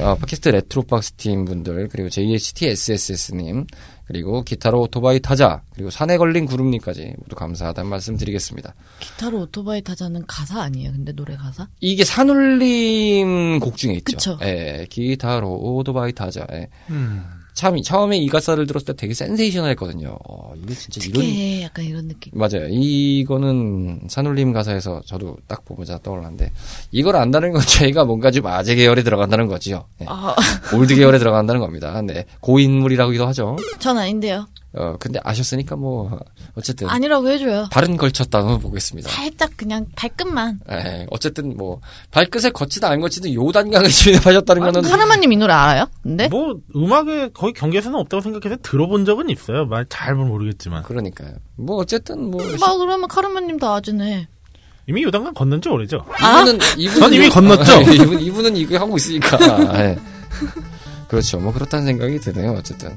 어, 0.00 0.14
팟캐스트 0.20 0.50
레트로박스 0.50 1.14
팀 1.14 1.46
분들, 1.46 1.88
그리고 1.88 2.08
JHTSSS님, 2.08 3.66
그리고 4.12 4.42
기타로 4.42 4.82
오토바이 4.82 5.20
타자, 5.20 5.62
그리고 5.72 5.88
산에 5.88 6.18
걸린 6.18 6.44
구름님까지 6.44 7.14
모두 7.16 7.34
감사하다는 7.34 7.88
말씀 7.88 8.18
드리겠습니다. 8.18 8.74
기타로 9.00 9.40
오토바이 9.40 9.80
타자는 9.80 10.26
가사 10.26 10.60
아니에요? 10.60 10.92
근데 10.92 11.12
노래 11.12 11.34
가사? 11.34 11.66
이게 11.80 12.04
산울림 12.04 13.58
곡 13.58 13.78
중에 13.78 13.94
있죠. 13.94 14.36
그쵸. 14.36 14.38
예, 14.42 14.86
기타로 14.90 15.48
오토바이 15.50 16.12
타자. 16.12 16.46
예. 16.52 16.68
음. 16.90 17.24
참 17.54 17.80
처음에 17.82 18.16
이 18.18 18.28
가사를 18.28 18.66
들었을 18.66 18.86
때 18.86 18.92
되게 18.94 19.14
sensational했거든요. 19.14 20.16
어, 20.28 20.52
이게 20.56 20.74
진짜 20.74 21.00
이런. 21.06 21.62
약간 21.62 21.84
이런 21.84 22.08
느낌. 22.08 22.32
맞아요. 22.34 22.66
이거는 22.70 24.02
산울림 24.08 24.52
가사에서 24.52 25.02
저도 25.04 25.36
딱 25.46 25.64
보면서 25.64 25.98
떠올랐는데 25.98 26.50
이걸 26.90 27.16
안다는 27.16 27.52
건 27.52 27.60
저희가 27.66 28.04
뭔가 28.04 28.30
좀 28.30 28.46
아재 28.46 28.74
계열에 28.74 29.02
들어간다는 29.02 29.48
거지요. 29.48 29.84
예. 30.00 30.06
아, 30.08 30.34
old 30.74 30.94
계열에 30.94 31.18
들어간다는 31.18 31.60
겁니다. 31.60 32.00
네. 32.02 32.24
고인물이라고도 32.40 33.26
하죠. 33.28 33.56
전 33.78 33.98
아닌데요. 33.98 34.46
어, 34.74 34.96
근데 34.98 35.20
아셨으니까 35.22 35.76
뭐 35.76 36.18
어쨌든 36.54 36.88
아니라고 36.88 37.28
해줘요. 37.28 37.68
발은 37.70 37.98
걸쳤다고 37.98 38.58
보겠습니다. 38.58 39.10
살짝 39.10 39.50
그냥 39.56 39.84
발끝만. 39.96 40.60
예, 40.70 41.06
어쨌든 41.10 41.56
뭐 41.58 41.80
발끝에 42.10 42.50
거치든 42.50 42.88
안 42.88 43.00
거치든 43.00 43.34
요단강을 43.34 43.88
진입하셨다는 43.90 44.62
거는 44.62 44.82
카르마님 44.82 45.30
이 45.32 45.36
노래 45.36 45.52
알아요? 45.52 45.86
근데? 46.02 46.28
뭐 46.28 46.54
음악에 46.74 47.30
거의 47.34 47.52
경계선은 47.52 47.98
없다고 47.98 48.22
생각해서 48.22 48.60
들어본 48.62 49.04
적은 49.04 49.28
있어요. 49.30 49.66
말 49.66 49.84
잘 49.90 50.14
모르겠지만 50.14 50.84
그러니까요. 50.84 51.32
뭐 51.56 51.76
어쨌든 51.76 52.30
뭐 52.30 52.40
막 52.58 52.78
그러면 52.78 53.08
카르마님도 53.08 53.68
아주네. 53.68 54.28
이미 54.88 55.02
요단강 55.04 55.34
건넌 55.34 55.60
지 55.60 55.68
오래죠. 55.68 56.04
이분은 56.18 56.58
이분은 56.78 57.00
전 57.00 57.12
이미 57.12 57.26
요- 57.26 57.30
건넜죠? 57.30 57.72
아, 57.72 57.80
이분 57.82 58.20
이분은 58.20 58.56
이거 58.56 58.78
하고 58.78 58.96
있으니까. 58.96 59.38
예. 59.78 59.98
그렇죠. 61.08 61.38
뭐 61.38 61.52
그렇다는 61.52 61.84
생각이 61.86 62.18
드네요. 62.20 62.52
어쨌든. 62.52 62.96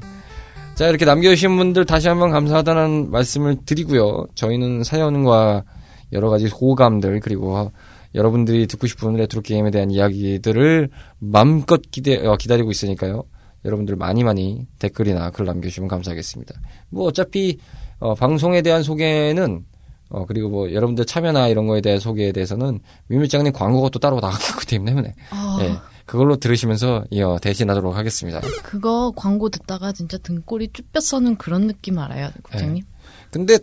자 0.76 0.88
이렇게 0.88 1.06
남겨주신 1.06 1.56
분들 1.56 1.86
다시 1.86 2.06
한번 2.06 2.30
감사하다는 2.30 3.10
말씀을 3.10 3.56
드리고요. 3.64 4.26
저희는 4.34 4.84
사연과 4.84 5.64
여러 6.12 6.28
가지 6.28 6.48
호감들 6.48 7.20
그리고 7.20 7.72
여러분들이 8.14 8.66
듣고 8.66 8.86
싶은 8.86 9.14
레트로 9.14 9.40
게임에 9.40 9.70
대한 9.70 9.90
이야기들을 9.90 10.90
마음껏 11.18 11.80
기대, 11.90 12.18
어, 12.26 12.36
기다리고 12.36 12.70
있으니까요. 12.70 13.24
여러분들 13.64 13.96
많이 13.96 14.22
많이 14.22 14.66
댓글이나 14.78 15.30
글 15.30 15.46
남겨주시면 15.46 15.88
감사하겠습니다. 15.88 16.54
뭐 16.90 17.06
어차피 17.06 17.58
어, 17.98 18.14
방송에 18.14 18.60
대한 18.60 18.82
소개는 18.82 19.64
어, 20.10 20.26
그리고 20.26 20.50
뭐 20.50 20.70
여러분들 20.70 21.06
참여나 21.06 21.48
이런 21.48 21.66
거에 21.66 21.80
대한 21.80 22.00
소개에 22.00 22.32
대해서는 22.32 22.80
미밀장님 23.08 23.54
광고가 23.54 23.88
또 23.88 23.98
따로 23.98 24.20
나가기 24.20 24.66
때문에 24.66 25.14
아, 25.30 25.58
예, 25.62 25.72
그걸로 26.06 26.36
들으시면서 26.36 27.04
이어 27.10 27.38
대신하도록 27.42 27.96
하겠습니다. 27.96 28.40
그거 28.62 29.12
광고 29.16 29.48
듣다가 29.48 29.92
진짜 29.92 30.16
등골이 30.18 30.68
쭈뼛 30.72 31.02
서는 31.02 31.36
그런 31.36 31.66
느낌 31.66 31.98
알아요, 31.98 32.30
국장님? 32.42 32.84
근데 33.30 33.58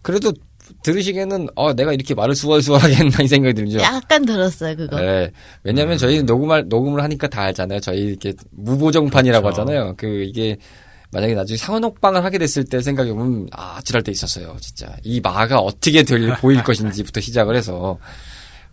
그래도 0.00 0.32
들으시기에는 0.84 1.48
어 1.56 1.72
내가 1.74 1.92
이렇게 1.92 2.14
말을 2.14 2.34
수월수월하게 2.34 2.94
했나 2.94 3.22
이 3.22 3.28
생각이 3.28 3.54
들죠. 3.54 3.80
약간 3.80 4.24
들었어요, 4.24 4.76
그거. 4.76 4.96
네. 5.00 5.30
왜냐면 5.64 5.98
저희는 5.98 6.24
녹음할, 6.24 6.66
녹음을 6.68 7.02
하니까 7.02 7.28
다 7.28 7.42
알잖아요. 7.42 7.80
저희 7.80 8.00
이렇게 8.00 8.32
무보정판이라고 8.52 9.42
그렇죠. 9.42 9.62
하잖아요. 9.62 9.94
그 9.96 10.06
이게 10.22 10.56
만약에 11.10 11.34
나중에 11.34 11.56
상업방을 11.58 12.24
하게 12.24 12.38
됐을 12.38 12.64
때 12.64 12.80
생각해 12.80 13.12
보면 13.12 13.48
아, 13.52 13.76
아찔할 13.78 14.02
때 14.02 14.10
있었어요. 14.12 14.56
진짜. 14.60 14.96
이 15.02 15.20
마가 15.20 15.58
어떻게 15.58 16.04
될, 16.04 16.34
보일 16.36 16.62
것인지부터 16.64 17.20
시작을 17.20 17.54
해서 17.54 17.98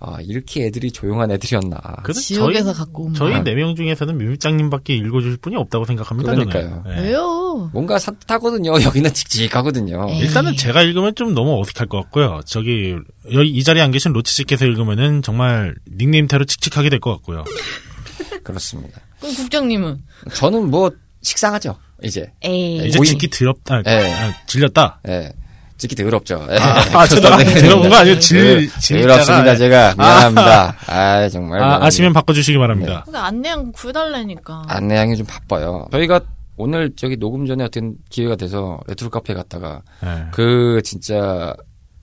아, 0.01 0.17
이렇게 0.21 0.65
애들이 0.65 0.91
조용한 0.91 1.29
애들이었나. 1.31 1.77
지옥에서 2.13 2.71
저희, 2.73 2.79
갖고 2.79 3.03
온 3.05 3.13
저희 3.13 3.33
말. 3.33 3.43
네명 3.43 3.75
중에서는 3.75 4.17
뮤장님밖에 4.17 4.95
읽어줄 4.95 5.37
분이 5.37 5.57
없다고 5.57 5.83
생각합니다. 5.85 6.31
그러니까요. 6.33 6.83
네. 6.85 7.01
왜요? 7.01 7.69
뭔가 7.73 7.99
산뜻하거든요. 7.99 8.71
여기는 8.83 9.13
칙칙하거든요. 9.13 10.07
에이. 10.09 10.19
일단은 10.19 10.55
제가 10.55 10.83
읽으면 10.83 11.15
좀 11.15 11.33
너무 11.33 11.59
어색할 11.59 11.87
것 11.87 11.97
같고요. 12.03 12.39
저기 12.45 12.95
여기 13.33 13.49
이 13.49 13.63
자리에 13.63 13.81
안 13.83 13.91
계신 13.91 14.13
로치 14.13 14.33
씨께서 14.33 14.65
읽으면은 14.65 15.21
정말 15.21 15.75
닉네임대로 15.97 16.45
칙칙하게 16.45 16.89
될 16.89 16.99
것 17.01 17.11
같고요. 17.15 17.43
그렇습니다. 18.43 19.01
그럼 19.19 19.35
국장님은? 19.35 19.97
저는 20.33 20.69
뭐 20.71 20.91
식상하죠. 21.21 21.77
이제. 22.03 22.31
에이. 22.41 22.87
이제 22.87 22.97
모임. 22.97 23.11
듣기 23.11 23.29
더럽다, 23.29 23.81
네. 23.83 24.13
아, 24.13 24.33
질렸다. 24.47 25.01
예. 25.09 25.33
듣기 25.79 25.95
더럽죠. 25.95 26.45
예. 26.51 26.57
아, 26.57 27.07
저도 27.07 27.21
들어본 27.37 27.89
거 27.89 27.95
아니에요? 27.95 28.19
질, 28.19 28.69
질. 28.79 29.01
더럽습니다. 29.01 29.55
제가 29.55 29.95
미안합니다. 29.97 30.75
아, 30.87 31.29
정말. 31.29 31.63
아. 31.63 31.79
아시면 31.81 32.13
바꿔주시기 32.13 32.57
바랍니다. 32.57 33.03
그러니까 33.05 33.27
안내한 33.27 33.71
구해달라니까. 33.71 34.63
안내양이 34.67 35.15
좀 35.15 35.25
바빠요. 35.25 35.87
저희가 35.91 36.21
오늘 36.57 36.91
저기 36.97 37.15
녹음 37.17 37.45
전에 37.45 37.63
어떤 37.63 37.93
기회가 38.09 38.35
돼서 38.35 38.79
레트로 38.87 39.09
카페 39.09 39.33
갔다가 39.33 39.81
네. 40.01 40.25
그 40.31 40.81
진짜 40.83 41.53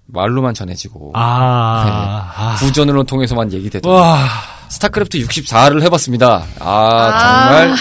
말로만 0.06 0.54
전해지고 0.54 1.12
아, 1.14 2.32
아. 2.34 2.56
구전으로 2.58 3.04
통해서만 3.04 3.52
얘기되던 3.52 3.92
와, 3.92 4.26
스타크래프트 4.70 5.18
64를 5.18 5.82
해봤습니다. 5.82 6.44
아, 6.60 7.48
정말 7.50 7.76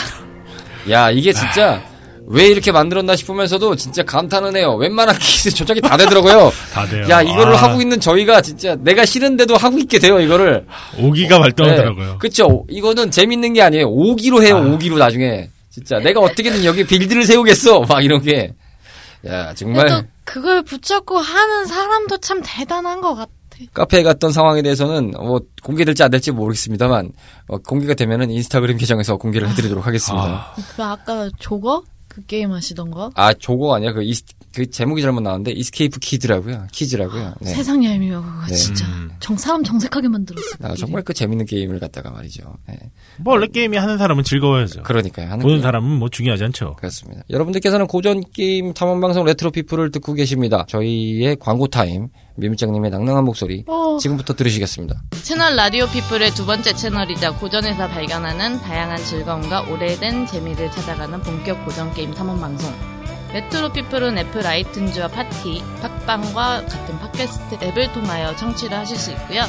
야 0.89 1.09
이게 1.11 1.31
진짜 1.31 1.81
왜 2.27 2.47
이렇게 2.47 2.71
만들었나 2.71 3.15
싶으면서도 3.15 3.75
진짜 3.75 4.03
감탄은 4.03 4.55
해요. 4.55 4.75
웬만한 4.75 5.17
기술 5.19 5.53
조작이 5.53 5.81
다 5.81 5.95
되더라고요. 5.97 6.51
다 6.73 6.85
돼요. 6.87 7.07
야 7.09 7.21
이거를 7.21 7.53
아, 7.53 7.57
하고 7.57 7.81
있는 7.81 7.99
저희가 7.99 8.41
진짜 8.41 8.75
내가 8.75 9.05
싫은데도 9.05 9.55
하고 9.55 9.77
있게 9.77 9.99
돼요 9.99 10.19
이거를. 10.19 10.65
오기가 10.99 11.39
발동하더라고요. 11.39 12.11
네, 12.13 12.17
그쵸. 12.19 12.65
이거는 12.69 13.11
재밌는 13.11 13.53
게 13.53 13.61
아니에요. 13.61 13.87
오기로 13.89 14.43
해요, 14.43 14.57
오기로 14.73 14.97
나중에. 14.97 15.49
진짜 15.69 15.99
내가 15.99 16.21
어떻게든 16.21 16.63
여기 16.65 16.85
빌드를 16.85 17.25
세우겠어. 17.25 17.81
막 17.87 18.03
이런 18.03 18.21
게. 18.21 18.53
야, 19.27 19.53
정말 19.53 19.87
또 19.87 20.03
그걸 20.23 20.63
붙잡고 20.63 21.17
하는 21.17 21.65
사람도 21.65 22.17
참 22.17 22.41
대단한 22.43 23.01
것 23.01 23.15
같아. 23.15 23.31
카페에 23.73 24.03
갔던 24.03 24.31
상황에 24.31 24.61
대해서는 24.61 25.11
뭐 25.11 25.39
공개될지 25.63 26.03
안 26.03 26.11
될지 26.11 26.31
모르겠습니다만 26.31 27.11
어, 27.47 27.57
공개가 27.59 27.93
되면은 27.93 28.29
인스타그램 28.29 28.77
계정에서 28.77 29.15
공개를 29.17 29.49
해드리도록 29.49 29.87
하겠습니다. 29.87 30.53
그 30.75 30.83
아까 30.83 31.29
조거? 31.39 31.83
그 32.15 32.25
게임 32.25 32.53
하시던 32.53 32.91
거? 32.91 33.11
아, 33.15 33.33
조거 33.33 33.75
아니야? 33.75 33.91
그, 33.91 34.01
이스, 34.01 34.23
그 34.55 34.69
제목이 34.69 35.01
잘못 35.01 35.19
나왔는데 35.21 35.51
Escape 35.51 35.99
Kid라고요. 35.99 36.67
Kids라고요. 36.71 37.33
네. 37.41 37.49
세상 37.53 37.83
얄미워, 37.83 38.21
그거 38.21 38.45
네. 38.47 38.55
진짜. 38.55 38.85
음. 38.87 39.11
정, 39.19 39.35
사람 39.37 39.63
정색하게 39.63 40.07
만들었어. 40.07 40.55
아, 40.61 40.73
정말 40.75 41.01
그 41.03 41.13
재밌는 41.13 41.45
게임을 41.45 41.79
갖다가 41.79 42.09
말이죠. 42.11 42.43
네. 42.67 42.77
뭐 43.19 43.33
원래 43.33 43.47
게임이 43.47 43.75
하는 43.77 43.97
사람은 43.97 44.23
즐거워야죠. 44.23 44.83
그러니까요. 44.83 45.27
하는 45.29 45.39
보는 45.39 45.57
게- 45.57 45.61
사람은 45.61 45.89
뭐 45.99 46.09
중요하지 46.09 46.43
않죠. 46.45 46.75
그렇습니다. 46.77 47.23
여러분들께서는 47.29 47.87
고전 47.87 48.23
게임 48.33 48.73
탐험 48.73 49.01
방송 49.01 49.25
레트로 49.25 49.51
피플을 49.51 49.91
듣고 49.91 50.13
계십니다. 50.13 50.65
저희의 50.69 51.35
광고 51.39 51.67
타임, 51.67 52.07
뮤뮤짱님의 52.37 52.91
낭낭한 52.91 53.23
목소리 53.25 53.63
어, 53.67 53.97
지금부터 53.99 54.33
들으시겠습니다. 54.35 55.01
채널 55.23 55.55
라디오 55.55 55.85
피플의 55.87 56.31
두 56.31 56.45
번째 56.45 56.73
채널이자 56.73 57.35
고전에서 57.37 57.87
발견하는 57.89 58.59
다양한 58.61 58.97
즐거움과 59.03 59.61
오래된 59.71 60.27
재미를 60.27 60.69
찾아가는 60.71 61.19
본격 61.21 61.65
고전 61.65 61.93
게임 61.93 62.13
탐험 62.13 62.39
방송. 62.39 62.94
레트로 63.35 63.73
피플은 63.73 64.17
애플 64.17 64.43
아이튠즈와 64.43 65.11
파티, 65.11 65.61
팟빵과 65.81 66.67
같은 66.67 66.99
팟캐스트 66.99 67.65
앱을 67.65 67.91
통하여 67.91 68.33
청취를 68.33 68.77
하실 68.77 68.95
수 68.95 69.11
있고요. 69.11 69.41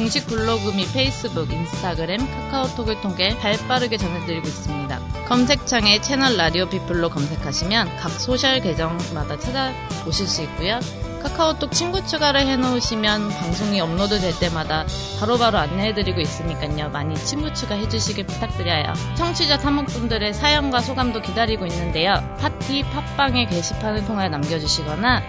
공식 0.00 0.26
블로그 0.28 0.70
및 0.70 0.90
페이스북, 0.94 1.52
인스타그램, 1.52 2.26
카카오톡을 2.26 3.02
통해 3.02 3.36
발빠르게 3.38 3.98
전해드리고 3.98 4.48
있습니다. 4.48 4.98
검색창에 5.28 6.00
채널 6.00 6.38
라디오 6.38 6.66
피플로 6.70 7.10
검색하시면 7.10 7.98
각 7.98 8.08
소셜 8.12 8.60
계정마다 8.60 9.38
찾아보실 9.38 10.26
수 10.26 10.42
있고요. 10.44 10.80
카카오톡 11.22 11.72
친구 11.72 12.02
추가를 12.06 12.46
해놓으시면 12.46 13.28
방송이 13.28 13.78
업로드 13.78 14.18
될 14.20 14.32
때마다 14.38 14.86
바로바로 15.18 15.58
안내해드리고 15.58 16.18
있으니까요. 16.18 16.88
많이 16.88 17.14
친구 17.16 17.52
추가해주시길 17.52 18.24
부탁드려요. 18.24 18.94
청취자 19.18 19.58
탐험분들의 19.58 20.32
사연과 20.32 20.80
소감도 20.80 21.20
기다리고 21.20 21.66
있는데요. 21.66 22.14
파티 22.40 22.84
팟빵의 22.84 23.48
게시판을 23.48 24.06
통해 24.06 24.30
남겨주시거나 24.30 25.22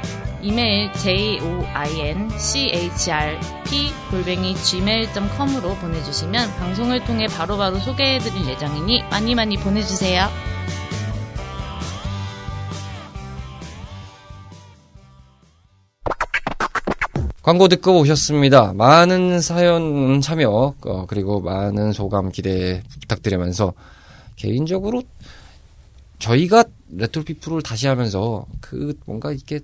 이메일 0.43 0.91
joinchrp 0.93 2.11
골뱅이 4.09 4.55
gmail.com으로 4.55 5.75
보내주시면 5.75 6.49
방송을 6.57 7.05
통해 7.05 7.27
바로바로 7.27 7.77
소개해드릴 7.79 8.49
예정이니 8.49 9.03
많이 9.09 9.35
많이 9.35 9.57
보내주세요. 9.57 10.27
광고 17.43 17.67
듣고 17.67 17.99
오셨습니다. 17.99 18.73
많은 18.73 19.41
사연 19.41 20.21
참여 20.21 20.75
어, 20.85 21.05
그리고 21.07 21.41
많은 21.41 21.91
소감 21.91 22.31
기대 22.31 22.83
부탁드리면서 23.01 23.73
개인적으로 24.35 25.01
저희가 26.19 26.65
레트로 26.91 27.25
피플을 27.25 27.63
다시 27.63 27.87
하면서 27.87 28.45
그 28.59 28.93
뭔가 29.05 29.31
이렇게 29.31 29.59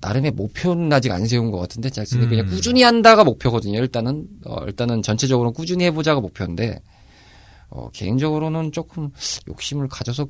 나름의 0.00 0.32
목표는 0.32 0.92
아직 0.92 1.12
안 1.12 1.26
세운 1.26 1.50
것 1.50 1.58
같은데 1.58 1.90
잭슨이 1.90 2.24
음. 2.24 2.28
그냥 2.30 2.46
꾸준히 2.46 2.82
한다가 2.82 3.24
목표거든요. 3.24 3.78
일단은 3.78 4.26
어, 4.44 4.64
일단은 4.64 5.02
전체적으로 5.02 5.52
꾸준히 5.52 5.84
해보자가 5.84 6.20
목표인데 6.20 6.80
어, 7.68 7.88
개인적으로는 7.90 8.72
조금 8.72 9.10
욕심을 9.48 9.88
가져서 9.88 10.26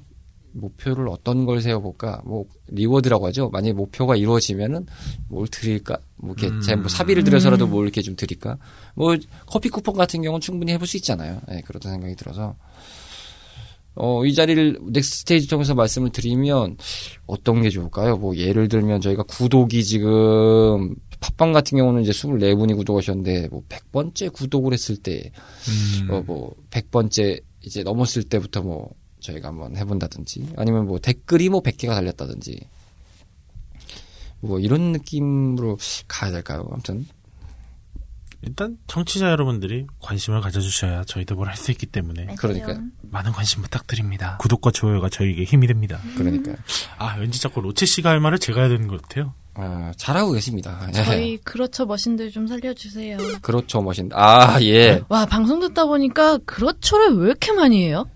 목표를 0.55 1.09
어떤 1.09 1.47
걸 1.47 1.61
세워볼까? 1.61 2.23
뭐 2.25 2.45
reward라고 2.69 3.27
하죠. 3.29 3.49
만약에 3.51 3.73
목표가 3.73 4.17
이루어지면은 4.17 4.87
뭘 5.29 5.49
드릴까? 5.49 5.97
뭐 6.17 6.35
이렇게 6.37 6.55
음. 6.55 6.61
제 6.61 6.70
뭐 6.70 6.89
사비를 6.89 7.25
들여서라도 7.25 7.67
뭘 7.67 7.87
이렇게 7.87 8.03
좀 8.03 8.17
드릴까? 8.17 8.59
뭐 8.95 9.17
커피 9.47 9.69
쿠폰 9.69 9.97
같은 9.97 10.23
경우는 10.23 10.41
충분히 10.41 10.73
해볼 10.73 10.87
수 10.87 10.97
있잖아요. 10.99 11.41
예, 11.51 11.63
그렇다는 11.63 11.97
생각이 11.97 12.17
들어서 12.17 12.55
어, 13.95 14.25
이 14.25 14.35
자리를 14.35 14.79
next 14.91 15.17
stage 15.19 15.49
통해서 15.49 15.75
말씀을 15.75 16.11
드리면 16.11 16.77
어떤 17.27 17.63
게 17.63 17.69
좋을까요? 17.69 18.17
뭐 18.17 18.37
예를 18.37 18.69
들면 18.69 19.01
저희가 19.01 19.23
구독이 19.25 19.85
지금 19.85 20.95
팟빵 21.21 21.53
같은 21.53 21.79
경우는 21.79 22.03
이제 22.03 22.11
24분이 22.11 22.75
구독하셨는데 22.77 23.49
뭐 23.49 23.63
100번째 23.69 24.33
구독을 24.33 24.73
했을 24.73 24.97
때 24.97 25.31
음. 26.03 26.11
어, 26.11 26.23
뭐 26.27 26.55
100번째 26.71 27.43
이제 27.61 27.83
넘었을 27.83 28.25
때부터 28.25 28.63
뭐 28.63 28.91
저희가 29.21 29.49
한번 29.49 29.77
해 29.77 29.85
본다든지 29.85 30.55
아니면 30.57 30.87
뭐 30.87 30.99
댓글이 30.99 31.49
뭐 31.49 31.63
100개가 31.63 31.91
달렸다든지 31.91 32.59
뭐 34.41 34.59
이런 34.59 34.93
느낌으로 34.93 35.79
가야 36.09 36.33
될까요? 36.33 36.69
아무튼 36.73 37.07
일단 38.45 38.77
청취자 38.89 39.31
여러분들이 39.31 39.87
관심을 40.01 40.41
가져주셔야 40.41 41.05
저희도 41.05 41.37
뭘 41.37 41.49
할 41.49 41.57
수 41.57 41.71
있기 41.71 41.87
때문에 41.87 42.35
그러니까요. 42.39 42.81
많은 43.03 43.31
관심 43.33 43.63
부탁드립니다. 43.63 44.37
구독과 44.41 44.71
좋아요가 44.73 45.09
저희에게 45.09 45.45
힘이 45.45 45.67
됩니다. 45.69 46.01
그러니까요. 46.17 46.57
아 46.99 47.17
왠지 47.19 47.41
자꾸 47.41 47.61
로체 47.61 47.87
씨가 47.87 48.11
할 48.11 48.21
말을 48.21 48.39
제가 48.39 48.61
해야 48.61 48.69
되는 48.69 48.89
것 48.89 49.01
같아요. 49.03 49.35
아, 49.55 49.93
잘하고 49.99 50.33
계십니다. 50.33 50.81
예. 50.89 51.05
저희 51.05 51.37
그렇죠 51.39 51.85
머신들 51.85 52.31
좀 52.31 52.47
살려주세요. 52.47 53.19
그렇죠, 53.43 53.83
멋진. 53.83 54.09
아, 54.15 54.59
예. 54.63 55.03
와 55.11 55.27
방송 55.27 55.61
듣다 55.61 55.85
보니까 55.85 56.39
그렇죠를 56.47 57.17
왜 57.19 57.27
이렇게 57.27 57.53
많이 57.53 57.85
해요? 57.85 58.07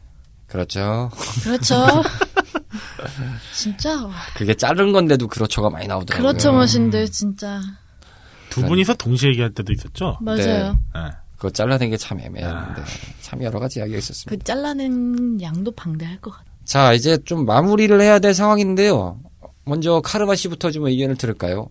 그렇죠. 0.47 1.11
그렇죠. 1.45 1.75
진짜 3.55 4.05
와, 4.05 4.13
그게 4.35 4.55
자른 4.55 4.93
건데도 4.93 5.29
그렇죠가 5.29 5.71
많이 5.71 5.87
나오더라고요. 5.87 6.27
그렇죠 6.29 6.53
머신들 6.53 7.11
진짜 7.11 7.61
두 8.63 8.67
분이서 8.67 8.95
동시에 8.95 9.31
얘기할 9.31 9.51
때도 9.51 9.73
있었죠. 9.73 10.19
맞아요. 10.21 10.79
네. 10.95 11.01
그거 11.37 11.51
잘라낸 11.51 11.91
게 11.91 11.97
참 11.99 12.19
애매했는데 12.21 12.83
참 13.21 13.43
여러 13.43 13.59
가지 13.61 13.79
이야기가 13.79 13.99
있었습니다. 13.99 14.31
그 14.31 14.43
잘라낸 14.45 15.41
양도 15.43 15.71
방대할 15.73 16.21
것 16.21 16.31
같아요. 16.31 16.47
자, 16.65 16.93
이제 16.95 17.19
좀 17.25 17.45
마무리를 17.47 18.01
해야 18.01 18.19
될 18.19 18.33
상황인데요. 18.35 19.21
먼저 19.65 20.01
카르마 20.01 20.35
씨부터 20.35 20.71
좀 20.71 20.87
의견을 20.87 21.17
들을까요? 21.17 21.69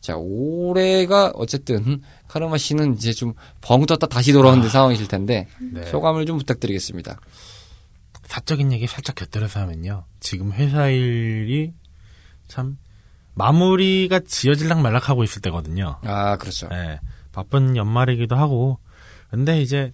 자, 0.00 0.16
올해가 0.16 1.32
어쨌든 1.34 2.02
카르마 2.28 2.58
씨는 2.58 2.94
이제 2.96 3.12
좀 3.12 3.34
벙 3.60 3.86
떴다 3.86 4.06
다시 4.08 4.32
돌아오는 4.32 4.68
상황이실 4.68 5.08
텐데 5.08 5.46
네. 5.72 5.86
소감을 5.86 6.26
좀 6.26 6.36
부탁드리겠습니다. 6.38 7.18
사적인 8.26 8.72
얘기 8.72 8.86
살짝 8.86 9.14
곁들여서 9.14 9.60
하면요. 9.60 10.04
지금 10.20 10.52
회사 10.52 10.88
일이 10.88 11.72
참 12.48 12.76
마무리가 13.34 14.20
지어질락 14.20 14.80
말락하고 14.80 15.24
있을 15.24 15.42
때거든요. 15.42 15.98
아, 16.04 16.36
그렇죠. 16.36 16.68
네, 16.68 17.00
바쁜 17.32 17.76
연말이기도 17.76 18.36
하고. 18.36 18.78
근데 19.30 19.60
이제 19.60 19.92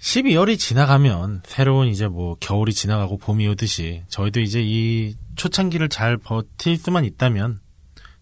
12월이 0.00 0.58
지나가면 0.58 1.42
새로운 1.44 1.88
이제 1.88 2.08
뭐 2.08 2.34
겨울이 2.40 2.72
지나가고 2.72 3.18
봄이 3.18 3.46
오듯이 3.48 4.02
저희도 4.08 4.40
이제 4.40 4.62
이 4.64 5.14
초창기를 5.36 5.88
잘 5.88 6.16
버틸 6.16 6.76
수만 6.76 7.04
있다면 7.04 7.60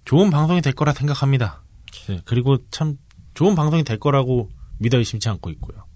좋은 0.05 0.31
방송이 0.31 0.61
될 0.61 0.73
거라 0.73 0.93
생각합니다. 0.93 1.63
네, 2.09 2.21
그리고 2.25 2.59
참 2.71 2.97
좋은 3.35 3.55
방송이 3.55 3.85
될 3.85 3.99
거라고 3.99 4.51
믿어 4.79 4.99
의심치 4.99 5.29
않고 5.29 5.51
있고요. 5.51 5.88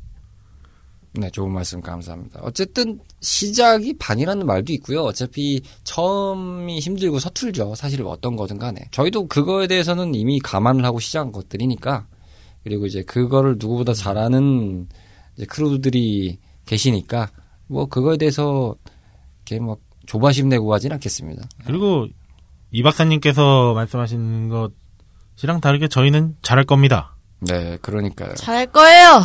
네, 1.15 1.29
좋은 1.31 1.53
말씀 1.53 1.81
감사합니다. 1.83 2.41
어쨌든 2.43 2.99
시작이 3.21 3.99
반이라는 3.99 4.47
말도 4.47 4.73
있고요. 4.75 5.03
어차피 5.03 5.61
처음이 5.85 6.81
힘들고 6.81 7.19
서툴죠. 7.19 7.75
사실 7.75 8.03
어떤 8.03 8.35
거든 8.35 8.59
간에. 8.59 8.81
저희도 8.93 9.29
그거에 9.29 9.67
대해서는 9.67 10.15
이미 10.15 10.39
감안을 10.41 10.85
하고 10.85 11.01
시작한 11.01 11.31
것들이니까. 11.31 12.07
그리고 12.65 12.87
이제 12.87 13.03
그거를 13.03 13.57
누구보다 13.59 13.93
잘하는 13.93 14.89
이제 15.37 15.45
크루들이 15.47 16.39
계시니까 16.65 17.31
뭐 17.67 17.87
그거에 17.87 18.17
대해서 18.17 18.75
이렇게 19.47 19.63
막 19.63 19.79
조바심 20.07 20.49
내고 20.49 20.73
하진 20.73 20.93
않겠습니다. 20.93 21.43
그리고 21.67 22.07
이 22.71 22.83
박사님께서 22.83 23.75
말씀하신 23.75 24.49
것이랑 24.49 25.61
다르게 25.61 25.89
저희는 25.89 26.37
잘할 26.43 26.65
겁니다. 26.65 27.17
네, 27.41 27.77
그러니까요. 27.83 28.35
잘할 28.37 28.67
거예요. 28.73 29.23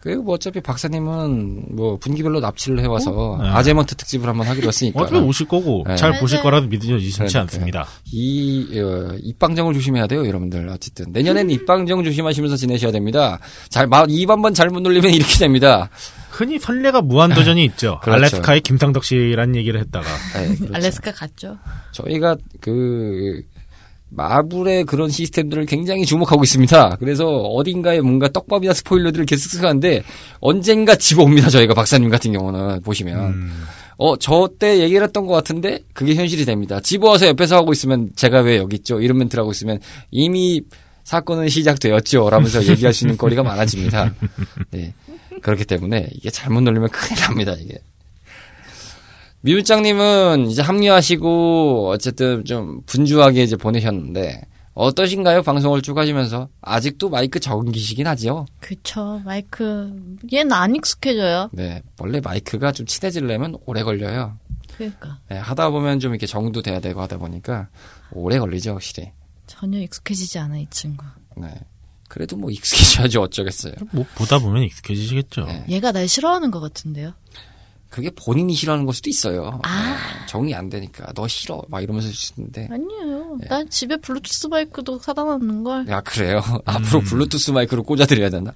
그리고 0.00 0.22
뭐 0.22 0.34
어차피 0.34 0.60
박사님은 0.60 1.74
뭐 1.74 1.96
분기별로 1.98 2.38
납치를 2.40 2.80
해와서 2.80 3.38
네. 3.42 3.48
아제먼트 3.48 3.96
특집을 3.96 4.28
한번 4.28 4.46
하기로 4.46 4.68
했으니까. 4.68 5.00
어차피 5.00 5.18
오실 5.18 5.48
거고 5.48 5.84
네. 5.88 5.96
잘 5.96 6.18
보실 6.20 6.36
맞아요. 6.36 6.42
거라도 6.44 6.66
믿으셔 6.68 6.94
의심치 6.94 7.18
그러니까요. 7.18 7.42
않습니다. 7.42 7.86
이 8.12 8.80
어, 8.80 9.16
입방정을 9.20 9.74
조심해야 9.74 10.06
돼요, 10.06 10.26
여러분들. 10.26 10.68
어쨌든 10.68 11.06
내년엔 11.10 11.50
입방정 11.50 12.04
조심하시면서 12.04 12.56
지내셔야 12.56 12.92
됩니다. 12.92 13.40
잘입 13.70 13.92
한번 13.92 14.54
잘못 14.54 14.80
놀리면 14.80 15.10
이렇게 15.12 15.34
됩니다. 15.38 15.90
흔히 16.30 16.58
선례가 16.60 17.02
무한 17.02 17.34
도전이 17.34 17.64
있죠. 17.64 17.98
그렇죠. 18.02 18.16
알래스카의 18.18 18.60
김상덕 18.60 19.02
씨라는 19.02 19.56
얘기를 19.56 19.80
했다가 19.80 20.06
네, 20.34 20.54
그렇죠. 20.54 20.74
알래스카 20.74 21.12
갔죠. 21.12 21.58
저희가 21.90 22.36
그 22.60 23.42
마블의 24.10 24.84
그런 24.84 25.10
시스템들을 25.10 25.66
굉장히 25.66 26.04
주목하고 26.06 26.42
있습니다. 26.44 26.96
그래서 26.98 27.26
어딘가에 27.26 28.00
뭔가 28.00 28.28
떡밥이나 28.28 28.72
스포일러들을 28.72 29.26
계속 29.26 29.50
쓰는데 29.50 30.02
언젠가 30.40 30.94
집어옵니다. 30.96 31.50
저희가 31.50 31.74
박사님 31.74 32.08
같은 32.10 32.32
경우는 32.32 32.82
보시면 32.82 33.18
음, 33.26 33.64
어 33.98 34.16
저 34.16 34.48
때 34.58 34.78
얘기를 34.80 35.02
했던 35.04 35.26
것 35.26 35.34
같은데 35.34 35.80
그게 35.92 36.14
현실이 36.14 36.44
됩니다. 36.44 36.80
집어와서 36.80 37.26
옆에서 37.28 37.56
하고 37.56 37.72
있으면 37.72 38.10
제가 38.16 38.40
왜 38.40 38.56
여기 38.56 38.76
있죠? 38.76 39.00
이런 39.00 39.18
멘트를 39.18 39.42
하고 39.42 39.50
있으면 39.52 39.78
이미 40.10 40.62
사건은 41.04 41.48
시작되었죠. 41.48 42.28
라면서 42.30 42.64
얘기할 42.66 42.92
수 42.92 43.04
있는 43.04 43.16
거리가 43.16 43.42
많아집니다. 43.42 44.14
네. 44.70 44.92
그렇기 45.42 45.64
때문에 45.64 46.08
이게 46.12 46.30
잘못 46.30 46.60
놀리면 46.62 46.88
큰일 46.90 47.20
납니다, 47.22 47.54
이게. 47.58 47.78
미울장님은 49.40 50.48
이제 50.50 50.62
합류하시고 50.62 51.88
어쨌든 51.90 52.44
좀 52.44 52.82
분주하게 52.86 53.42
이제 53.42 53.56
보내셨는데 53.56 54.42
어떠신가요? 54.74 55.42
방송을 55.42 55.82
쭉 55.82 55.98
하시면서 55.98 56.48
아직도 56.60 57.08
마이크 57.08 57.40
적응기시긴 57.40 58.06
하지요. 58.06 58.46
그쵸. 58.60 59.20
마이크 59.24 59.92
얘는 60.32 60.52
안 60.52 60.74
익숙해져요. 60.76 61.50
네, 61.52 61.82
원래 61.98 62.20
마이크가 62.20 62.72
좀 62.72 62.86
친해지려면 62.86 63.56
오래 63.66 63.82
걸려요. 63.82 64.38
그러니까 64.76 65.18
네, 65.28 65.36
하다 65.36 65.70
보면 65.70 65.98
좀 65.98 66.12
이렇게 66.12 66.26
정도 66.26 66.62
돼야 66.62 66.78
되고 66.78 67.00
하다 67.00 67.18
보니까 67.18 67.68
오래 68.12 68.38
걸리죠, 68.38 68.72
확실히. 68.72 69.10
전혀 69.48 69.78
익숙해지지 69.80 70.38
않아 70.38 70.58
이 70.58 70.66
친구. 70.70 71.04
네. 71.36 71.52
그래도 72.08 72.36
뭐 72.36 72.50
익숙해져야지 72.50 73.18
어쩌겠어요. 73.18 73.74
뭐 73.92 74.04
보다 74.14 74.38
보면 74.38 74.62
익숙해지시겠죠. 74.62 75.44
네. 75.46 75.64
얘가 75.68 75.92
날 75.92 76.08
싫어하는 76.08 76.50
것 76.50 76.60
같은데요. 76.60 77.12
그게 77.88 78.10
본인이 78.10 78.52
싫어하는 78.54 78.84
걸 78.84 78.94
수도 78.94 79.08
있어요. 79.10 79.60
아. 79.62 79.90
네, 79.90 80.26
정이 80.26 80.54
안 80.54 80.68
되니까 80.68 81.12
너 81.14 81.26
싫어 81.26 81.62
막 81.68 81.82
이러면서 81.82 82.08
쓰는데. 82.12 82.68
아니에요. 82.70 83.38
네. 83.40 83.48
난 83.48 83.68
집에 83.70 83.96
블루투스 83.96 84.48
마이크도 84.48 84.98
사다 84.98 85.24
놨는 85.24 85.64
걸. 85.64 85.88
야 85.88 86.00
그래요. 86.02 86.42
앞으로 86.66 87.00
블루투스 87.00 87.50
마이크로 87.52 87.82
꽂아드려야 87.84 88.28
되나? 88.30 88.52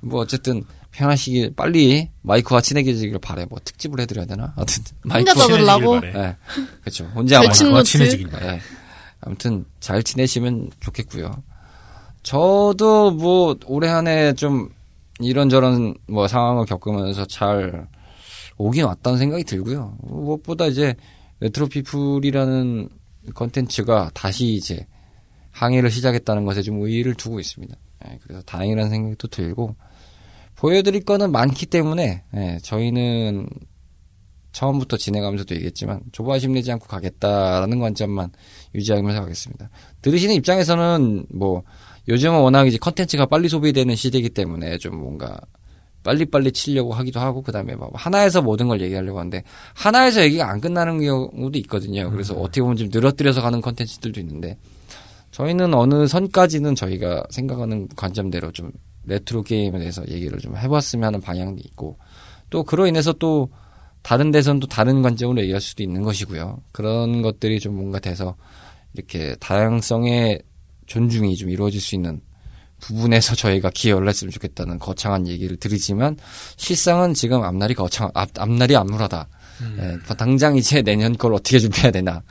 뭐 0.00 0.20
어쨌든 0.20 0.62
편하시길 0.92 1.54
빨리 1.54 2.10
마이크와 2.22 2.60
친해지기를 2.60 3.18
바래. 3.20 3.46
뭐 3.46 3.58
특집을 3.64 4.00
해드려야 4.00 4.26
되나? 4.26 4.52
아무튼 4.56 4.82
마이크. 5.02 5.30
혼자 5.30 5.78
바래. 5.78 6.12
네, 6.12 6.36
그렇죠. 6.82 7.04
혼자 7.14 7.38
마이크. 7.38 7.54
친구 7.54 7.72
마이크와? 7.72 7.82
친해지길 7.84 8.28
바래. 8.28 8.46
네. 8.52 8.60
아무튼 9.22 9.64
잘 9.80 10.02
지내시면 10.02 10.70
좋겠고요. 10.80 11.42
저도 12.22 13.12
뭐 13.12 13.56
올해 13.66 13.88
한 13.88 14.06
해 14.06 14.32
좀 14.34 14.68
이런저런 15.20 15.94
뭐 16.08 16.28
상황을 16.28 16.64
겪으면서 16.66 17.24
잘 17.26 17.86
오긴 18.60 18.84
왔다는 18.84 19.18
생각이 19.18 19.44
들고요. 19.44 19.96
무엇보다 20.02 20.66
이제 20.66 20.94
레트로피플이라는 21.40 22.90
컨텐츠가 23.34 24.10
다시 24.12 24.52
이제 24.52 24.86
항해를 25.50 25.90
시작했다는 25.90 26.44
것에 26.44 26.60
좀 26.60 26.82
의의를 26.82 27.14
두고 27.14 27.40
있습니다. 27.40 27.74
예, 28.06 28.18
그래서 28.22 28.42
다행이라는 28.42 28.90
생각도 28.90 29.28
들고 29.28 29.76
보여드릴 30.56 31.04
거는 31.04 31.32
많기 31.32 31.64
때문에 31.64 32.22
예, 32.36 32.58
저희는 32.62 33.48
처음부터 34.52 34.98
진행하면서도 34.98 35.54
얘기했지만 35.54 36.02
조바심 36.12 36.52
내지 36.52 36.70
않고 36.70 36.86
가겠다라는 36.86 37.78
관점만 37.78 38.30
유지하면서 38.74 39.20
가겠습니다. 39.22 39.70
들으시는 40.02 40.34
입장에서는 40.34 41.26
뭐 41.32 41.62
요즘은 42.08 42.40
워낙 42.40 42.66
이제 42.66 42.76
컨텐츠가 42.76 43.26
빨리 43.26 43.48
소비되는 43.48 43.94
시대이기 43.94 44.30
때문에 44.30 44.76
좀 44.78 44.98
뭔가 44.98 45.40
빨리빨리 46.02 46.52
치려고 46.52 46.92
하기도 46.92 47.20
하고 47.20 47.42
그다음에 47.42 47.74
뭐 47.74 47.90
하나에서 47.94 48.42
모든 48.42 48.68
걸 48.68 48.80
얘기하려고 48.80 49.18
하는데 49.18 49.42
하나에서 49.74 50.22
얘기가 50.22 50.48
안 50.48 50.60
끝나는 50.60 51.00
경우도 51.00 51.58
있거든요. 51.60 52.10
그래서 52.10 52.34
어떻게 52.34 52.62
보면 52.62 52.76
좀 52.76 52.88
늘어뜨려서 52.90 53.42
가는 53.42 53.60
컨텐츠들도 53.60 54.20
있는데 54.20 54.56
저희는 55.30 55.74
어느 55.74 56.06
선까지는 56.06 56.74
저희가 56.74 57.24
생각하는 57.30 57.88
관점대로 57.96 58.50
좀 58.52 58.72
레트로 59.04 59.42
게임에 59.42 59.78
대해서 59.78 60.02
얘기를 60.08 60.38
좀 60.38 60.56
해봤으면 60.56 61.06
하는 61.06 61.20
방향도 61.20 61.62
있고 61.66 61.98
또 62.48 62.64
그로 62.64 62.86
인해서 62.86 63.12
또 63.12 63.50
다른 64.02 64.30
데선 64.30 64.60
또 64.60 64.66
다른 64.66 65.02
관점으로 65.02 65.40
얘기할 65.42 65.60
수도 65.60 65.82
있는 65.82 66.02
것이고요. 66.02 66.62
그런 66.72 67.22
것들이 67.22 67.60
좀 67.60 67.76
뭔가 67.76 67.98
돼서 67.98 68.36
이렇게 68.94 69.36
다양성의 69.40 70.42
존중이 70.86 71.36
좀 71.36 71.50
이루어질 71.50 71.80
수 71.80 71.94
있는 71.94 72.20
부분에서 72.80 73.34
저희가 73.34 73.70
기여를 73.70 74.08
했으면 74.08 74.30
좋겠다는 74.32 74.78
거창한 74.78 75.26
얘기를 75.28 75.56
드리지만 75.56 76.16
실상은 76.56 77.14
지금 77.14 77.42
앞날이 77.42 77.74
거창 77.74 78.10
앞, 78.14 78.30
앞날이 78.38 78.76
암울하다. 78.76 79.28
예, 79.78 80.14
당장 80.16 80.56
이제 80.56 80.80
내년 80.80 81.18
걸 81.18 81.34
어떻게 81.34 81.58
준비해야 81.58 81.90
되나 81.90 82.22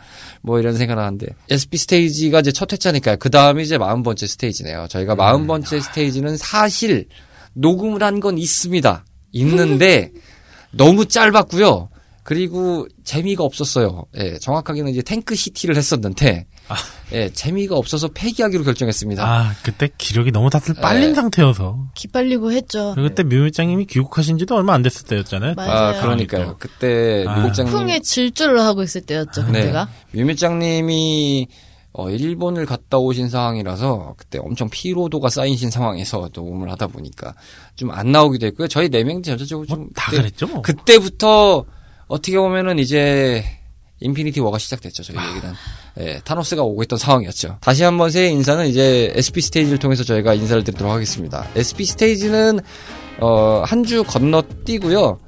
뭐 0.41 0.59
이런 0.59 0.75
생각을 0.75 1.03
하는데 1.03 1.27
SP 1.45 1.77
스테이지가 1.77 2.39
이제 2.39 2.51
첫 2.51 2.73
회차니까요. 2.73 3.17
그 3.17 3.29
다음이 3.29 3.61
이제 3.63 3.77
마흔 3.77 4.01
번째 4.01 4.25
스테이지네요. 4.25 4.87
저희가 4.89 5.13
마흔 5.15 5.45
번째 5.45 5.79
스테이지는 5.79 6.37
사실 6.37 7.07
녹음을 7.53 8.01
한 8.01 8.19
건 8.19 8.37
있습니다. 8.39 9.05
있는데 9.33 10.11
너무 10.71 11.05
짧았고요. 11.05 11.89
그리고 12.29 12.87
재미가 13.03 13.43
없었어요. 13.43 14.05
예, 14.15 14.37
정확하게는 14.37 14.91
이제 14.91 15.01
탱크 15.01 15.33
시티를 15.33 15.75
했었는데 15.75 16.45
예, 17.11 17.29
재미가 17.33 17.75
없어서 17.75 18.09
폐기하기로 18.09 18.63
결정했습니다. 18.65 19.23
아 19.25 19.55
그때 19.63 19.89
기력이 19.97 20.31
너무 20.31 20.51
다들 20.51 20.75
빨린 20.75 21.09
네. 21.09 21.15
상태여서 21.15 21.87
기빨리고 21.95 22.51
했죠. 22.51 22.93
그때 22.95 23.23
묘일장님이 23.23 23.87
귀국하신 23.87 24.37
지도 24.37 24.55
얼마 24.55 24.75
안 24.75 24.83
됐을 24.83 25.07
때였잖아요. 25.07 25.55
맞아요. 25.55 25.71
아, 25.97 26.01
그러니까요. 26.01 26.57
그때 26.59 27.25
아. 27.27 27.35
미국장님 27.37 27.73
풍의 27.73 28.03
질주를 28.03 28.61
하고 28.61 28.83
있을 28.83 29.01
때였죠. 29.01 29.47
네. 29.47 29.61
그때가. 29.61 29.89
뮤미장님이 30.11 31.47
어, 31.93 32.11
일본을 32.11 32.67
갔다 32.67 32.99
오신 32.99 33.29
상황이라서 33.29 34.13
그때 34.17 34.37
엄청 34.37 34.69
피로도가 34.69 35.29
쌓이신 35.29 35.71
상황에서 35.71 36.29
녹음을 36.31 36.69
하다 36.71 36.85
보니까 36.85 37.33
좀 37.75 37.89
안 37.89 38.11
나오기도 38.11 38.45
했고요. 38.45 38.67
저희 38.67 38.87
네 38.89 39.03
명이 39.03 39.23
전체적으로 39.23 39.65
좀뭐다 39.65 40.11
그랬죠 40.11 40.45
뭐. 40.45 40.61
그때부터 40.61 41.65
어떻게 42.09 42.37
보면은 42.37 42.77
이제 42.79 43.45
인피니티 44.01 44.39
워가 44.41 44.57
시작됐죠. 44.57 45.03
저희 45.03 45.17
얘기는 45.17 45.53
예, 45.99 46.21
타노스가 46.23 46.61
오고 46.63 46.83
있던 46.83 46.97
상황이었죠. 46.99 47.57
다시 47.61 47.83
한번 47.83 48.09
새해 48.09 48.29
인사는 48.29 48.65
이제 48.67 49.11
SP 49.15 49.41
스테이지를 49.41 49.77
통해서 49.79 50.03
저희가 50.03 50.33
인사를 50.33 50.63
드리도록 50.63 50.91
하겠습니다. 50.93 51.45
SP 51.55 51.85
스테이지는 51.85 52.59
어, 53.21 53.63
한 53.65 53.83
주 53.85 54.03
건너뛰고요. 54.03 55.19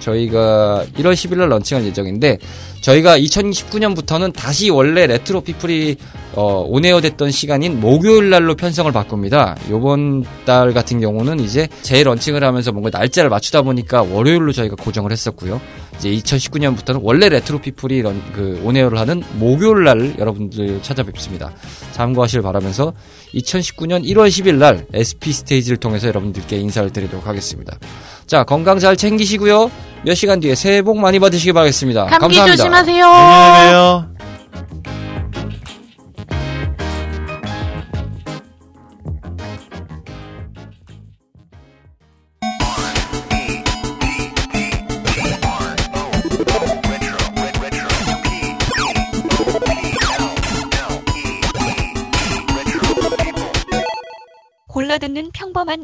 저희가 0.00 0.84
1월 0.96 1.12
10일 1.14 1.36
날 1.38 1.48
런칭할 1.50 1.84
예정인데 1.86 2.38
저희가 2.82 3.18
2019년부터는 3.18 4.32
다시 4.34 4.70
원래 4.70 5.06
레트로 5.06 5.40
피플이 5.42 5.96
어, 6.34 6.64
on 6.66 6.80
air 6.80 7.00
됐던 7.00 7.30
시간인 7.30 7.80
목요일 7.80 8.30
날로 8.30 8.54
편성을 8.54 8.90
바꿉니다. 8.92 9.56
요번 9.68 10.24
달 10.46 10.72
같은 10.72 11.00
경우는 11.00 11.40
이제 11.40 11.68
재런칭을 11.82 12.44
하면서 12.44 12.72
뭔가 12.72 12.90
날짜를 12.96 13.28
맞추다 13.30 13.62
보니까 13.62 14.02
월요일로 14.02 14.52
저희가 14.52 14.76
고정을 14.76 15.12
했었고요. 15.12 15.60
이제 16.00 16.10
2019년부터는 16.10 17.00
원래 17.02 17.28
레트로 17.28 17.58
피플이 17.58 18.00
런, 18.00 18.22
그 18.32 18.60
on 18.64 18.72
air를 18.72 18.98
하는 18.98 19.22
목요일 19.34 19.84
날 19.84 20.14
여러분들 20.18 20.82
찾아뵙습니다. 20.82 21.52
참고하시길 21.92 22.42
바라면서 22.42 22.94
2019년 23.34 24.02
1월 24.04 24.28
10일 24.28 24.54
날 24.54 24.86
SP 24.96 25.32
스테이지를 25.32 25.76
통해서 25.76 26.08
여러분들께 26.08 26.56
인사를 26.56 26.90
드리도록 26.90 27.26
하겠습니다. 27.26 27.78
자, 28.26 28.44
건강 28.44 28.78
잘 28.78 28.96
챙기시고요. 28.96 29.70
몇 30.04 30.14
시간 30.14 30.40
뒤에 30.40 30.54
새해 30.54 30.80
복 30.80 30.98
많이 30.98 31.18
받으시기 31.18 31.52
바라겠습니다. 31.52 32.06
감기 32.06 32.36
감사합니다. 32.36 32.56
조심하세요. 32.56 33.06
안녕히 33.06 33.64
계세요. 33.66 34.09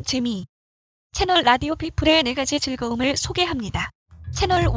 재미. 0.07 0.47
채널 1.13 1.43
라디오 1.43 1.75
피플의 1.75 2.23
네 2.23 2.33
가지 2.35 2.61
즐거움을 2.61 3.17
소개합니다. 3.17 3.91
채널 4.33 4.63
1. 4.63 4.69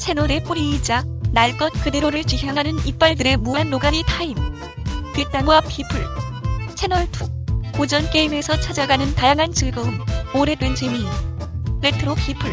채널의 0.00 0.42
뿌리이자 0.42 1.04
날 1.32 1.56
것 1.56 1.72
그대로를 1.84 2.24
지향하는 2.24 2.84
이빨들의 2.84 3.36
무한 3.36 3.70
노가리 3.70 4.02
타임. 4.04 4.34
뒷담화 5.14 5.60
피플. 5.60 6.04
채널 6.74 7.04
2. 7.04 7.70
고전 7.76 8.10
게임에서 8.10 8.58
찾아가는 8.58 9.14
다양한 9.14 9.52
즐거움, 9.52 9.96
오래된 10.34 10.74
재미. 10.74 11.04
레트로 11.80 12.16
피플. 12.16 12.50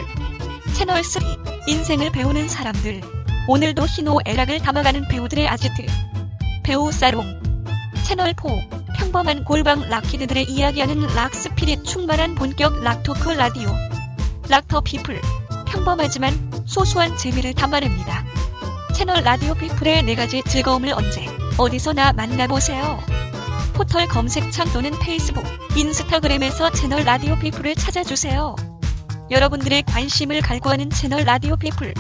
채널 0.76 1.04
3. 1.04 1.24
인생을 1.68 2.12
배우는 2.12 2.48
사람들. 2.48 3.02
오늘도 3.48 3.84
희노애락을 3.84 4.60
담아가는 4.60 5.08
배우들의 5.08 5.48
아지트. 5.48 5.88
배우 6.64 6.92
살롱. 6.92 7.55
채널 8.06 8.36
4. 8.36 8.94
평범한 8.98 9.44
골방 9.44 9.90
rock 9.90 10.08
kid들이 10.08 10.44
이야기하는 10.44 11.08
rock 11.16 11.43
spirit 11.43 11.84
충만한 11.84 12.36
본격 12.36 12.84
rock 12.84 13.07
talk 13.07 13.30
라디오. 13.32 13.68
락 14.48 14.65
더 14.65 14.82
피플. 14.82 15.20
평범하지만 15.66 16.52
소소한 16.68 17.18
재미를 17.18 17.56
담아냅니다. 17.56 18.24
채널 18.94 19.24
라디오 19.24 19.56
피플의 19.56 20.04
네 20.04 20.14
가지 20.14 20.44
즐거움을 20.44 20.94
언제, 20.94 21.26
어디서나 21.58 22.14
만나보세요. 22.14 23.00
포털 23.74 24.08
검색창 24.08 24.72
또는 24.72 24.92
페이스북, 25.00 25.44
인스타그램에서 25.76 26.74
채널 26.74 27.06
라디오 27.06 27.36
피플을 27.40 27.74
찾아주세요. 27.74 28.56
여러분들의 29.32 29.82
관심을 29.82 30.42
갈구하는 30.42 30.92
채널 30.92 31.24
라디오 31.24 31.56
피플. 31.56 31.96